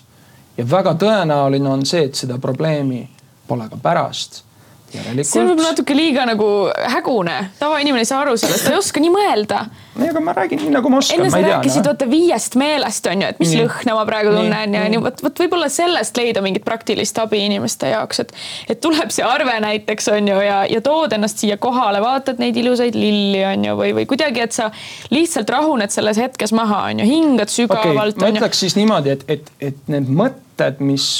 ja 0.56 0.70
väga 0.70 0.94
tõenäoline 1.02 1.70
on 1.74 1.86
see, 1.86 2.06
et 2.06 2.14
seda 2.14 2.38
probleemi 2.42 3.02
pole 3.46 3.66
ka 3.70 3.78
pärast 3.82 4.45
Järelikult... 4.94 5.26
see 5.26 5.40
on 5.42 5.48
võib-olla 5.50 5.72
natuke 5.72 5.94
liiga 5.96 6.24
nagu 6.28 6.46
hägune, 6.92 7.34
tavainimene 7.58 8.04
ei 8.04 8.08
saa 8.08 8.20
aru 8.22 8.36
sellest, 8.38 8.62
ta 8.66 8.70
ei 8.70 8.78
oska 8.78 9.00
nii 9.02 9.10
mõelda. 9.10 9.64
ei, 9.98 10.10
aga 10.12 10.22
ma 10.22 10.34
räägin 10.36 10.60
nii 10.62 10.74
nagu 10.76 10.92
ma 10.92 11.00
oskan. 11.02 11.18
enne 11.18 11.30
sa 11.32 11.40
rääkisid 11.42 11.82
no. 11.82 11.90
vaata 11.90 12.08
viiest 12.10 12.54
meelest 12.60 13.08
on 13.10 13.24
ju, 13.24 13.30
et 13.34 13.42
mis 13.42 13.50
nii. 13.50 13.64
lõhna 13.64 13.96
ma 13.98 14.04
praegu 14.06 14.34
tunnen 14.36 14.76
ja 14.78 14.84
nii, 14.92 15.00
vot, 15.02 15.24
vot 15.26 15.42
võib-olla 15.42 15.68
sellest 15.72 16.20
leida 16.20 16.44
mingit 16.44 16.64
praktilist 16.66 17.18
abi 17.18 17.42
inimeste 17.48 17.90
jaoks, 17.90 18.22
et, 18.22 18.32
et 18.70 18.80
tuleb 18.84 19.10
see 19.14 19.26
arve 19.26 19.58
näiteks 19.66 20.10
on 20.14 20.30
ju 20.30 20.38
ja, 20.46 20.62
ja 20.70 20.84
tood 20.86 21.18
ennast 21.18 21.42
siia 21.42 21.58
kohale, 21.58 22.00
vaatad 22.04 22.38
neid 22.42 22.56
ilusaid 22.62 22.94
lilli 22.94 23.42
on 23.48 23.66
ju, 23.66 23.76
või, 23.82 23.92
või 24.00 24.06
kuidagi, 24.14 24.46
et 24.46 24.54
sa 24.54 24.70
lihtsalt 25.10 25.50
rahuned 25.50 25.90
selles 25.94 26.22
hetkes 26.22 26.54
maha 26.54 26.84
on 26.92 27.02
ju, 27.02 27.10
hingad 27.10 27.50
sügavalt 27.50 28.14
okay,. 28.14 28.30
ma 28.30 28.34
ütleks 28.38 28.62
siis 28.62 28.78
niimoodi, 28.78 29.18
et, 29.18 29.28
et, 29.38 29.54
et 29.72 29.86
need 29.90 30.14
mõtted, 30.22 30.78
mis 30.78 31.10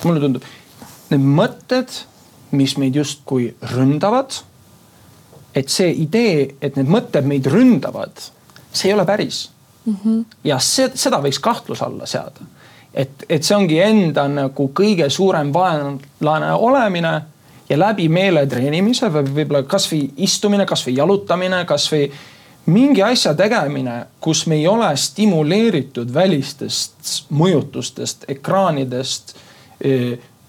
mulle 0.00 0.24
tundub, 0.24 0.52
need 1.12 1.32
mõtted 1.36 2.04
mis 2.50 2.76
meid 2.78 2.96
justkui 2.96 3.54
ründavad. 3.74 4.42
et 5.56 5.68
see 5.72 5.88
idee, 6.02 6.54
et 6.60 6.76
need 6.76 6.88
mõtted 6.92 7.24
meid 7.24 7.46
ründavad, 7.48 8.12
see 8.72 8.90
ei 8.90 8.94
ole 8.94 9.06
päris 9.08 9.50
mm. 9.86 9.96
-hmm. 10.04 10.24
ja 10.44 10.58
see, 10.58 10.90
seda 10.94 11.20
võiks 11.22 11.40
kahtluse 11.40 11.84
alla 11.84 12.06
seada. 12.06 12.44
et, 12.94 13.24
et 13.28 13.44
see 13.44 13.56
ongi 13.56 13.80
enda 13.80 14.28
nagu 14.28 14.70
kõige 14.74 15.10
suurem 15.10 15.52
vaenlane 15.54 16.52
olemine 16.52 17.22
ja 17.68 17.78
läbi 17.78 18.08
meele 18.08 18.46
treenimise 18.46 19.08
või 19.12 19.34
võib-olla 19.34 19.62
kasvõi 19.62 20.10
istumine, 20.16 20.66
kasvõi 20.66 20.96
jalutamine, 20.96 21.64
kasvõi 21.64 22.10
mingi 22.66 23.02
asja 23.02 23.34
tegemine, 23.34 24.06
kus 24.20 24.46
me 24.46 24.58
ei 24.58 24.66
ole 24.68 24.88
stimuleeritud 24.96 26.14
välistest 26.14 27.26
mõjutustest, 27.30 28.24
ekraanidest 28.28 29.36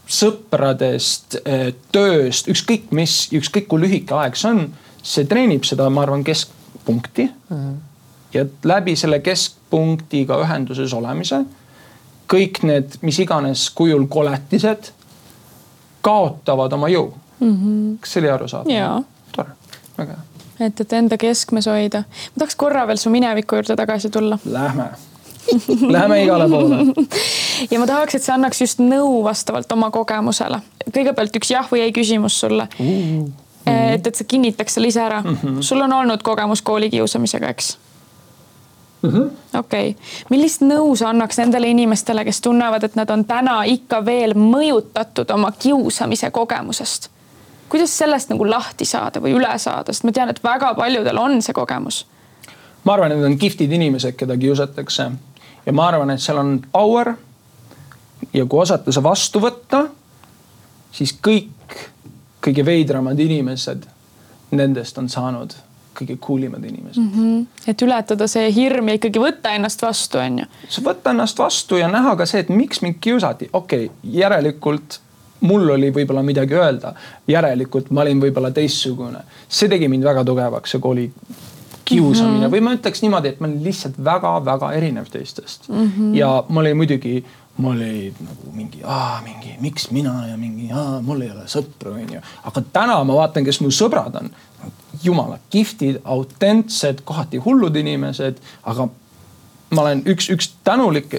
sõpradest, 0.07 1.39
eh, 1.45 1.73
tööst, 1.91 2.47
ükskõik 2.51 2.91
mis, 2.95 3.27
ükskõik 3.35 3.67
kui 3.67 3.81
lühike 3.83 4.15
aeg 4.15 4.37
see 4.39 4.53
on, 4.53 4.61
see 5.03 5.27
treenib 5.27 5.67
seda, 5.67 5.89
ma 5.89 6.05
arvan, 6.05 6.23
keskpunkti 6.23 7.27
mm. 7.27 7.57
-hmm. 7.57 7.75
ja 8.33 8.45
läbi 8.63 8.95
selle 8.95 9.19
keskpunktiga 9.19 10.39
ühenduses 10.43 10.93
olemise 10.93 11.43
kõik 12.31 12.63
need, 12.63 12.97
mis 13.01 13.19
iganes 13.19 13.69
kujul 13.69 14.07
koletised 14.07 14.91
kaotavad 16.01 16.73
oma 16.73 16.87
jõu 16.87 17.11
mm. 17.39 17.53
-hmm. 17.53 17.99
kas 17.99 18.13
see 18.13 18.21
oli 18.21 18.31
arusaadav? 18.31 19.03
tore, 19.35 19.49
väga 19.97 20.11
hea 20.11 20.67
et, 20.67 20.81
et 20.81 20.93
enda 20.93 21.17
keskmes 21.17 21.67
hoida. 21.67 22.03
ma 22.07 22.39
tahaks 22.39 22.55
korra 22.55 22.87
veel 22.87 22.97
su 22.97 23.09
mineviku 23.09 23.55
juurde 23.55 23.75
tagasi 23.75 24.09
tulla. 24.09 24.39
Lähme 24.45 24.89
Läheme 25.95 26.23
igale 26.23 26.49
poole. 26.49 26.77
ja 27.71 27.79
ma 27.79 27.87
tahaks, 27.87 28.15
et 28.15 28.23
sa 28.23 28.35
annaks 28.35 28.61
just 28.61 28.79
nõu 28.83 29.23
vastavalt 29.23 29.71
oma 29.71 29.91
kogemusele. 29.91 30.61
kõigepealt 30.91 31.35
üks 31.39 31.51
jah 31.51 31.67
või 31.71 31.83
ei 31.87 31.95
küsimus 31.95 32.39
sulle 32.39 32.69
uh,. 32.79 33.27
Uh. 33.67 33.93
et, 33.93 34.07
et 34.07 34.15
sa 34.15 34.23
kinnitaks 34.23 34.77
selle 34.77 34.87
ise 34.87 35.01
ära 35.03 35.19
uh. 35.19 35.31
Mhm. 35.31 35.57
-huh. 35.57 35.61
sul 35.61 35.81
on 35.81 35.93
olnud 35.93 36.23
kogemus 36.23 36.61
koolikiusamisega, 36.61 37.49
eks? 37.49 37.77
Mhm. 39.01 39.27
okei, 39.57 39.95
millist 40.29 40.61
nõu 40.61 40.95
sa 40.95 41.09
annaks 41.09 41.37
nendele 41.37 41.67
inimestele, 41.69 42.25
kes 42.25 42.41
tunnevad, 42.41 42.83
et 42.83 42.95
nad 42.95 43.09
on 43.09 43.25
täna 43.25 43.61
ikka 43.63 44.05
veel 44.05 44.33
mõjutatud 44.33 45.31
oma 45.33 45.51
kiusamise 45.51 46.31
kogemusest? 46.31 47.09
kuidas 47.69 47.97
sellest 47.97 48.29
nagu 48.31 48.49
lahti 48.49 48.85
saada 48.85 49.19
või 49.19 49.35
üle 49.35 49.57
saada, 49.59 49.93
sest 49.93 50.05
ma 50.07 50.11
tean, 50.11 50.29
et 50.31 50.43
väga 50.43 50.73
paljudel 50.75 51.17
on 51.17 51.41
see 51.41 51.53
kogemus. 51.53 52.05
ma 52.83 52.93
arvan, 52.93 53.11
et 53.11 53.17
need 53.17 53.31
on 53.31 53.37
kihvtid 53.37 53.71
inimesed, 53.71 54.15
keda 54.15 54.37
kiusatakse 54.37 55.11
ja 55.67 55.75
ma 55.75 55.87
arvan, 55.91 56.15
et 56.15 56.23
seal 56.23 56.39
on 56.41 56.57
power. 56.71 57.13
ja 58.33 58.45
kui 58.45 58.63
osata 58.63 58.91
see 58.91 59.03
vastu 59.03 59.41
võtta, 59.43 59.85
siis 60.95 61.13
kõik 61.23 61.77
kõige 62.43 62.65
veidramad 62.65 63.19
inimesed, 63.19 63.85
nendest 64.55 64.97
on 64.97 65.09
saanud 65.11 65.55
kõige 65.97 66.17
cool 66.21 66.45
imad 66.45 66.63
inimesed 66.63 67.01
mm. 67.01 67.11
-hmm. 67.13 67.69
et 67.71 67.81
ületada 67.81 68.27
see 68.29 68.51
hirm 68.53 68.87
ja 68.87 68.99
ikkagi 68.99 69.19
võtta 69.19 69.53
ennast 69.57 69.81
vastu, 69.81 70.21
on 70.21 70.39
ju. 70.39 70.45
sa 70.69 70.81
võtta 70.85 71.11
ennast 71.15 71.39
vastu 71.39 71.81
ja 71.81 71.89
näha 71.91 72.15
ka 72.15 72.25
see, 72.25 72.45
et 72.45 72.49
miks 72.49 72.81
mind 72.85 73.01
kiusati, 73.01 73.49
okei 73.53 73.85
okay,, 73.85 74.13
järelikult 74.21 74.99
mul 75.41 75.69
oli 75.69 75.91
võib-olla 75.93 76.23
midagi 76.25 76.57
öelda, 76.57 76.93
järelikult 77.27 77.91
ma 77.91 78.01
olin 78.01 78.21
võib-olla 78.21 78.51
teistsugune. 78.51 79.19
see 79.49 79.69
tegi 79.69 79.87
mind 79.87 80.03
väga 80.03 80.23
tugevaks, 80.25 80.71
see 80.71 80.81
kooli 80.81 81.11
kiusamine 81.87 82.37
mm 82.37 82.43
-hmm. 82.43 82.55
või 82.55 82.63
ma 82.63 82.73
ütleks 82.75 83.01
niimoodi, 83.03 83.33
et 83.33 83.39
ma 83.39 83.47
olin 83.47 83.63
lihtsalt 83.63 83.97
väga-väga 84.03 84.71
erinev 84.75 85.09
teistest 85.11 85.69
mm. 85.69 85.91
-hmm. 85.91 86.15
ja 86.15 86.43
ma 86.49 86.59
olin 86.59 86.77
muidugi, 86.77 87.15
ma 87.57 87.69
olin 87.69 88.15
nagu 88.27 88.51
mingi, 88.53 88.83
mingi, 89.23 89.55
miks 89.61 89.89
mina 89.91 90.27
ja 90.27 90.37
mingi, 90.37 90.69
mul 91.01 91.21
ei 91.21 91.31
ole 91.31 91.47
sõpru, 91.47 91.95
onju. 91.95 92.21
aga 92.43 92.63
täna 92.73 92.99
ma 93.03 93.19
vaatan, 93.21 93.47
kes 93.47 93.61
mu 93.61 93.71
sõbrad 93.71 94.19
on. 94.21 94.31
jumala 95.03 95.39
kihvtid, 95.49 95.99
autentsed, 96.03 97.03
kohati 97.05 97.37
hullud 97.37 97.75
inimesed, 97.75 98.39
aga 98.63 98.87
ma 99.69 99.81
olen 99.81 100.01
üks, 100.05 100.29
üks 100.33 100.51
tänulik, 100.63 101.13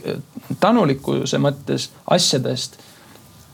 tänulikkuse 0.60 1.38
mõttes 1.38 1.90
asjadest. 2.10 2.78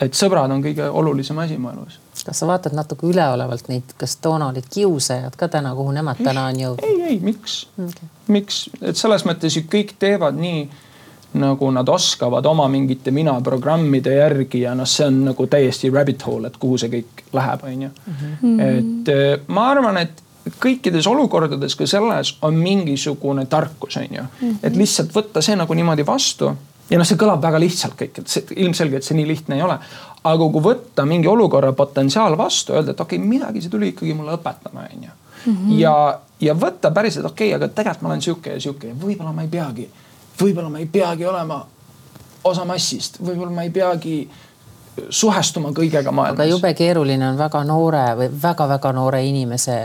et 0.01 0.15
sõbrad 0.15 0.51
on 0.51 0.63
kõige 0.65 0.89
olulisem 0.91 1.39
asi 1.39 1.59
mu 1.59 1.71
elus 1.71 2.04
kas 2.25 2.41
sa 2.43 2.49
vaatad 2.49 2.75
natuke 2.77 3.07
üleolevalt 3.11 3.69
neid, 3.69 3.95
kas 4.01 4.17
toona 4.23 4.49
olid 4.53 4.67
kiusajad 4.73 5.37
ka 5.37 5.49
täna, 5.49 5.75
kuhu 5.75 5.93
nemad 5.97 6.21
täna 6.25 6.49
on 6.51 6.61
jõudnud? 6.61 6.89
ei, 6.89 7.03
ei, 7.15 7.21
miks 7.23 7.65
okay., 7.77 8.11
miks, 8.33 8.65
et 8.81 8.99
selles 9.01 9.27
mõttes 9.29 9.59
ju 9.59 9.65
kõik 9.71 9.97
teevad 10.01 10.39
nii 10.41 10.67
nagu 11.35 11.71
nad 11.75 11.89
oskavad 11.91 12.47
oma 12.47 12.69
mingite 12.71 13.11
mina 13.11 13.35
programmide 13.43 14.15
järgi 14.15 14.61
ja 14.63 14.75
noh, 14.79 14.87
see 14.87 15.09
on 15.11 15.25
nagu 15.31 15.47
täiesti 15.51 15.91
rabbit 15.91 16.23
hole, 16.27 16.51
et 16.51 16.59
kuhu 16.63 16.79
see 16.79 16.93
kõik 16.93 17.25
läheb, 17.35 17.65
on 17.71 17.83
ju. 17.87 17.95
et 18.69 19.11
äh, 19.15 19.33
ma 19.51 19.67
arvan, 19.73 19.99
et 20.05 20.23
kõikides 20.61 21.09
olukordades 21.09 21.75
ka 21.79 21.89
selles 21.89 22.37
on 22.45 22.59
mingisugune 22.61 23.47
tarkus, 23.51 23.99
on 23.99 24.21
ju, 24.21 24.29
et 24.63 24.77
lihtsalt 24.77 25.15
võtta 25.15 25.43
see 25.43 25.57
nagu 25.59 25.75
niimoodi 25.75 26.07
vastu 26.07 26.53
ja 26.91 27.01
noh, 27.01 27.09
see 27.09 27.19
kõlab 27.21 27.43
väga 27.43 27.61
lihtsalt 27.63 27.97
kõik, 27.99 28.21
et 28.21 28.31
see 28.31 28.59
ilmselgelt 28.65 29.07
see 29.07 29.17
nii 29.19 29.29
lihtne 29.29 29.59
ei 29.59 29.65
ole. 29.65 29.79
Aga 30.25 30.49
kui 30.53 30.65
võtta 30.65 31.05
mingi 31.09 31.29
olukorra 31.29 31.73
potentsiaal 31.77 32.37
vastu, 32.39 32.73
öelda, 32.73 32.95
et 32.95 33.01
okei 33.01 33.19
okay,, 33.19 33.29
midagi 33.29 33.65
see 33.65 33.73
tuli 33.73 33.93
ikkagi 33.93 34.15
mulle 34.17 34.39
õpetama, 34.39 34.87
on 34.95 35.05
ju. 35.09 35.19
ja, 35.79 35.95
ja 36.41 36.57
võtta 36.57 36.91
päriselt, 36.95 37.29
okei 37.29 37.53
okay,, 37.53 37.59
aga 37.59 37.69
tegelikult 37.69 38.07
ma 38.07 38.15
olen 38.15 38.25
sihuke 38.25 38.57
ja 38.57 38.65
sihuke 38.65 38.93
ja 38.93 38.97
võib-olla 38.99 39.35
ma 39.37 39.45
ei 39.45 39.53
peagi, 39.53 39.87
võib-olla 40.41 40.73
ma 40.73 40.81
ei 40.81 40.89
peagi 40.91 41.29
olema 41.29 41.61
osa 42.45 42.65
massist, 42.69 43.21
võib-olla 43.21 43.53
ma 43.53 43.69
ei 43.69 43.73
peagi 43.75 44.17
suhestuma 45.11 45.73
kõigega 45.75 46.13
maailmas. 46.13 46.39
aga 46.39 46.49
jube 46.49 46.73
keeruline 46.79 47.29
on 47.29 47.39
väga 47.39 47.65
noore 47.67 48.05
või 48.19 48.29
väga-väga 48.43 48.93
noore 48.97 49.25
inimese 49.27 49.79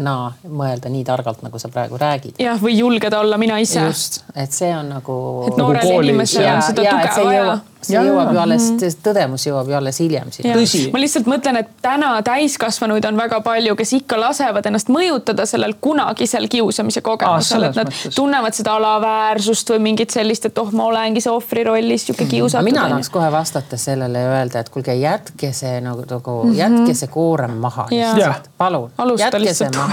naa 0.00 0.32
mõelda 0.48 0.92
nii 0.92 1.04
targalt, 1.04 1.42
nagu 1.46 1.58
sa 1.58 1.68
praegu 1.72 1.98
räägid. 2.00 2.38
jah, 2.38 2.60
või 2.62 2.78
julgeda 2.78 3.20
olla 3.20 3.38
mina 3.38 3.58
ise. 3.58 3.80
just, 3.86 4.22
et 4.34 4.52
see 4.52 4.72
on 4.76 4.88
nagu. 4.96 5.18
et 5.48 5.56
nagu 5.56 6.00
inimesel 6.00 6.46
on 6.54 6.62
seda 6.62 6.86
tuge 6.86 7.24
vaja 7.24 7.58
see 7.80 7.96
ja, 7.96 8.02
jõuab 8.04 8.32
ju 8.34 8.40
alles 8.40 8.66
-hmm. 8.70 8.96
tõdemus 9.04 9.46
jõuab 9.46 9.68
ju 9.68 9.76
alles 9.76 9.98
hiljem. 10.00 10.28
ma 10.92 11.00
lihtsalt 11.00 11.26
mõtlen, 11.26 11.58
et 11.60 11.68
täna 11.82 12.10
täiskasvanuid 12.22 13.04
on 13.08 13.16
väga 13.16 13.40
palju, 13.40 13.76
kes 13.76 13.92
ikka 13.92 14.20
lasevad 14.20 14.66
ennast 14.66 14.88
mõjutada 14.88 15.46
sellel 15.46 15.74
kunagisel 15.80 16.48
kiusamise 16.48 17.00
kogemusel, 17.00 17.62
et 17.62 17.76
nad 17.76 17.88
mõttes. 17.88 18.14
tunnevad 18.14 18.54
seda 18.54 18.74
alaväärsust 18.76 19.70
või 19.70 19.78
mingit 19.78 20.10
sellist, 20.10 20.46
et 20.46 20.58
oh, 20.58 20.72
ma 20.72 20.84
olengi 20.84 21.20
see 21.20 21.32
ohvri 21.32 21.64
rollis 21.64 22.06
sihuke 22.06 22.24
mhm. 22.24 22.30
kiusatud. 22.30 22.64
mina 22.64 22.88
tahaks 22.88 23.10
kohe 23.10 23.32
vastata 23.32 23.76
sellele 23.76 24.18
ja 24.18 24.32
öelda, 24.36 24.60
et 24.60 24.68
kuulge, 24.68 24.94
jätke 24.94 25.52
see 25.52 25.80
nagu, 25.80 26.04
nagu 26.10 26.42
mm 26.44 26.50
-hmm. 26.50 26.56
jätke 26.56 26.94
see 26.94 27.08
koorem 27.08 27.56
maha 27.56 27.86
lihtsalt, 27.90 28.50
palun. 28.58 28.90
jätke 29.18 29.54
see 29.54 29.70
maha. 29.76 29.89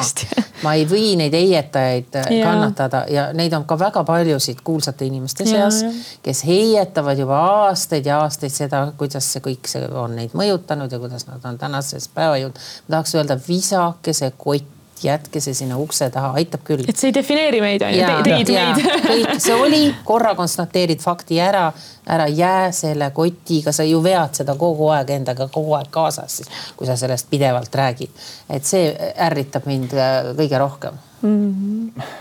Ma 0.63 0.73
ei 0.77 0.85
või 0.89 1.15
neid 1.19 1.33
heietajaid 1.37 2.15
ja. 2.15 2.45
kannatada 2.45 3.03
ja 3.11 3.27
neid 3.37 3.53
on 3.53 3.65
ka 3.69 3.79
väga 3.79 4.03
paljusid 4.07 4.61
kuulsate 4.63 5.05
inimeste 5.05 5.45
seas, 5.45 5.81
kes 6.23 6.43
heietavad 6.47 7.19
juba 7.19 7.39
aastaid 7.63 8.05
ja 8.05 8.21
aastaid 8.23 8.53
seda, 8.53 8.87
kuidas 8.97 9.27
see 9.33 9.43
kõik 9.49 9.69
see 9.69 9.85
on 9.87 10.15
neid 10.17 10.33
mõjutanud 10.37 10.91
ja 10.91 11.01
kuidas 11.01 11.27
nad 11.29 11.45
on 11.45 11.57
tänasesse 11.57 12.09
päeva 12.13 12.39
jõudnud. 12.41 12.63
ma 12.87 12.97
tahaks 12.97 13.15
öelda, 13.15 13.39
visake 13.47 14.13
see 14.17 14.33
kott 14.37 14.73
jätke 15.03 15.41
see 15.43 15.53
sinna 15.57 15.77
ukse 15.81 16.09
taha, 16.13 16.33
aitab 16.39 16.63
küll. 16.67 16.83
et 16.87 16.97
see 16.97 17.11
ei 17.11 17.15
defineeri 17.15 17.61
meid 17.63 17.85
on 17.85 17.93
ju, 17.95 18.09
teid 18.25 18.51
meid. 18.53 18.81
kõik, 19.05 19.31
see 19.43 19.55
oli, 19.55 19.81
korra 20.07 20.33
konstateerid 20.37 21.03
fakti 21.03 21.39
ära, 21.43 21.65
ära 22.07 22.27
jää 22.31 22.71
selle 22.75 23.11
kotiga, 23.15 23.73
sa 23.75 23.85
ju 23.87 24.01
vead 24.03 24.41
seda 24.41 24.57
kogu 24.59 24.91
aeg 24.95 25.15
endaga 25.17 25.49
kogu 25.53 25.77
aeg 25.79 25.91
kaasas, 25.93 26.39
siis 26.41 26.51
kui 26.77 26.89
sa 26.89 26.97
sellest 26.99 27.29
pidevalt 27.29 27.75
räägid. 27.75 28.27
et 28.49 28.65
see 28.65 28.91
ärritab 29.27 29.67
mind 29.69 29.93
äh, 29.97 30.33
kõige 30.37 30.59
rohkem 30.59 30.99
mm. 31.21 31.39
-hmm. 31.53 32.13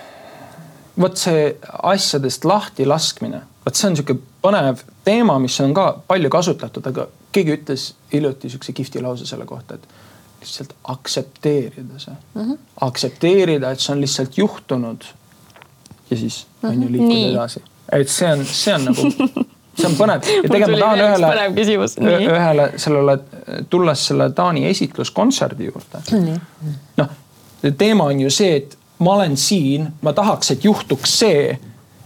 vot 1.01 1.17
see 1.17 1.53
asjadest 1.83 2.45
lahti 2.45 2.87
laskmine 2.87 3.43
vot 3.67 3.75
see 3.75 3.91
on 3.91 3.97
sihuke 3.99 4.19
põnev 4.43 4.83
teema, 5.07 5.39
mis 5.43 5.59
on 5.61 5.75
ka 5.75 5.89
palju 6.07 6.31
kasutatud, 6.31 6.87
aga 6.87 7.09
keegi 7.35 7.57
ütles 7.59 7.87
hiljuti 8.13 8.51
sihukese 8.51 8.75
kihvti 8.77 9.03
lause 9.03 9.27
selle 9.29 9.47
kohta, 9.49 9.75
et 9.75 9.89
lihtsalt 10.47 10.75
aktsepteerida 10.95 11.99
see 11.99 12.15
mm, 12.35 12.43
-hmm. 12.43 12.59
aktsepteerida, 12.81 13.71
et 13.71 13.81
see 13.81 13.93
on 13.95 14.01
lihtsalt 14.01 14.39
juhtunud. 14.39 15.05
ja 16.11 16.17
siis 16.17 16.47
mm 16.47 16.69
-hmm. 16.69 16.73
on 16.73 16.83
ju 16.83 16.93
liikuda 16.93 17.31
edasi, 17.31 17.63
et 17.93 18.09
see 18.09 18.33
on, 18.33 18.45
see 18.45 18.75
on 18.75 18.85
nagu, 18.85 19.11
see 19.77 19.87
on 19.87 19.97
põnev 19.99 20.27
ja 20.45 20.49
tegelikult 20.49 20.79
ma 20.79 20.85
tahan 20.85 20.99
ühele, 21.05 22.33
ühele 22.33 22.73
sellele, 22.77 23.19
tulles 23.71 24.07
selle 24.07 24.31
Taani 24.31 24.67
esitluskontserdi 24.67 25.71
juurde. 25.71 26.03
noh, 26.97 27.09
teema 27.79 28.05
on 28.05 28.21
ju 28.21 28.31
see, 28.31 28.57
et 28.57 28.79
ma 28.99 29.15
olen 29.15 29.37
siin, 29.37 29.89
ma 30.03 30.13
tahaks, 30.13 30.51
et 30.51 30.65
juhtuks 30.65 31.19
see 31.19 31.59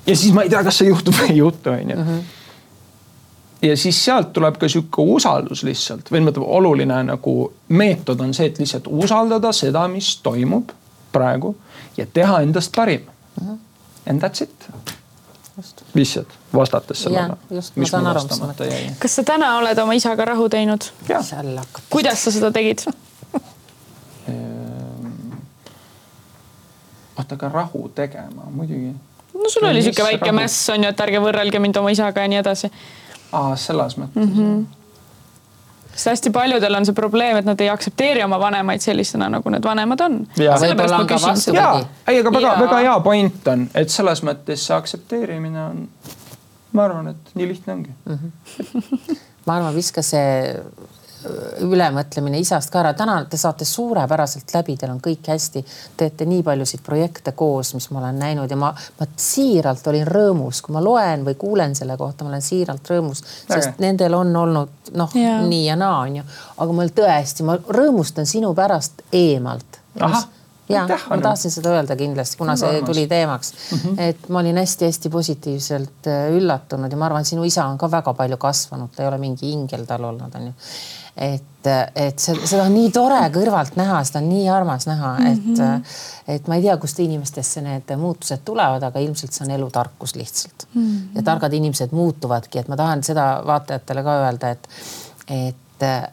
ja 0.06 0.16
siis 0.16 0.34
ma 0.34 0.42
ei 0.42 0.50
tea, 0.50 0.64
kas 0.64 0.78
see 0.78 0.88
juhtub 0.88 1.14
või 1.14 1.30
ei 1.30 1.36
juhtu, 1.36 1.70
onju 1.70 1.96
mhm. 1.96 2.20
Ja 3.62 3.76
siis 3.76 4.04
sealt 4.04 4.32
tuleb 4.32 4.56
ka 4.58 4.68
sihuke 4.68 5.04
usaldus 5.16 5.62
lihtsalt 5.66 6.10
või 6.12 6.22
ütleme, 6.22 6.46
oluline 6.46 7.02
nagu 7.12 7.34
meetod 7.68 8.20
on 8.20 8.34
see, 8.34 8.46
et 8.50 8.58
lihtsalt 8.58 8.88
usaldada 8.88 9.52
seda, 9.52 9.86
mis 9.88 10.16
toimub 10.24 10.72
praegu 11.12 11.54
ja 11.96 12.06
teha 12.06 12.40
endast 12.46 12.72
parim 12.76 13.00
mm. 13.40 13.48
-hmm. 13.48 13.58
And 14.08 14.22
that's 14.22 14.42
it. 14.42 14.70
lihtsalt 15.94 16.28
vastates 16.54 17.02
sellele. 17.02 17.36
mis 17.50 17.92
mul 17.92 18.14
vastamata 18.14 18.64
jäi. 18.64 18.90
kas 18.98 19.16
sa 19.16 19.22
täna 19.22 19.56
oled 19.58 19.78
oma 19.78 19.92
isaga 19.92 20.24
rahu 20.24 20.48
teinud? 20.48 20.80
kuidas 21.90 22.24
sa 22.24 22.30
seda 22.30 22.50
tegid 22.50 22.78
ehm, 24.28 25.36
oota, 27.18 27.34
aga 27.34 27.48
rahu 27.48 27.88
tegema 27.94 28.42
muidugi 28.50 28.94
no 29.34 29.48
sul 29.48 29.64
oli 29.64 29.82
sihuke 29.82 30.02
väike 30.02 30.32
mäss 30.32 30.70
on 30.70 30.84
ju, 30.84 30.90
et 30.90 31.00
ärge 31.00 31.20
võrrelge 31.22 31.58
mind 31.62 31.76
oma 31.80 31.92
isaga 31.94 32.24
ja 32.24 32.30
nii 32.30 32.40
edasi. 32.40 32.70
Aa, 33.32 33.56
selles 33.56 33.98
mõttes 34.00 34.26
mm. 34.26 34.36
-hmm 34.36 34.68
sest 36.00 36.06
hästi 36.06 36.30
paljudel 36.30 36.74
on 36.74 36.86
see 36.86 36.94
probleem, 36.96 37.36
et 37.36 37.44
nad 37.44 37.60
ei 37.60 37.68
aktsepteeri 37.68 38.22
oma 38.24 38.38
vanemaid 38.40 38.80
sellisena, 38.80 39.28
nagu 39.28 39.50
need 39.52 39.64
vanemad 39.64 40.00
on. 40.00 40.14
ja, 40.38 41.72
ei, 42.06 42.20
aga 42.20 42.32
väga-väga 42.32 42.78
hea 42.86 42.94
point 43.04 43.50
on, 43.52 43.66
et 43.74 43.92
selles 43.92 44.22
mõttes 44.26 44.64
see 44.66 44.76
aktsepteerimine 44.76 45.64
on, 45.64 45.82
ma 46.72 46.86
arvan, 46.86 47.10
et 47.12 47.34
nii 47.34 47.50
lihtne 47.52 47.74
ongi 47.74 47.92
mm. 48.06 48.18
-hmm. 48.22 49.18
ma 49.46 49.58
arvan, 49.58 49.74
viska 49.74 50.02
see 50.02 50.54
ülemõtlemine 51.60 52.38
isast 52.40 52.70
ka 52.72 52.80
ära. 52.80 52.92
täna 52.96 53.18
te 53.30 53.36
saate 53.36 53.64
suurepäraselt 53.64 54.54
läbi, 54.54 54.76
teil 54.76 54.92
on 54.92 55.00
kõik 55.04 55.28
hästi. 55.28 55.64
teete 55.96 56.26
nii 56.26 56.42
paljusid 56.42 56.82
projekte 56.86 57.32
koos, 57.32 57.74
mis 57.74 57.90
ma 57.90 57.98
olen 58.00 58.18
näinud 58.18 58.50
ja 58.50 58.56
ma, 58.56 58.72
ma 59.00 59.06
siiralt 59.16 59.86
olin 59.92 60.06
rõõmus, 60.06 60.62
kui 60.64 60.72
ma 60.72 60.84
loen 60.84 61.24
või 61.26 61.36
kuulen 61.40 61.74
selle 61.74 61.96
kohta, 61.96 62.24
ma 62.24 62.34
olen 62.34 62.42
siiralt 62.42 62.90
rõõmus, 62.90 63.22
sest 63.22 63.74
Äge. 63.74 63.76
nendel 63.84 64.14
on 64.14 64.36
olnud 64.36 64.92
noh, 64.96 65.14
nii 65.14 65.64
ja 65.66 65.76
naa 65.76 66.00
on 66.06 66.20
ju. 66.20 66.26
aga 66.56 66.76
mul 66.80 66.92
tõesti, 66.96 67.46
ma 67.46 67.58
rõõmustan 67.60 68.26
sinu 68.26 68.54
pärast 68.54 69.02
eemalt. 69.12 69.80
ja 70.70 70.86
ma 71.10 71.18
tahtsin 71.18 71.50
seda 71.50 71.74
öelda 71.74 71.96
kindlasti, 71.98 72.38
kuna 72.38 72.54
see 72.56 72.82
tuli 72.86 73.06
teemaks 73.10 73.52
mm, 73.52 73.78
-hmm. 73.78 74.00
et 74.08 74.28
ma 74.28 74.38
olin 74.38 74.56
hästi-hästi 74.56 75.10
positiivselt 75.10 76.06
äh, 76.06 76.30
üllatunud 76.36 76.92
ja 76.92 76.96
ma 76.96 77.06
arvan, 77.06 77.24
sinu 77.24 77.44
isa 77.44 77.66
on 77.66 77.78
ka 77.78 77.90
väga 77.90 78.14
palju 78.14 78.36
kasvanud, 78.36 78.92
ta 78.96 79.02
ei 79.02 79.08
ole 79.08 79.18
mingi 79.18 79.50
ingel 79.52 79.84
tal 79.86 80.04
olnud, 80.04 80.34
onju 80.34 80.52
et, 81.20 81.68
et 81.94 82.18
see, 82.18 82.34
seda 82.48 82.64
on 82.64 82.74
nii 82.74 82.90
tore 82.94 83.20
kõrvalt 83.34 83.76
näha, 83.76 84.00
seda 84.08 84.22
on 84.22 84.28
nii 84.32 84.48
armas 84.52 84.86
näha, 84.88 85.14
et 85.30 85.44
mm, 85.44 85.54
-hmm. 85.54 85.96
et 86.34 86.48
ma 86.48 86.56
ei 86.56 86.62
tea, 86.64 86.76
kust 86.80 87.00
inimestesse 87.04 87.60
need 87.64 87.96
muutused 88.00 88.44
tulevad, 88.44 88.82
aga 88.82 89.02
ilmselt 89.04 89.32
see 89.32 89.44
on 89.44 89.56
elutarkus 89.58 90.14
lihtsalt 90.16 90.66
mm. 90.74 90.82
-hmm. 90.82 91.16
ja 91.16 91.22
targad 91.22 91.52
inimesed 91.52 91.92
muutuvadki, 91.92 92.58
et 92.58 92.68
ma 92.68 92.76
tahan 92.76 93.04
seda 93.04 93.42
vaatajatele 93.46 94.02
ka 94.02 94.20
öelda, 94.24 94.50
et, 94.50 94.68
et 95.28 95.56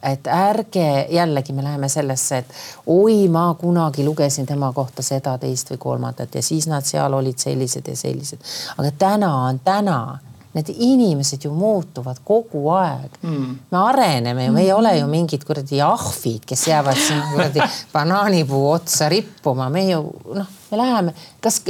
et 0.03 0.27
ärge 0.27 1.07
jällegi 1.09 1.53
me 1.53 1.63
läheme 1.63 1.89
sellesse, 1.89 2.37
et 2.37 2.53
oi, 2.85 3.27
ma 3.27 3.55
kunagi 3.59 4.05
lugesin 4.05 4.45
tema 4.45 4.71
kohta 4.73 5.03
seda, 5.03 5.37
teist 5.37 5.71
või 5.71 5.77
kolmandat 5.77 6.35
ja 6.35 6.41
siis 6.41 6.67
nad 6.67 6.85
seal 6.87 7.13
olid 7.13 7.37
sellised 7.37 7.87
ja 7.87 7.95
sellised. 7.95 8.39
aga 8.77 8.91
täna 8.97 9.35
on 9.35 9.59
täna 9.59 10.19
need 10.57 10.73
inimesed 10.73 11.45
ju 11.45 11.53
muutuvad 11.53 12.17
kogu 12.25 12.63
aeg. 12.73 13.17
Mm.. 13.21 13.57
me 13.71 13.77
areneme 13.77 14.45
ju, 14.45 14.51
me 14.55 14.61
ei 14.65 14.71
ole 14.73 14.97
ju 14.97 15.07
mingid 15.07 15.45
kuradi 15.45 15.81
ahvid, 15.81 16.45
kes 16.49 16.67
jäävad 16.67 16.97
siin 16.97 17.23
kuradi 17.31 17.61
banaanipuu 17.93 18.63
otsa 18.71 19.09
rippuma, 19.09 19.69
me 19.69 19.85
ju 19.89 20.01
noh, 20.33 20.53
me 20.71 20.77
läheme, 20.77 21.13
kas, 21.41 21.61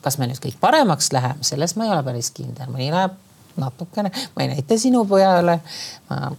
kas 0.00 0.18
me 0.18 0.30
nüüd 0.30 0.42
kõik 0.42 0.60
paremaks 0.60 1.10
läheme, 1.16 1.46
selles 1.46 1.76
ma 1.76 1.88
ei 1.88 1.94
ole 1.94 2.02
päris 2.06 2.30
kindel, 2.36 2.70
mõni 2.70 2.90
läheb 2.94 3.16
natukene, 3.56 4.12
ma 4.36 4.44
ei 4.44 4.52
näita 4.52 4.78
sinu 4.78 5.04
pojale. 5.08 5.60
ma, 6.10 6.30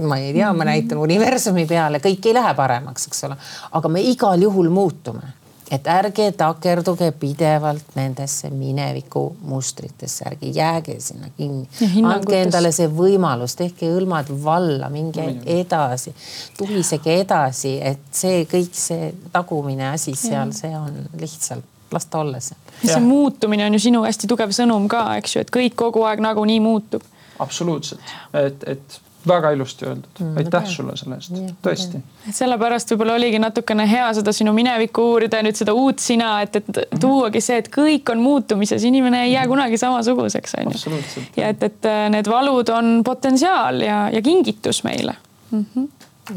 ma 0.00 0.16
ei 0.18 0.32
tea, 0.32 0.52
ma 0.56 0.64
näitan 0.64 0.98
universumi 0.98 1.66
peale, 1.68 2.00
kõik 2.00 2.30
ei 2.30 2.34
lähe 2.34 2.54
paremaks, 2.56 3.10
eks 3.10 3.28
ole, 3.28 3.36
aga 3.76 3.92
me 3.92 4.02
igal 4.08 4.40
juhul 4.48 4.70
muutume 4.72 5.39
et 5.70 5.86
ärge 5.86 6.26
takerduge 6.36 7.10
pidevalt 7.18 7.94
nendesse 7.94 8.50
mineviku 8.50 9.24
mustritesse, 9.46 10.24
ärge 10.30 10.50
jääge 10.54 10.96
sinna 11.00 11.30
kinni. 11.36 11.68
andke 12.04 12.42
endale 12.42 12.72
see 12.74 12.88
võimalus, 12.90 13.54
tehke 13.58 13.90
hõlmad 13.92 14.32
valla, 14.44 14.90
minge 14.90 15.26
edasi, 15.46 16.14
tulisege 16.58 17.20
edasi, 17.22 17.76
et 17.82 18.08
see 18.12 18.44
kõik 18.50 18.74
see 18.74 19.12
tagumine 19.32 19.92
asi 19.94 20.16
seal, 20.18 20.54
see 20.56 20.72
on 20.76 21.04
lihtsalt 21.20 21.64
las 21.92 22.06
ta 22.06 22.18
olla 22.18 22.40
seal. 22.40 22.58
see 22.84 23.00
muutumine 23.00 23.66
on 23.66 23.74
ju 23.74 23.84
sinu 23.86 24.02
hästi 24.06 24.30
tugev 24.30 24.54
sõnum 24.54 24.88
ka, 24.90 25.04
eks 25.18 25.36
ju, 25.36 25.44
et 25.44 25.54
kõik 25.54 25.78
kogu 25.78 26.04
aeg 26.06 26.22
nagunii 26.22 26.60
muutub. 26.62 27.06
absoluutselt, 27.38 28.14
et, 28.34 28.66
et 28.66 29.00
väga 29.28 29.50
ilusti 29.50 29.84
öeldud 29.86 30.20
Mm,, 30.20 30.36
aitäh 30.36 30.52
väga. 30.52 30.70
sulle 30.70 30.96
selle 30.96 31.14
eest 31.14 31.30
Jah,, 31.34 31.52
tõesti. 31.64 32.00
et 32.28 32.34
sellepärast 32.36 32.90
võib-olla 32.92 33.14
oligi 33.18 33.38
natukene 33.38 33.86
hea 33.90 34.08
seda 34.14 34.32
sinu 34.32 34.52
minevikku 34.56 35.04
uurida 35.12 35.40
ja 35.40 35.46
nüüd 35.46 35.58
seda 35.58 35.74
uut 35.76 35.98
sina, 35.98 36.32
et, 36.42 36.56
et 36.56 36.82
tuuagi 37.00 37.40
see, 37.44 37.60
et 37.62 37.70
kõik 37.72 38.12
on 38.12 38.20
muutumises, 38.24 38.84
inimene 38.84 39.24
ei 39.26 39.32
jää 39.32 39.46
kunagi 39.48 39.78
samasuguseks, 39.80 40.54
onju. 40.60 40.74
absoluutselt. 40.76 41.40
ja 41.40 41.48
et, 41.54 41.62
et 41.62 41.88
äh, 41.88 42.04
need 42.12 42.28
valud 42.30 42.68
on 42.74 43.00
potentsiaal 43.04 43.80
ja, 43.84 44.02
ja 44.12 44.22
kingitus 44.22 44.84
meile 44.84 45.14
mm. 45.50 45.66
-hmm. 45.74 45.88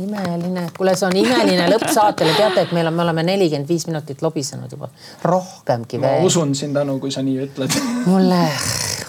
imeline, 0.04 0.68
kuule, 0.78 0.96
see 0.96 1.08
on 1.08 1.16
imeline 1.16 1.68
lõpp 1.70 1.90
saatele, 1.94 2.34
teate, 2.38 2.62
et 2.62 2.72
meil 2.72 2.88
on, 2.88 2.94
me 2.94 3.02
oleme 3.08 3.24
nelikümmend 3.24 3.70
viis 3.70 3.88
minutit 3.88 4.22
lobisenud 4.22 4.72
juba, 4.72 4.90
rohkemgi 5.24 5.98
ma 5.98 6.08
veel. 6.08 6.26
usun 6.26 6.56
sind, 6.56 6.76
Anu, 6.76 7.00
kui 7.00 7.12
sa 7.12 7.22
nii 7.22 7.44
ütled. 7.48 7.80
mulle 8.06 8.48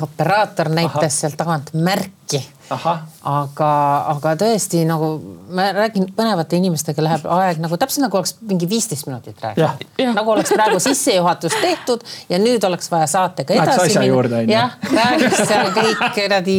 operaator 0.03 0.69
näitas 0.69 1.21
sealt 1.21 1.37
tagant 1.37 1.71
märki 1.75 2.43
aga, 2.71 3.71
aga 4.15 4.35
tõesti 4.41 4.85
nagu 4.89 5.11
ma 5.55 5.69
räägin 5.77 6.09
põnevate 6.17 6.57
inimestega 6.57 7.05
läheb 7.05 7.27
aeg 7.37 7.61
nagu 7.63 7.77
täpselt 7.81 8.07
nagu 8.07 8.21
oleks 8.21 8.37
mingi 8.49 8.69
viisteist 8.71 9.09
minutit 9.09 9.43
Jah.. 9.61 9.77
nagu 10.17 10.33
oleks 10.33 10.55
praegu 10.55 10.81
sissejuhatus 10.81 11.57
tehtud 11.61 12.05
ja 12.29 12.41
nüüd 12.41 12.65
oleks 12.65 12.91
vaja 12.93 13.07
saatega 13.11 13.59
edasi 13.59 13.99
onju. 14.01 14.53
jah, 14.53 14.79
räägiks 14.95 15.45
seal 15.49 15.73
kõik 15.77 16.05
kuradi 16.17 16.59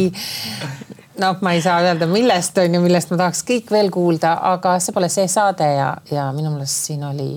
noh, 1.18 1.36
ma 1.40 1.52
ei 1.56 1.62
saa 1.64 1.80
öelda, 1.82 2.06
millest 2.10 2.58
on 2.58 2.74
ju, 2.74 2.80
millest 2.84 3.10
ma 3.10 3.20
tahaks 3.24 3.42
kõik 3.48 3.70
veel 3.72 3.90
kuulda, 3.90 4.36
aga 4.52 4.76
see 4.82 4.94
pole 4.94 5.08
see 5.12 5.26
saade 5.30 5.68
ja, 5.74 5.90
ja 6.12 6.28
minu 6.36 6.52
meelest 6.54 6.90
siin 6.90 7.04
oli 7.08 7.32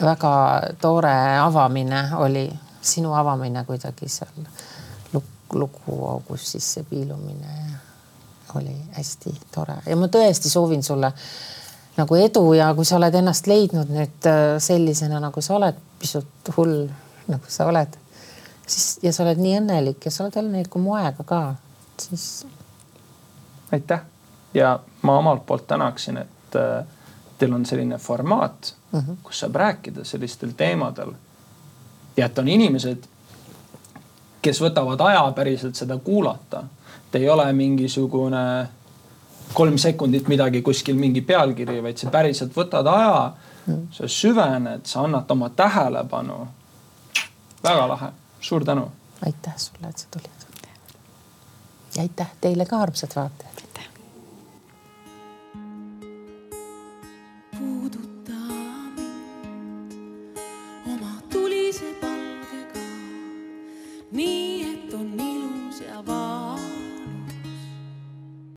väga 0.00 0.34
tore 0.80 1.16
avamine 1.38 2.06
oli, 2.24 2.48
sinu 2.80 3.14
avamine 3.14 3.64
kuidagi 3.68 4.08
seal 4.08 4.32
luk- 5.54 5.80
luguaugus 5.86 6.52
sisse 6.52 6.82
piilumine 6.82 7.54
oli 8.54 8.76
hästi 8.92 9.34
tore 9.54 9.76
ja 9.86 9.96
ma 9.96 10.06
tõesti 10.06 10.50
soovin 10.50 10.82
sulle 10.82 11.12
nagu 11.96 12.14
edu 12.14 12.52
ja 12.52 12.70
kui 12.74 12.84
sa 12.84 12.96
oled 12.96 13.14
ennast 13.14 13.46
leidnud 13.50 13.90
nüüd 13.92 14.28
äh, 14.28 14.58
sellisena, 14.62 15.20
nagu 15.20 15.42
sa 15.44 15.56
oled, 15.58 15.80
pisut 16.00 16.52
hull 16.56 16.86
nagu 17.30 17.50
sa 17.52 17.66
oled, 17.70 17.98
siis 18.66 18.98
ja 19.02 19.12
sa 19.12 19.24
oled 19.26 19.42
nii 19.42 19.58
õnnelik 19.60 20.06
ja 20.06 20.14
sa 20.14 20.24
oled 20.24 20.38
õnnelikum 20.42 20.86
moega 20.86 21.26
ka, 21.26 21.42
siis 22.00 22.46
aitäh 23.72 24.02
ja 24.54 24.78
ma 25.02 25.18
omalt 25.18 25.46
poolt 25.46 25.66
tänaksin, 25.66 26.22
et 26.24 26.58
äh, 26.58 26.84
teil 27.38 27.54
on 27.54 27.66
selline 27.66 27.98
formaat 27.98 28.74
mm, 28.92 29.00
-hmm. 29.00 29.16
kus 29.22 29.40
saab 29.40 29.54
rääkida 29.54 30.04
sellistel 30.04 30.52
teemadel. 30.56 31.12
ja 32.16 32.26
et 32.26 32.38
on 32.38 32.48
inimesed, 32.48 33.04
kes 34.42 34.60
võtavad 34.62 35.00
aja 35.00 35.24
päriselt 35.36 35.74
seda 35.74 35.98
kuulata. 35.98 36.62
et 37.08 37.14
ei 37.14 37.28
ole 37.28 37.52
mingisugune 37.52 38.68
kolm 39.54 39.78
sekundit 39.78 40.28
midagi 40.28 40.62
kuskil 40.62 40.96
mingi 40.96 41.20
pealkiri, 41.20 41.82
vaid 41.82 41.98
sa 41.98 42.10
päriselt 42.10 42.56
võtad 42.56 42.86
aja 42.86 43.32
sa 43.92 44.08
süvened, 44.08 44.86
sa 44.86 45.04
annad 45.04 45.30
oma 45.30 45.50
tähelepanu. 45.50 46.46
väga 47.64 47.88
lahe, 47.88 48.12
suur 48.40 48.64
tänu 48.64 48.90
aitäh 49.26 49.56
sulle, 49.56 49.88
et 49.88 49.98
sa 49.98 50.06
tulid. 50.10 50.30
ja 51.96 52.02
aitäh 52.02 52.30
teile 52.40 52.66
ka, 52.66 52.78
armsad 52.78 53.10
vaatajad. 53.16 53.62